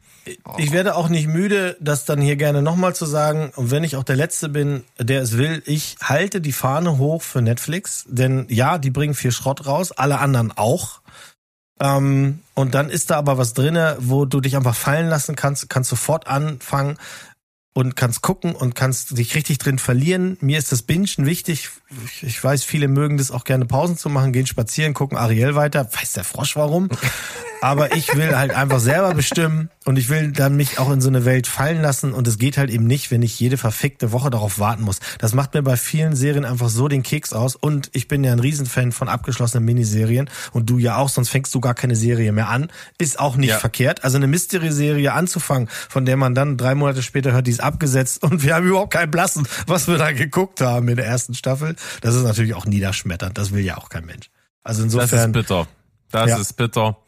[0.59, 3.53] Ich werde auch nicht müde, das dann hier gerne nochmal zu sagen.
[3.57, 7.23] Und wenn ich auch der Letzte bin, der es will, ich halte die Fahne hoch
[7.23, 8.05] für Netflix.
[8.07, 11.01] Denn ja, die bringen viel Schrott raus, alle anderen auch.
[11.81, 15.69] Ähm, und dann ist da aber was drinne, wo du dich einfach fallen lassen kannst,
[15.69, 16.97] kannst sofort anfangen
[17.77, 20.39] und kannst gucken und kannst dich richtig drin verlieren.
[20.41, 21.69] Mir ist das Bingen wichtig.
[22.23, 25.89] Ich, weiß, viele mögen das auch gerne Pausen zu machen, gehen spazieren, gucken Ariel weiter.
[25.93, 26.89] Weiß der Frosch warum?
[27.63, 31.09] Aber ich will halt einfach selber bestimmen und ich will dann mich auch in so
[31.09, 34.31] eine Welt fallen lassen und es geht halt eben nicht, wenn ich jede verfickte Woche
[34.31, 34.99] darauf warten muss.
[35.19, 38.33] Das macht mir bei vielen Serien einfach so den Keks aus und ich bin ja
[38.33, 42.31] ein Riesenfan von abgeschlossenen Miniserien und du ja auch, sonst fängst du gar keine Serie
[42.33, 42.69] mehr an.
[42.99, 43.59] Ist auch nicht Ja.
[43.59, 44.05] verkehrt.
[44.05, 48.23] Also eine Mystery-Serie anzufangen, von der man dann drei Monate später hört, die ist abgesetzt
[48.23, 51.76] und wir haben überhaupt keinen Blassen, was wir da geguckt haben in der ersten Staffel.
[52.01, 53.37] Das ist natürlich auch niederschmetternd.
[53.39, 54.31] Das will ja auch kein Mensch.
[54.63, 55.33] Also Das ist insofern.
[55.33, 55.67] bitter.
[56.13, 56.39] Das Ja.
[56.39, 56.99] ist bitter.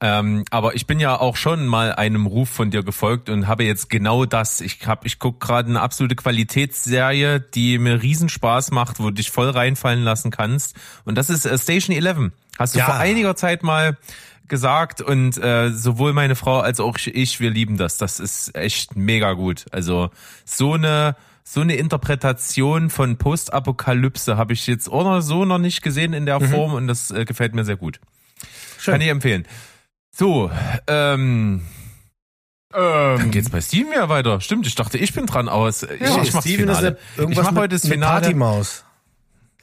[0.00, 3.64] Ähm, aber ich bin ja auch schon mal einem Ruf von dir gefolgt und habe
[3.64, 4.60] jetzt genau das.
[4.60, 9.30] Ich hab, ich guck gerade eine absolute Qualitätsserie, die mir Riesenspaß macht, wo du dich
[9.30, 10.74] voll reinfallen lassen kannst.
[11.04, 12.32] Und das ist äh, Station 11.
[12.58, 12.86] Hast du Ja.
[12.86, 13.96] vor einiger Zeit mal
[14.46, 17.96] gesagt und äh, sowohl meine Frau als auch ich, wir lieben das.
[17.96, 19.64] Das ist echt mega gut.
[19.70, 20.10] Also
[20.44, 21.16] so eine
[21.46, 26.40] so eine Interpretation von Postapokalypse habe ich jetzt oder so noch nicht gesehen in der
[26.40, 28.00] Form und das äh, gefällt mir sehr gut.
[28.84, 29.46] Kann ich empfehlen.
[30.10, 30.50] So,
[30.86, 31.62] ähm,
[32.70, 34.40] dann geht's bei Steven ja weiter.
[34.40, 35.82] Stimmt, ich dachte, ich bin dran aus.
[35.84, 36.98] Ich, Ja, ich mach Steven das ist Finale.
[37.16, 38.20] ja irgendwas ich mach heute das mit Finale.
[38.20, 38.84] Partymaus.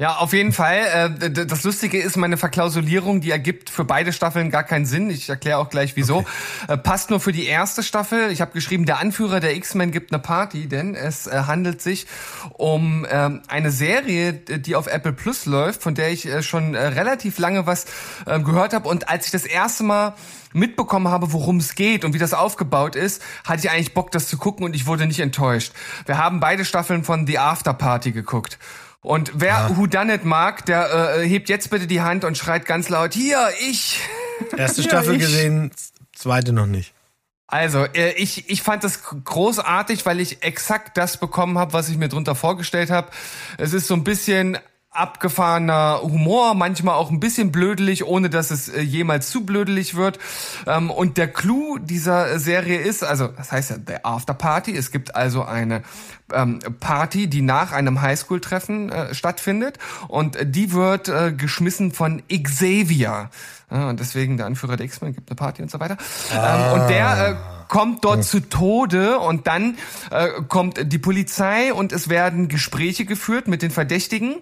[0.01, 1.11] Ja, auf jeden Fall.
[1.21, 5.11] Äh, das Lustige ist, meine Verklausulierung, die ergibt für beide Staffeln gar keinen Sinn.
[5.11, 6.25] Ich erkläre auch gleich wieso.
[6.67, 8.31] Äh, passt nur für die erste Staffel.
[8.31, 12.07] Ich habe geschrieben, der Anführer der X-Men gibt eine Party, denn es äh, handelt sich
[12.53, 17.67] um ähm, eine Serie, die auf Apple Plus läuft, von der ich schon relativ lange
[17.67, 17.85] was
[18.25, 18.89] äh, gehört habe.
[18.89, 20.15] Und als ich das erste Mal
[20.51, 24.27] mitbekommen habe, worum es geht und wie das aufgebaut ist, hatte ich eigentlich Bock, das
[24.27, 25.73] zu gucken und ich wurde nicht enttäuscht.
[26.07, 28.57] Wir haben beide Staffeln von The After Party geguckt.
[29.01, 32.65] Und wer Who Done It mag, der äh, hebt jetzt bitte die Hand und schreit
[32.65, 33.99] ganz laut, hier, ich.
[34.57, 35.21] Erste Ja, Staffel ich.
[35.21, 35.71] gesehen,
[36.13, 36.93] zweite noch nicht.
[37.47, 41.97] Also, äh, ich, ich fand das großartig, weil ich exakt das bekommen habe, was ich
[41.97, 43.09] mir drunter vorgestellt habe.
[43.57, 44.57] Es ist so ein bisschen
[44.91, 50.19] abgefahrener Humor, manchmal auch ein bisschen blödelig, ohne dass es äh, jemals zu blödelig wird.
[50.67, 54.91] Ähm, und der Clou dieser Serie ist, also das heißt ja The After Party, es
[54.91, 55.83] gibt also eine
[56.33, 63.29] ähm, Party, die nach einem Highschool-Treffen äh, stattfindet und die wird äh, geschmissen von Xavier.
[63.71, 65.95] Ja, und deswegen der Anführer der X-Men gibt eine Party und so weiter.
[66.33, 69.77] Ähm, und der äh, kommt dort zu Tode und dann
[70.11, 74.35] äh, kommt die Polizei und es werden Gespräche geführt mit den Verdächtigen.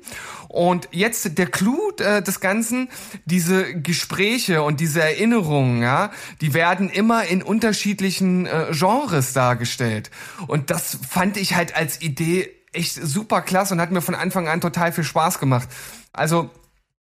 [0.48, 2.90] Und jetzt der Clou äh, des Ganzen,
[3.26, 6.10] diese Gespräche und diese Erinnerungen, ja,
[6.42, 10.10] die werden immer in unterschiedlichen äh, Genres dargestellt.
[10.48, 14.48] Und das fand ich halt als Idee echt super klasse und hat mir von Anfang
[14.48, 15.70] an total viel Spaß gemacht.
[16.14, 16.50] Also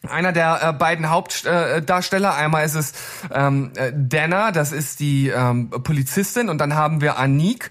[0.09, 2.93] einer der äh, beiden Hauptdarsteller, äh, einmal ist es
[3.33, 7.69] ähm, äh, Dana, das ist die ähm, Polizistin, und dann haben wir Anik.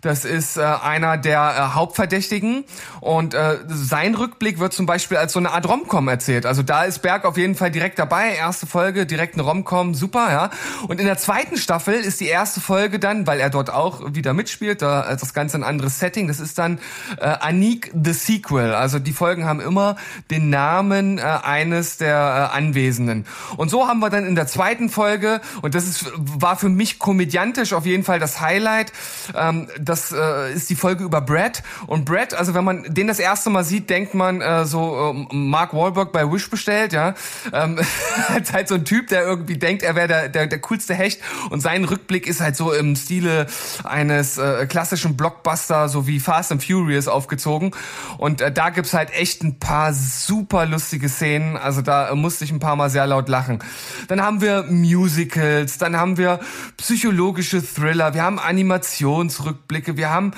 [0.00, 2.64] Das ist äh, einer der äh, Hauptverdächtigen
[3.00, 6.46] und äh, sein Rückblick wird zum Beispiel als so eine Art Romcom erzählt.
[6.46, 8.34] Also da ist Berg auf jeden Fall direkt dabei.
[8.34, 10.50] Erste Folge, direkt eine Romcom, super, ja.
[10.88, 14.32] Und in der zweiten Staffel ist die erste Folge dann, weil er dort auch wieder
[14.32, 16.28] mitspielt, da äh, das Ganze ein anderes Setting.
[16.28, 16.78] Das ist dann
[17.18, 18.74] äh, Anik the Sequel.
[18.74, 19.96] Also die Folgen haben immer
[20.30, 23.26] den Namen äh, eines der äh, Anwesenden.
[23.56, 26.98] Und so haben wir dann in der zweiten Folge und das ist war für mich
[26.98, 28.92] komödiantisch auf jeden Fall das Highlight.
[29.34, 31.62] Ähm, das äh, ist die Folge über Brad.
[31.86, 35.34] Und Brad, also wenn man den das erste Mal sieht, denkt man äh, so äh,
[35.34, 37.14] Mark Wahlberg bei Wish bestellt, ja.
[37.52, 37.78] Ähm,
[38.52, 41.20] halt so ein Typ, der irgendwie denkt, er wäre der, der, der coolste Hecht.
[41.50, 43.46] Und sein Rückblick ist halt so im Stile
[43.84, 47.72] eines äh, klassischen Blockbuster, so wie Fast and Furious aufgezogen.
[48.18, 51.56] Und äh, da gibt's halt echt ein paar super lustige Szenen.
[51.56, 53.58] Also da äh, musste ich ein paar Mal sehr laut lachen.
[54.06, 56.38] Dann haben wir Musicals, dann haben wir
[56.76, 60.32] psychologische Thriller, wir haben Animationsrückblicke, wir haben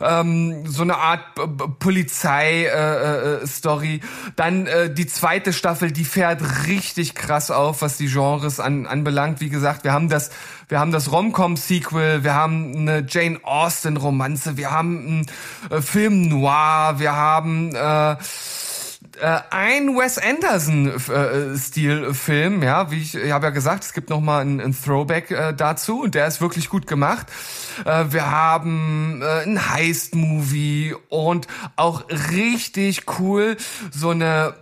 [0.00, 4.00] ähm, so eine Art B- B- Polizei-Story.
[4.36, 9.40] Dann äh, die zweite Staffel, die fährt richtig krass auf, was die Genres an, anbelangt.
[9.40, 10.30] Wie gesagt, wir haben das,
[10.68, 15.26] wir haben das Rom-Com-Sequel, wir haben eine Jane Austen-Romanze, wir haben einen
[15.70, 18.16] äh, Film Noir, wir haben äh,
[19.20, 24.40] äh, ein Wes Anderson-Stil-Film, ja, wie ich, ich habe ja gesagt, es gibt noch mal
[24.40, 27.26] einen, einen Throwback äh, dazu und der ist wirklich gut gemacht.
[27.84, 33.56] Äh, wir haben äh, ein Heist-Movie und auch richtig cool
[33.90, 34.54] so eine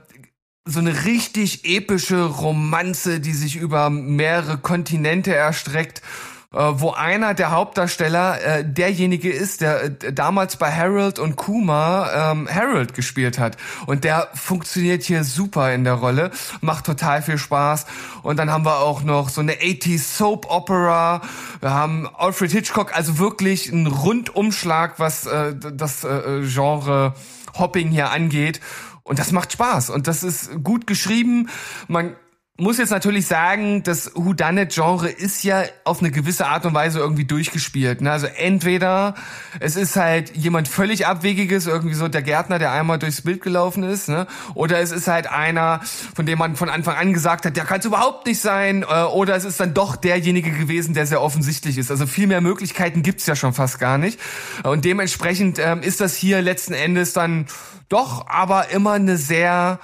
[0.65, 7.51] so eine richtig epische Romanze, die sich über mehrere Kontinente erstreckt äh, wo einer der
[7.51, 13.57] Hauptdarsteller äh, derjenige ist, der äh, damals bei Harold und Kuma ähm, Harold gespielt hat.
[13.87, 16.31] Und der funktioniert hier super in der Rolle,
[16.61, 17.87] macht total viel Spaß.
[18.23, 21.23] Und dann haben wir auch noch so eine 80s Soap Opera.
[21.61, 27.15] Wir haben Alfred Hitchcock, also wirklich ein Rundumschlag, was äh, das äh, Genre
[27.59, 28.61] Hopping hier angeht.
[29.05, 31.49] Und das macht Spaß und das ist gut geschrieben.
[31.89, 32.15] Man
[32.59, 37.25] muss jetzt natürlich sagen, das Whodunit-Genre ist ja auf eine gewisse Art und Weise irgendwie
[37.25, 38.03] durchgespielt.
[38.03, 38.13] Ne?
[38.13, 39.15] Also entweder
[39.59, 43.83] es ist halt jemand völlig Abwegiges, irgendwie so der Gärtner, der einmal durchs Bild gelaufen
[43.85, 44.27] ist, ne?
[44.55, 45.81] oder es ist halt einer,
[46.15, 49.05] von dem man von Anfang an gesagt hat, der kann es überhaupt nicht sein, äh,
[49.05, 51.91] oder es ist dann doch derjenige gewesen, der sehr offensichtlich ist.
[51.91, 54.21] Also viel mehr Möglichkeiten gibt's ja schon fast gar nicht.
[54.63, 57.47] Und dementsprechend ähm, ist das hier letzten Endes dann
[57.89, 59.81] doch aber immer eine sehr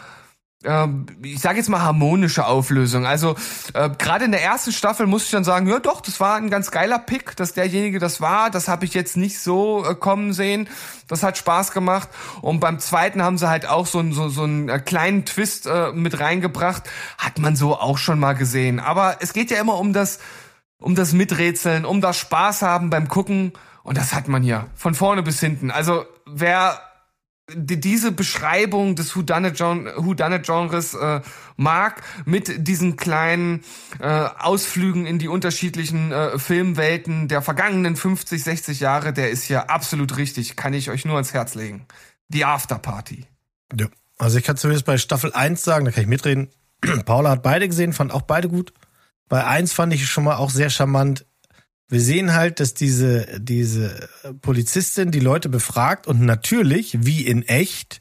[1.23, 3.07] ich sage jetzt mal harmonische Auflösung.
[3.07, 3.37] Also
[3.75, 6.51] äh, gerade in der ersten Staffel muss ich dann sagen, ja doch, das war ein
[6.51, 8.51] ganz geiler Pick, dass derjenige das war.
[8.51, 10.69] Das habe ich jetzt nicht so äh, kommen sehen.
[11.07, 12.09] Das hat Spaß gemacht.
[12.43, 15.93] Und beim zweiten haben sie halt auch so, so, so einen äh, kleinen Twist äh,
[15.93, 16.83] mit reingebracht.
[17.19, 18.81] Hat man so auch schon mal gesehen.
[18.81, 20.19] Aber es geht ja immer um das,
[20.81, 23.53] um das Miträtseln, um das Spaß haben beim Gucken.
[23.85, 25.71] Und das hat man hier von vorne bis hinten.
[25.71, 26.81] Also wer
[27.55, 31.21] diese Beschreibung des Whodunit-Genres äh,
[31.57, 33.63] mag, mit diesen kleinen
[34.01, 39.71] äh, Ausflügen in die unterschiedlichen äh, Filmwelten der vergangenen 50, 60 Jahre, der ist hier
[39.71, 40.57] absolut richtig.
[40.57, 41.87] Kann ich euch nur ans Herz legen.
[42.29, 43.27] Die Afterparty.
[43.79, 43.87] Ja.
[44.19, 46.51] Also ich kann zumindest bei Staffel 1 sagen, da kann ich mitreden.
[47.07, 48.73] Paula hat beide gesehen, fand auch beide gut.
[49.29, 51.25] Bei 1 fand ich schon mal auch sehr charmant
[51.89, 54.09] wir sehen halt, dass diese, diese
[54.43, 58.01] Polizistin die Leute befragt und natürlich, wie in echt,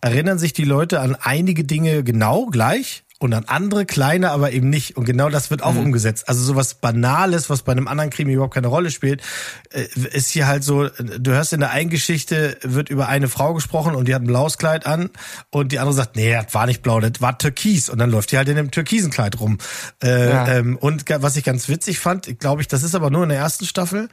[0.00, 4.70] erinnern sich die Leute an einige Dinge genau gleich und an andere kleine, aber eben
[4.70, 4.96] nicht.
[4.96, 5.80] Und genau das wird auch mhm.
[5.80, 6.28] umgesetzt.
[6.28, 9.22] Also sowas Banales, was bei einem anderen Krimi überhaupt keine Rolle spielt,
[9.70, 13.54] äh, ist hier halt so, du hörst in der einen Geschichte, wird über eine Frau
[13.54, 15.10] gesprochen und die hat ein blaues Kleid an
[15.50, 17.88] und die andere sagt, nee, das war nicht blau, das war türkis.
[17.88, 19.58] Und dann läuft die halt in einem türkisen Kleid rum.
[20.02, 20.48] Äh, ja.
[20.48, 23.38] ähm, und was ich ganz witzig fand, glaube ich, das ist aber nur in der
[23.38, 24.08] ersten Staffel,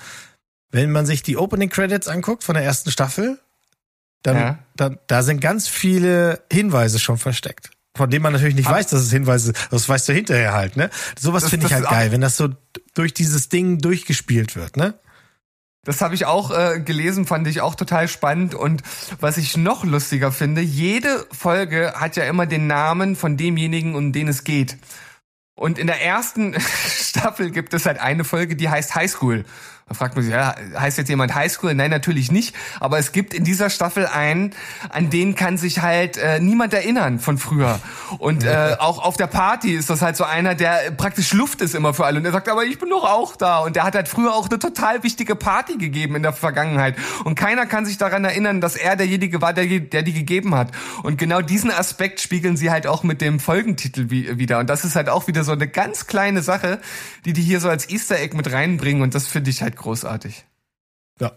[0.72, 3.40] wenn man sich die Opening Credits anguckt von der ersten Staffel,
[4.24, 4.60] dann, ja.
[4.76, 9.02] dann da sind ganz viele Hinweise schon versteckt von dem man natürlich nicht weiß, dass
[9.02, 10.90] es Hinweise, das weißt du hinterher halt, ne?
[11.18, 12.50] Sowas finde ich halt geil, wenn das so
[12.94, 14.96] durch dieses Ding durchgespielt wird, ne?
[15.86, 18.56] Das habe ich auch äh, gelesen, fand ich auch total spannend.
[18.56, 18.82] Und
[19.20, 24.12] was ich noch lustiger finde, jede Folge hat ja immer den Namen von demjenigen, um
[24.12, 24.78] den es geht.
[25.56, 29.46] Und in der ersten Staffel gibt es halt eine Folge, die heißt High School.
[29.88, 31.76] Da fragt man sich, ja, heißt jetzt jemand Highschool?
[31.76, 32.56] Nein, natürlich nicht.
[32.80, 34.56] Aber es gibt in dieser Staffel einen,
[34.90, 37.80] an den kann sich halt äh, niemand erinnern von früher.
[38.18, 41.76] Und äh, auch auf der Party ist das halt so einer, der praktisch Luft ist
[41.76, 42.18] immer für alle.
[42.18, 43.60] Und er sagt, aber ich bin doch auch da.
[43.60, 46.96] Und der hat halt früher auch eine total wichtige Party gegeben in der Vergangenheit.
[47.24, 50.72] Und keiner kann sich daran erinnern, dass er derjenige war, der, der die gegeben hat.
[51.04, 54.58] Und genau diesen Aspekt spiegeln sie halt auch mit dem Folgentitel wie, wieder.
[54.58, 56.80] Und das ist halt auch wieder so eine ganz kleine Sache,
[57.26, 59.04] die die hier so als Easter Egg mit reinbringen.
[59.04, 60.46] Und das finde ich halt großartig.
[61.20, 61.32] Ja.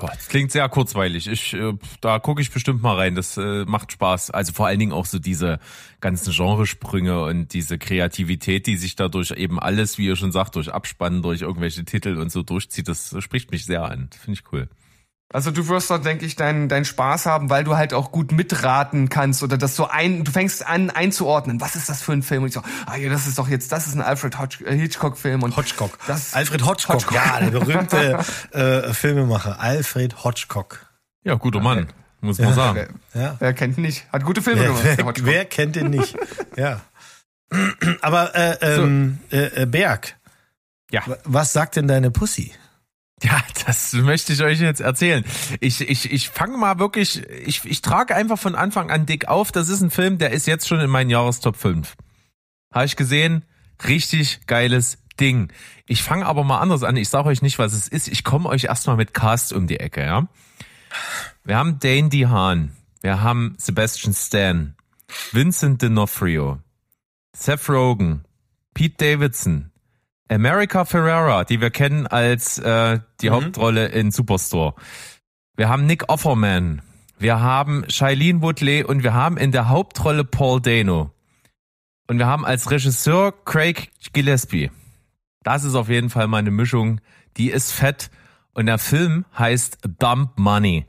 [0.00, 1.26] Das klingt sehr kurzweilig.
[1.26, 3.14] Ich, äh, da gucke ich bestimmt mal rein.
[3.14, 4.30] Das äh, macht Spaß.
[4.30, 5.58] Also vor allen Dingen auch so diese
[6.00, 10.72] ganzen Genresprünge und diese Kreativität, die sich dadurch eben alles, wie ihr schon sagt, durch
[10.72, 12.88] Abspannen, durch irgendwelche Titel und so durchzieht.
[12.88, 14.10] Das spricht mich sehr an.
[14.12, 14.68] Finde ich cool.
[15.32, 18.30] Also du wirst da, denke ich, deinen deinen Spaß haben, weil du halt auch gut
[18.30, 21.60] mitraten kannst oder das so ein, du fängst an einzuordnen.
[21.60, 22.42] Was ist das für ein Film?
[22.42, 25.42] Und ich so, ah ja, das ist doch jetzt, das ist ein Alfred äh, Hitchcock-Film
[25.42, 25.98] und Hitchcock.
[26.06, 27.14] Das Alfred Hitchcock, Hitchcock.
[27.16, 28.18] ja, der berühmte
[28.52, 30.86] äh, Filmemacher, Alfred Hitchcock.
[31.24, 31.88] Ja, guter Mann,
[32.20, 32.88] muss man sagen.
[33.12, 33.36] Wer, ja.
[33.40, 34.06] wer kennt ihn nicht?
[34.12, 35.24] Hat gute Filme wer, gemacht.
[35.24, 36.16] Wer, wer kennt ihn nicht?
[36.56, 36.80] ja.
[38.02, 39.36] Aber äh, ähm, so.
[39.36, 40.16] äh, äh, Berg.
[40.90, 41.02] Ja.
[41.24, 42.52] Was sagt denn deine Pussy?
[43.22, 45.24] Ja, das möchte ich euch jetzt erzählen.
[45.60, 49.52] Ich, ich, ich fange mal wirklich, ich, ich trage einfach von Anfang an dick auf.
[49.52, 51.94] Das ist ein Film, der ist jetzt schon in meinen Jahrestop 5.
[52.72, 53.44] Habe ich gesehen,
[53.86, 55.52] richtig geiles Ding.
[55.86, 56.96] Ich fange aber mal anders an.
[56.96, 58.08] Ich sage euch nicht, was es ist.
[58.08, 60.28] Ich komme euch erstmal mit Cast um die Ecke, ja.
[61.44, 62.72] Wir haben Dane DeHaan,
[63.02, 64.74] wir haben Sebastian Stan,
[65.32, 66.58] Vincent D'Onofrio,
[67.36, 68.24] Seth Rogen,
[68.74, 69.70] Pete Davidson,
[70.28, 73.34] America Ferrera, die wir kennen als äh, die mhm.
[73.34, 74.74] Hauptrolle in Superstore.
[75.56, 76.82] Wir haben Nick Offerman.
[77.18, 81.10] wir haben Shailene Woodley und wir haben in der Hauptrolle Paul Dano.
[82.06, 84.70] Und wir haben als Regisseur Craig Gillespie.
[85.42, 87.00] Das ist auf jeden Fall mal eine Mischung,
[87.36, 88.10] die ist fett.
[88.52, 90.86] Und der Film heißt Dump Money.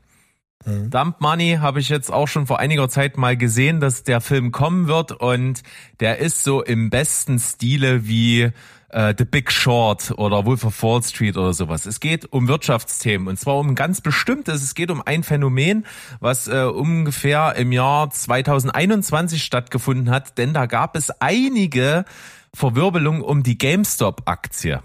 [0.66, 4.52] Dump Money habe ich jetzt auch schon vor einiger Zeit mal gesehen, dass der Film
[4.52, 5.62] kommen wird und
[6.00, 8.52] der ist so im besten Stile wie
[8.90, 11.86] äh, The Big Short oder Wolf of Wall Street oder sowas.
[11.86, 14.62] Es geht um Wirtschaftsthemen und zwar um ein ganz bestimmtes.
[14.62, 15.86] Es geht um ein Phänomen,
[16.20, 22.06] was äh, ungefähr im Jahr 2021 stattgefunden hat, denn da gab es einige
[22.54, 24.82] Verwirbelungen um die GameStop-Aktie.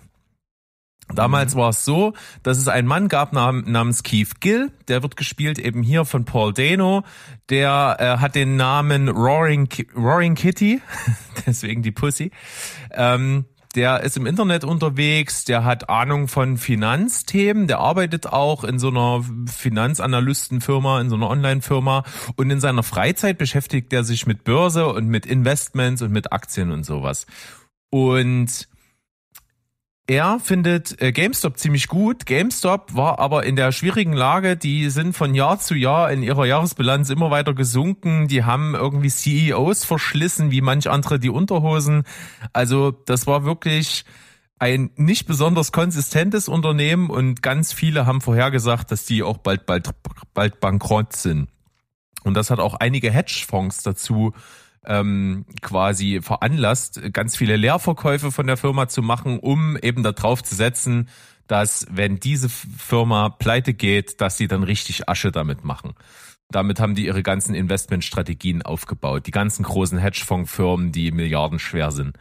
[1.15, 2.13] Damals war es so,
[2.43, 6.25] dass es einen Mann gab nam namens Keith Gill, der wird gespielt eben hier von
[6.25, 7.03] Paul Dano,
[7.49, 10.81] der äh, hat den Namen Roaring, Roaring Kitty,
[11.47, 12.31] deswegen die Pussy.
[12.93, 13.45] Ähm,
[13.75, 18.89] der ist im Internet unterwegs, der hat Ahnung von Finanzthemen, der arbeitet auch in so
[18.89, 22.05] einer Finanzanalystenfirma, in so einer Online-Firma
[22.37, 26.73] und in seiner Freizeit beschäftigt er sich mit Börse und mit Investments und mit Aktien
[26.73, 27.27] und sowas.
[27.91, 28.69] Und
[30.11, 32.27] er findet äh, GameStop ziemlich gut.
[32.27, 36.47] GameStop war aber in der schwierigen Lage, die sind von Jahr zu Jahr in ihrer
[36.47, 38.27] Jahresbilanz immer weiter gesunken.
[38.27, 42.03] Die haben irgendwie CEOs verschlissen, wie manch andere die Unterhosen.
[42.53, 44.05] Also das war wirklich
[44.59, 49.91] ein nicht besonders konsistentes Unternehmen und ganz viele haben vorhergesagt, dass die auch bald, bald,
[50.35, 51.47] bald bankrott sind.
[52.25, 54.35] Und das hat auch einige Hedgefonds dazu
[54.87, 60.55] ähm, quasi veranlasst, ganz viele Leerverkäufe von der Firma zu machen, um eben darauf zu
[60.55, 61.09] setzen,
[61.47, 65.95] dass wenn diese Firma pleite geht, dass sie dann richtig Asche damit machen.
[66.51, 72.17] Damit haben die ihre ganzen Investmentstrategien aufgebaut, die ganzen großen Hedgefondsfirmen, die milliardenschwer sind.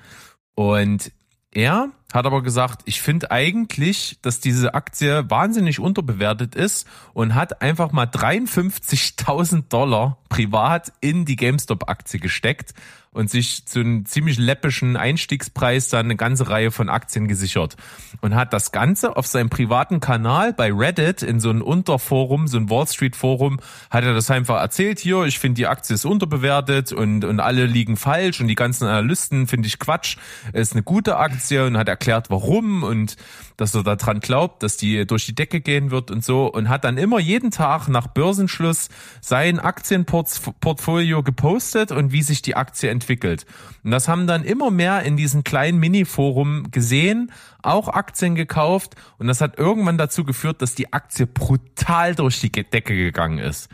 [0.55, 1.11] Und
[1.51, 7.61] er hat aber gesagt, ich finde eigentlich, dass diese Aktie wahnsinnig unterbewertet ist und hat
[7.61, 12.73] einfach mal 53.000 Dollar privat in die GameStop-Aktie gesteckt
[13.11, 17.75] und sich zu einem ziemlich läppischen Einstiegspreis dann eine ganze Reihe von Aktien gesichert
[18.21, 22.57] und hat das Ganze auf seinem privaten Kanal bei Reddit in so einem Unterforum, so
[22.57, 23.59] ein Wall Street Forum,
[23.89, 27.65] hat er das einfach erzählt, hier, ich finde die Aktie ist unterbewertet und, und alle
[27.65, 30.17] liegen falsch und die ganzen Analysten finde ich Quatsch,
[30.53, 33.17] ist eine gute Aktie und hat erklärt, warum und
[33.57, 36.85] dass er daran glaubt, dass die durch die Decke gehen wird und so und hat
[36.85, 38.87] dann immer jeden Tag nach Börsenschluss
[39.19, 43.45] sein Aktienportfolio gepostet und wie sich die Aktie entwickelt.
[43.83, 49.27] Und das haben dann immer mehr in diesem kleinen Mini-Forum gesehen, auch Aktien gekauft und
[49.27, 53.69] das hat irgendwann dazu geführt, dass die Aktie brutal durch die Decke gegangen ist.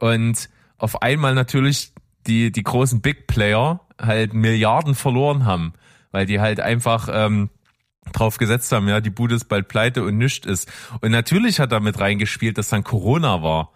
[0.00, 1.92] Und auf einmal natürlich
[2.26, 5.74] die, die großen Big Player halt Milliarden verloren haben,
[6.14, 7.50] weil die halt einfach ähm,
[8.12, 10.70] drauf gesetzt haben, ja, die Bude ist bald pleite und nichts ist.
[11.00, 13.72] Und natürlich hat damit reingespielt, dass dann Corona war.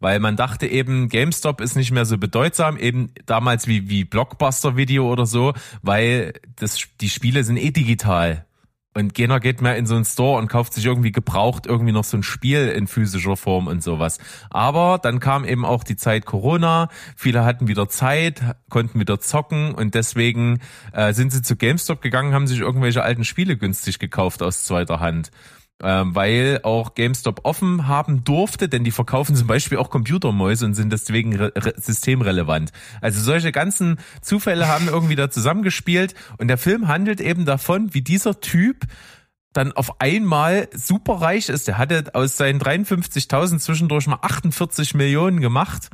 [0.00, 5.08] Weil man dachte eben, GameStop ist nicht mehr so bedeutsam, eben damals wie, wie Blockbuster-Video
[5.08, 8.46] oder so, weil das, die Spiele sind eh digital.
[8.96, 12.04] Und keiner geht mehr in so einen Store und kauft sich irgendwie gebraucht irgendwie noch
[12.04, 14.16] so ein Spiel in physischer Form und sowas.
[14.48, 16.88] Aber dann kam eben auch die Zeit Corona.
[17.14, 18.40] Viele hatten wieder Zeit,
[18.70, 20.60] konnten wieder zocken und deswegen
[20.92, 24.98] äh, sind sie zu GameStop gegangen, haben sich irgendwelche alten Spiele günstig gekauft aus zweiter
[24.98, 25.30] Hand.
[25.82, 30.72] Ähm, weil auch GameStop offen haben durfte, denn die verkaufen zum Beispiel auch Computermäuse und
[30.72, 32.72] sind deswegen re re systemrelevant.
[33.02, 38.00] Also solche ganzen Zufälle haben irgendwie da zusammengespielt und der Film handelt eben davon, wie
[38.00, 38.86] dieser Typ
[39.52, 41.68] dann auf einmal super reich ist.
[41.68, 45.90] Der hatte aus seinen 53.000 zwischendurch mal 48 Millionen gemacht.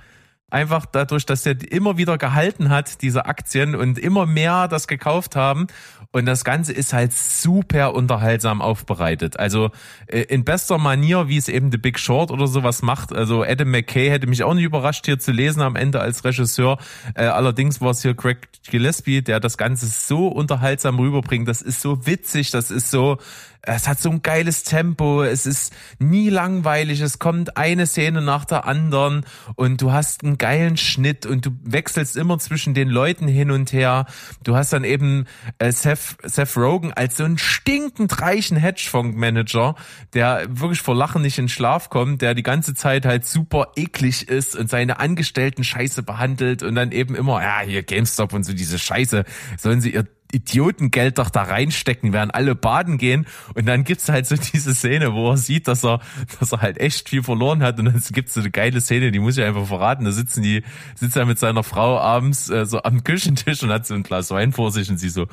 [0.53, 5.35] Einfach dadurch, dass er immer wieder gehalten hat, diese Aktien und immer mehr das gekauft
[5.35, 5.67] haben.
[6.11, 9.39] Und das Ganze ist halt super unterhaltsam aufbereitet.
[9.39, 9.71] Also
[10.09, 13.15] äh, in bester Manier, wie es eben The Big Short oder sowas macht.
[13.15, 16.77] Also Adam McKay hätte mich auch nicht überrascht, hier zu lesen am Ende als Regisseur.
[17.15, 21.49] Äh, allerdings war es hier Craig Gillespie, der das Ganze so unterhaltsam rüberbringt.
[21.49, 23.17] Das ist so witzig, das ist so
[23.65, 28.45] es hat so ein geiles Tempo, es ist nie langweilig, es kommt eine Szene nach
[28.45, 29.25] der anderen
[29.55, 33.73] und du hast einen geilen Schnitt und du wechselst immer zwischen den Leuten hin und
[33.73, 34.07] her.
[34.43, 35.27] Du hast dann eben
[35.59, 39.77] äh, Seth, Seth Rogen als so einen stinkend reichen Hedgefondsmanager,
[40.13, 44.29] der wirklich vor Lachen nicht in Schlaf kommt, der die ganze Zeit halt super eklig
[44.29, 48.55] ist und seine Angestellten scheiße behandelt und dann eben immer, ja, hier GameStop und so
[48.55, 49.25] diese Scheiße,
[49.57, 54.27] sollen sie ihr Idiotengeld doch da reinstecken, werden alle baden gehen und dann gibt's halt
[54.27, 56.01] so diese Szene, wo er sieht, dass er,
[56.41, 59.19] dass er halt echt viel verloren hat und dann gibt's so eine geile Szene, die
[59.19, 60.05] muss ich einfach verraten.
[60.05, 60.63] Da sitzen die,
[60.95, 64.31] sitzt er mit seiner Frau abends äh, so am Küchentisch und hat so ein Glas
[64.31, 65.27] Wein vor sich und sie so,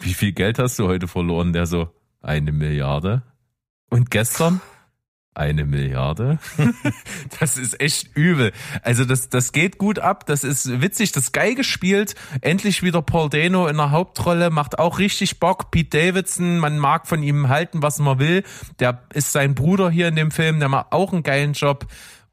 [0.00, 1.52] wie viel Geld hast du heute verloren?
[1.52, 1.90] Der so,
[2.22, 3.22] eine Milliarde.
[3.88, 4.60] Und gestern?
[5.36, 6.38] Eine Milliarde.
[7.40, 8.52] das ist echt übel.
[8.82, 12.14] Also das, das geht gut ab, das ist witzig, das ist geil gespielt.
[12.40, 15.70] Endlich wieder Paul Dano in der Hauptrolle, macht auch richtig Bock.
[15.70, 18.42] Pete Davidson, man mag von ihm halten, was man will.
[18.78, 21.86] Der ist sein Bruder hier in dem Film, der macht auch einen geilen Job.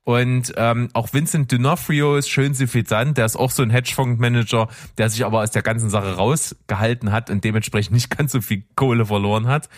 [0.05, 3.17] Und ähm, auch Vincent D'Onofrio ist schön suffisant.
[3.17, 4.67] Der ist auch so ein Hedgefondsmanager,
[4.97, 8.63] der sich aber aus der ganzen Sache rausgehalten hat und dementsprechend nicht ganz so viel
[8.75, 9.69] Kohle verloren hat.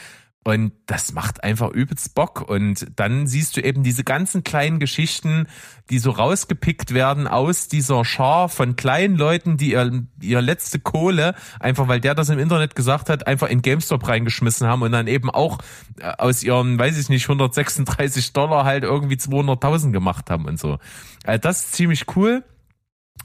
[0.47, 2.47] Und das macht einfach übelst Bock.
[2.47, 5.47] Und dann siehst du eben diese ganzen kleinen Geschichten,
[5.89, 11.33] die so rausgepickt werden aus dieser Schar von kleinen Leuten, die ihr, ihr letzte Kohle,
[11.59, 15.07] einfach weil der das im Internet gesagt hat, einfach in GameStop reingeschmissen haben und dann
[15.07, 15.57] eben auch
[15.99, 20.77] äh, aus ihren, weiß ich nicht, 136 Dollar halt irgendwie 200.000 gemacht haben und so.
[21.25, 22.43] Also das ist ziemlich cool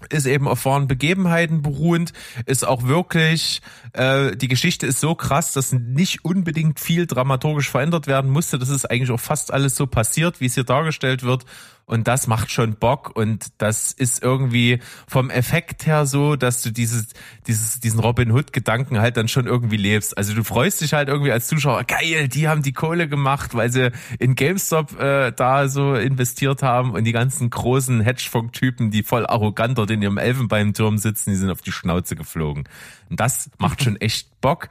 [0.08, 2.12] ist eben auf wahren Begebenheiten beruhend,
[2.46, 3.60] ist auch wirklich,
[3.92, 8.58] äh, die Geschichte ist so krass, dass nicht unbedingt viel dramaturgisch verändert werden musste.
[8.58, 11.44] Das ist eigentlich auch fast alles so passiert, wie es hier dargestellt wird.
[11.90, 16.70] Und das macht schon Bock und das ist irgendwie vom Effekt her so, dass du
[16.70, 17.08] dieses,
[17.48, 20.16] dieses, diesen Robin Hood Gedanken halt dann schon irgendwie lebst.
[20.16, 23.72] Also du freust dich halt irgendwie als Zuschauer, geil, die haben die Kohle gemacht, weil
[23.72, 23.90] sie
[24.20, 29.76] in GameStop äh, da so investiert haben und die ganzen großen Hedgefonds-Typen, die voll arrogant
[29.76, 32.68] dort in ihrem Elfenbeinturm sitzen, die sind auf die Schnauze geflogen.
[33.08, 34.68] Und das macht schon echt Bock.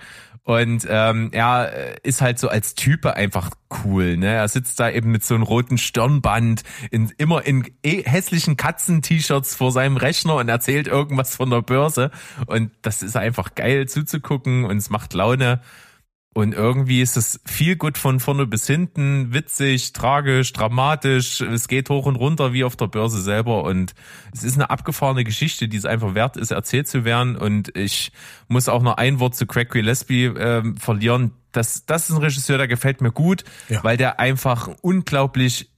[0.50, 3.52] Und ähm, er ist halt so als Type einfach
[3.86, 4.18] cool.
[4.18, 4.34] Ne?
[4.34, 9.54] Er sitzt da eben mit so einem roten Stirnband, in, immer in eh hässlichen Katzen-T-Shirts
[9.54, 12.10] vor seinem Rechner und erzählt irgendwas von der Börse.
[12.48, 15.62] Und das ist einfach geil zuzugucken und es macht Laune.
[16.40, 21.42] Und irgendwie ist es viel gut von vorne bis hinten, witzig, tragisch, dramatisch.
[21.42, 23.64] Es geht hoch und runter wie auf der Börse selber.
[23.64, 23.94] Und
[24.34, 27.36] es ist eine abgefahrene Geschichte, die es einfach wert ist, erzählt zu werden.
[27.36, 28.12] Und ich
[28.48, 31.32] muss auch noch ein Wort zu Craig Gillespie äh, verlieren.
[31.52, 33.84] Das, das ist ein Regisseur, der gefällt mir gut, Ja.
[33.84, 35.69] weil der einfach unglaublich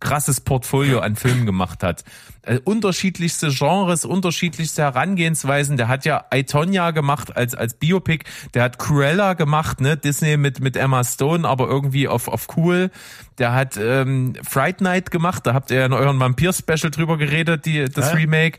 [0.00, 2.04] krasses Portfolio an Filmen gemacht hat.
[2.42, 5.76] Äh, unterschiedlichste Genres, unterschiedlichste Herangehensweisen.
[5.76, 8.24] Der hat ja I, Tonya gemacht als, als Biopic.
[8.54, 9.96] Der hat Cruella gemacht, ne?
[9.96, 12.90] Disney mit, mit Emma Stone, aber irgendwie auf, auf cool.
[13.38, 15.46] Der hat ähm, Fright Night gemacht.
[15.46, 18.16] Da habt ihr ja in euren Vampir-Special drüber geredet, die, das Ja.
[18.16, 18.58] Remake.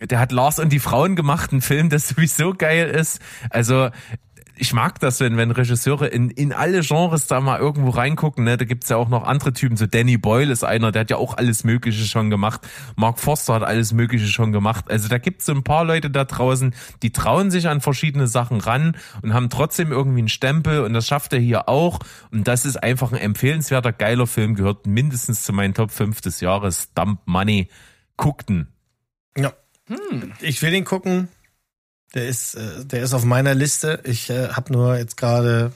[0.00, 3.20] Der hat Lars und die Frauen gemacht, ein Film, der sowieso geil ist.
[3.50, 3.90] Also
[4.58, 8.44] ich mag das, wenn, wenn Regisseure in, in alle Genres da mal irgendwo reingucken.
[8.44, 8.56] Ne?
[8.56, 9.76] Da gibt's ja auch noch andere Typen.
[9.76, 12.66] So Danny Boyle ist einer, der hat ja auch alles Mögliche schon gemacht.
[12.96, 14.90] Mark Forster hat alles Mögliche schon gemacht.
[14.90, 18.60] Also da gibt's so ein paar Leute da draußen, die trauen sich an verschiedene Sachen
[18.60, 20.80] ran und haben trotzdem irgendwie einen Stempel.
[20.80, 21.98] Und das schafft er hier auch.
[22.30, 24.54] Und das ist einfach ein empfehlenswerter, geiler Film.
[24.54, 26.92] Gehört mindestens zu meinen Top 5 des Jahres.
[26.94, 27.68] Dump Money.
[28.16, 28.68] Guckten.
[29.36, 29.52] Ja.
[30.40, 31.28] Ich will ihn gucken.
[32.16, 34.00] Der ist, äh, der ist auf meiner Liste.
[34.04, 35.72] Ich äh, habe nur jetzt gerade,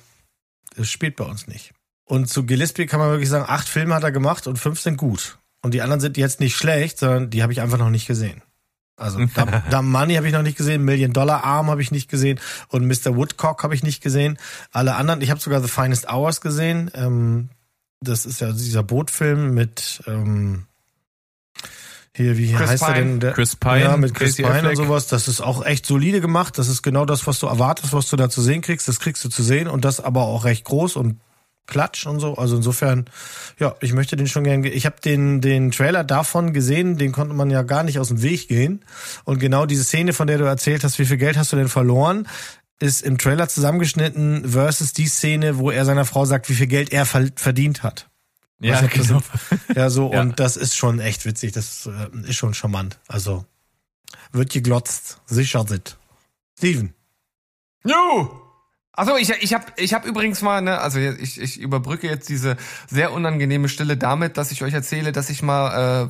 [0.74, 1.72] es spielt bei uns nicht.
[2.06, 4.96] Und zu Gillespie kann man wirklich sagen, acht Filme hat er gemacht und fünf sind
[4.96, 5.38] gut.
[5.62, 8.42] Und die anderen sind jetzt nicht schlecht, sondern die habe ich einfach noch nicht gesehen.
[8.96, 12.08] Also Dumb Dumb Money habe ich noch nicht gesehen, Million Dollar Arm habe ich nicht
[12.08, 13.16] gesehen und Mr.
[13.16, 14.38] Woodcock habe ich nicht gesehen.
[14.72, 16.90] Alle anderen, ich habe sogar The Finest Hours gesehen.
[16.94, 17.50] Ähm,
[18.00, 20.64] das ist ja dieser Bootfilm mit ähm,
[22.20, 23.04] hier, wie Chris heißt er Pine.
[23.06, 23.20] denn?
[23.20, 24.76] Der, Chris Pine, ja, mit Chris Casey Pine und Affleck.
[24.76, 25.06] sowas.
[25.08, 26.58] Das ist auch echt solide gemacht.
[26.58, 28.88] Das ist genau das, was du erwartest, was du da zu sehen kriegst.
[28.88, 31.20] Das kriegst du zu sehen und das aber auch recht groß und
[31.66, 32.34] klatsch und so.
[32.36, 33.04] Also insofern,
[33.58, 34.68] ja, ich möchte den schon gerne.
[34.68, 38.22] Ich habe den den Trailer davon gesehen, den konnte man ja gar nicht aus dem
[38.22, 38.84] Weg gehen.
[39.24, 41.68] Und genau diese Szene, von der du erzählt hast, wie viel Geld hast du denn
[41.68, 42.26] verloren,
[42.80, 46.92] ist im Trailer zusammengeschnitten versus die Szene, wo er seiner Frau sagt, wie viel Geld
[46.92, 48.08] er ver- verdient hat.
[48.60, 49.20] Ja, nicht, genau.
[49.68, 50.20] das- Ja, so, Ja.
[50.20, 51.52] und das ist schon echt witzig.
[51.52, 52.98] Das äh, ist schon charmant.
[53.08, 53.44] Also,
[54.32, 55.20] wird geglotzt.
[55.26, 55.96] Sicher sit.
[56.58, 56.92] Steven.
[57.84, 58.42] Jo!
[58.92, 62.56] Also ich, ich habe ich hab übrigens mal, ne, also ich, ich überbrücke jetzt diese
[62.88, 66.08] sehr unangenehme Stille damit, dass ich euch erzähle, dass ich mal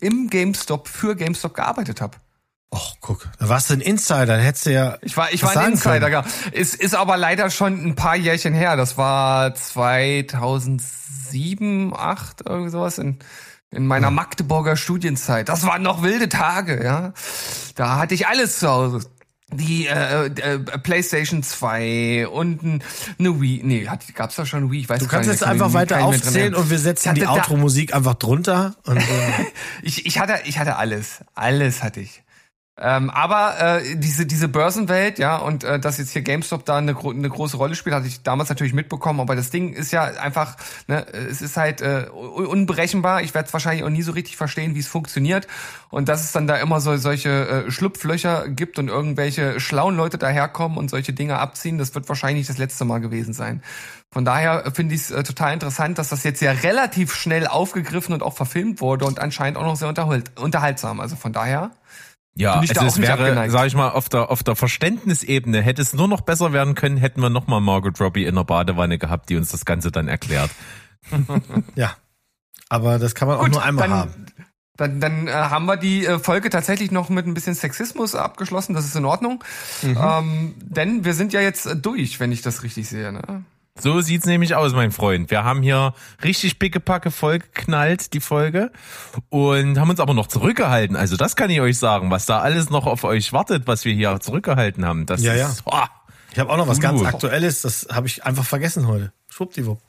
[0.00, 2.16] äh, im GameStop für GameStop gearbeitet habe.
[2.74, 3.28] Och, guck.
[3.38, 4.38] Da warst du ein Insider.
[4.38, 4.96] Hättest du ja.
[5.02, 6.12] Ich war, ich war ein Insider, können.
[6.12, 6.24] ja.
[6.52, 8.76] Es ist aber leider schon ein paar Jährchen her.
[8.76, 13.18] Das war 2007, 8 irgendwie sowas in,
[13.70, 15.50] in meiner Magdeburger Studienzeit.
[15.50, 17.12] Das waren noch wilde Tage, ja.
[17.74, 19.00] Da hatte ich alles zu Hause.
[19.54, 22.82] Die äh, äh, PlayStation 2 und ein-
[23.18, 23.60] eine Wii.
[23.62, 24.80] Nee, hat, gab's da schon Wii?
[24.80, 27.94] Ich weiß Du gar kannst nicht, jetzt einfach weiter aufzählen und wir setzen die Outro-Musik
[27.94, 28.76] einfach drunter.
[28.86, 29.02] Und, äh,
[29.82, 31.18] ich, ich hatte, ich hatte alles.
[31.34, 32.22] Alles hatte ich.
[32.84, 36.96] Ähm, aber äh, diese diese Börsenwelt, ja, und äh, dass jetzt hier GameStop da eine,
[36.98, 39.20] eine große Rolle spielt, hatte ich damals natürlich mitbekommen.
[39.20, 40.56] Aber das Ding ist ja einfach,
[40.88, 43.22] ne, es ist halt äh, un- unberechenbar.
[43.22, 45.46] Ich werde es wahrscheinlich auch nie so richtig verstehen, wie es funktioniert.
[45.90, 47.28] Und dass es dann da immer so solche
[47.66, 52.48] äh, Schlupflöcher gibt und irgendwelche schlauen Leute daherkommen und solche Dinge abziehen, das wird wahrscheinlich
[52.48, 53.62] das letzte Mal gewesen sein.
[54.10, 58.12] Von daher finde ich es äh, total interessant, dass das jetzt ja relativ schnell aufgegriffen
[58.12, 60.98] und auch verfilmt wurde und anscheinend auch noch sehr unterhalt, unterhaltsam.
[60.98, 61.70] Also von daher.
[62.34, 65.92] Ja, also auch es wäre, sag ich mal, auf der, auf der Verständnisebene hätte es
[65.92, 69.36] nur noch besser werden können, hätten wir nochmal Margot Robbie in der Badewanne gehabt, die
[69.36, 70.50] uns das Ganze dann erklärt.
[71.74, 71.96] Ja.
[72.68, 74.26] Aber das kann man auch Gut, nur einmal dann, haben.
[74.76, 78.72] Dann, dann äh, haben wir die äh, Folge tatsächlich noch mit ein bisschen Sexismus abgeschlossen.
[78.72, 79.44] Das ist in Ordnung.
[79.82, 79.98] Mhm.
[80.00, 83.12] Ähm, denn wir sind ja jetzt äh, durch, wenn ich das richtig sehe.
[83.12, 83.44] Ne?
[83.78, 85.30] So sieht's nämlich aus, mein Freund.
[85.30, 88.70] Wir haben hier richtig pickepacke vollgeknallt, die Folge.
[89.30, 90.94] Und haben uns aber noch zurückgehalten.
[90.94, 93.94] Also das kann ich euch sagen, was da alles noch auf euch wartet, was wir
[93.94, 95.06] hier zurückgehalten haben.
[95.06, 95.48] Das Ja, ja.
[95.48, 95.72] ist, oh,
[96.32, 97.02] Ich habe auch noch was ganz.
[97.02, 99.12] Aktuelles, das habe ich einfach vergessen heute.
[99.30, 99.80] Schwuppdiwupp.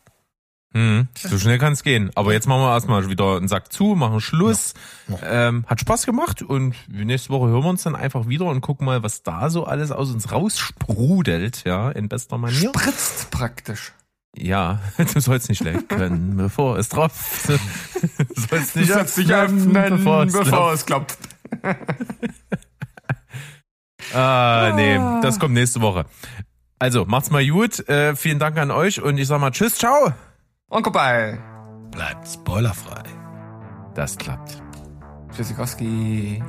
[0.73, 2.09] Hm, so schnell kann's gehen.
[2.15, 4.73] Aber jetzt machen wir erstmal wieder einen Sack zu, machen Schluss.
[5.23, 8.85] Ähm, hat Spaß gemacht und nächste Woche hören wir uns dann einfach wieder und gucken
[8.85, 12.71] mal, was da so alles aus uns raussprudelt, ja, in bester Manier.
[12.75, 13.93] Spritzt praktisch.
[14.35, 14.79] Ja,
[15.13, 17.49] du sollst nicht lecken, bevor es tropft.
[17.49, 17.57] Du
[18.49, 21.19] sollst nicht Setz dich öffnen, öffnen, bevor es bevor es klopft.
[24.13, 26.05] Ah, nee, das kommt nächste Woche.
[26.79, 27.87] Also, macht's mal gut.
[27.87, 30.13] Äh, vielen Dank an euch und ich sag mal Tschüss, ciao.
[30.73, 31.37] Und goodbye.
[31.91, 33.03] Bleibt spoilerfrei.
[33.93, 34.59] Das klappt.
[35.31, 36.41] Tschüssikowski.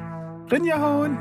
[0.51, 1.19] Rinjahauen.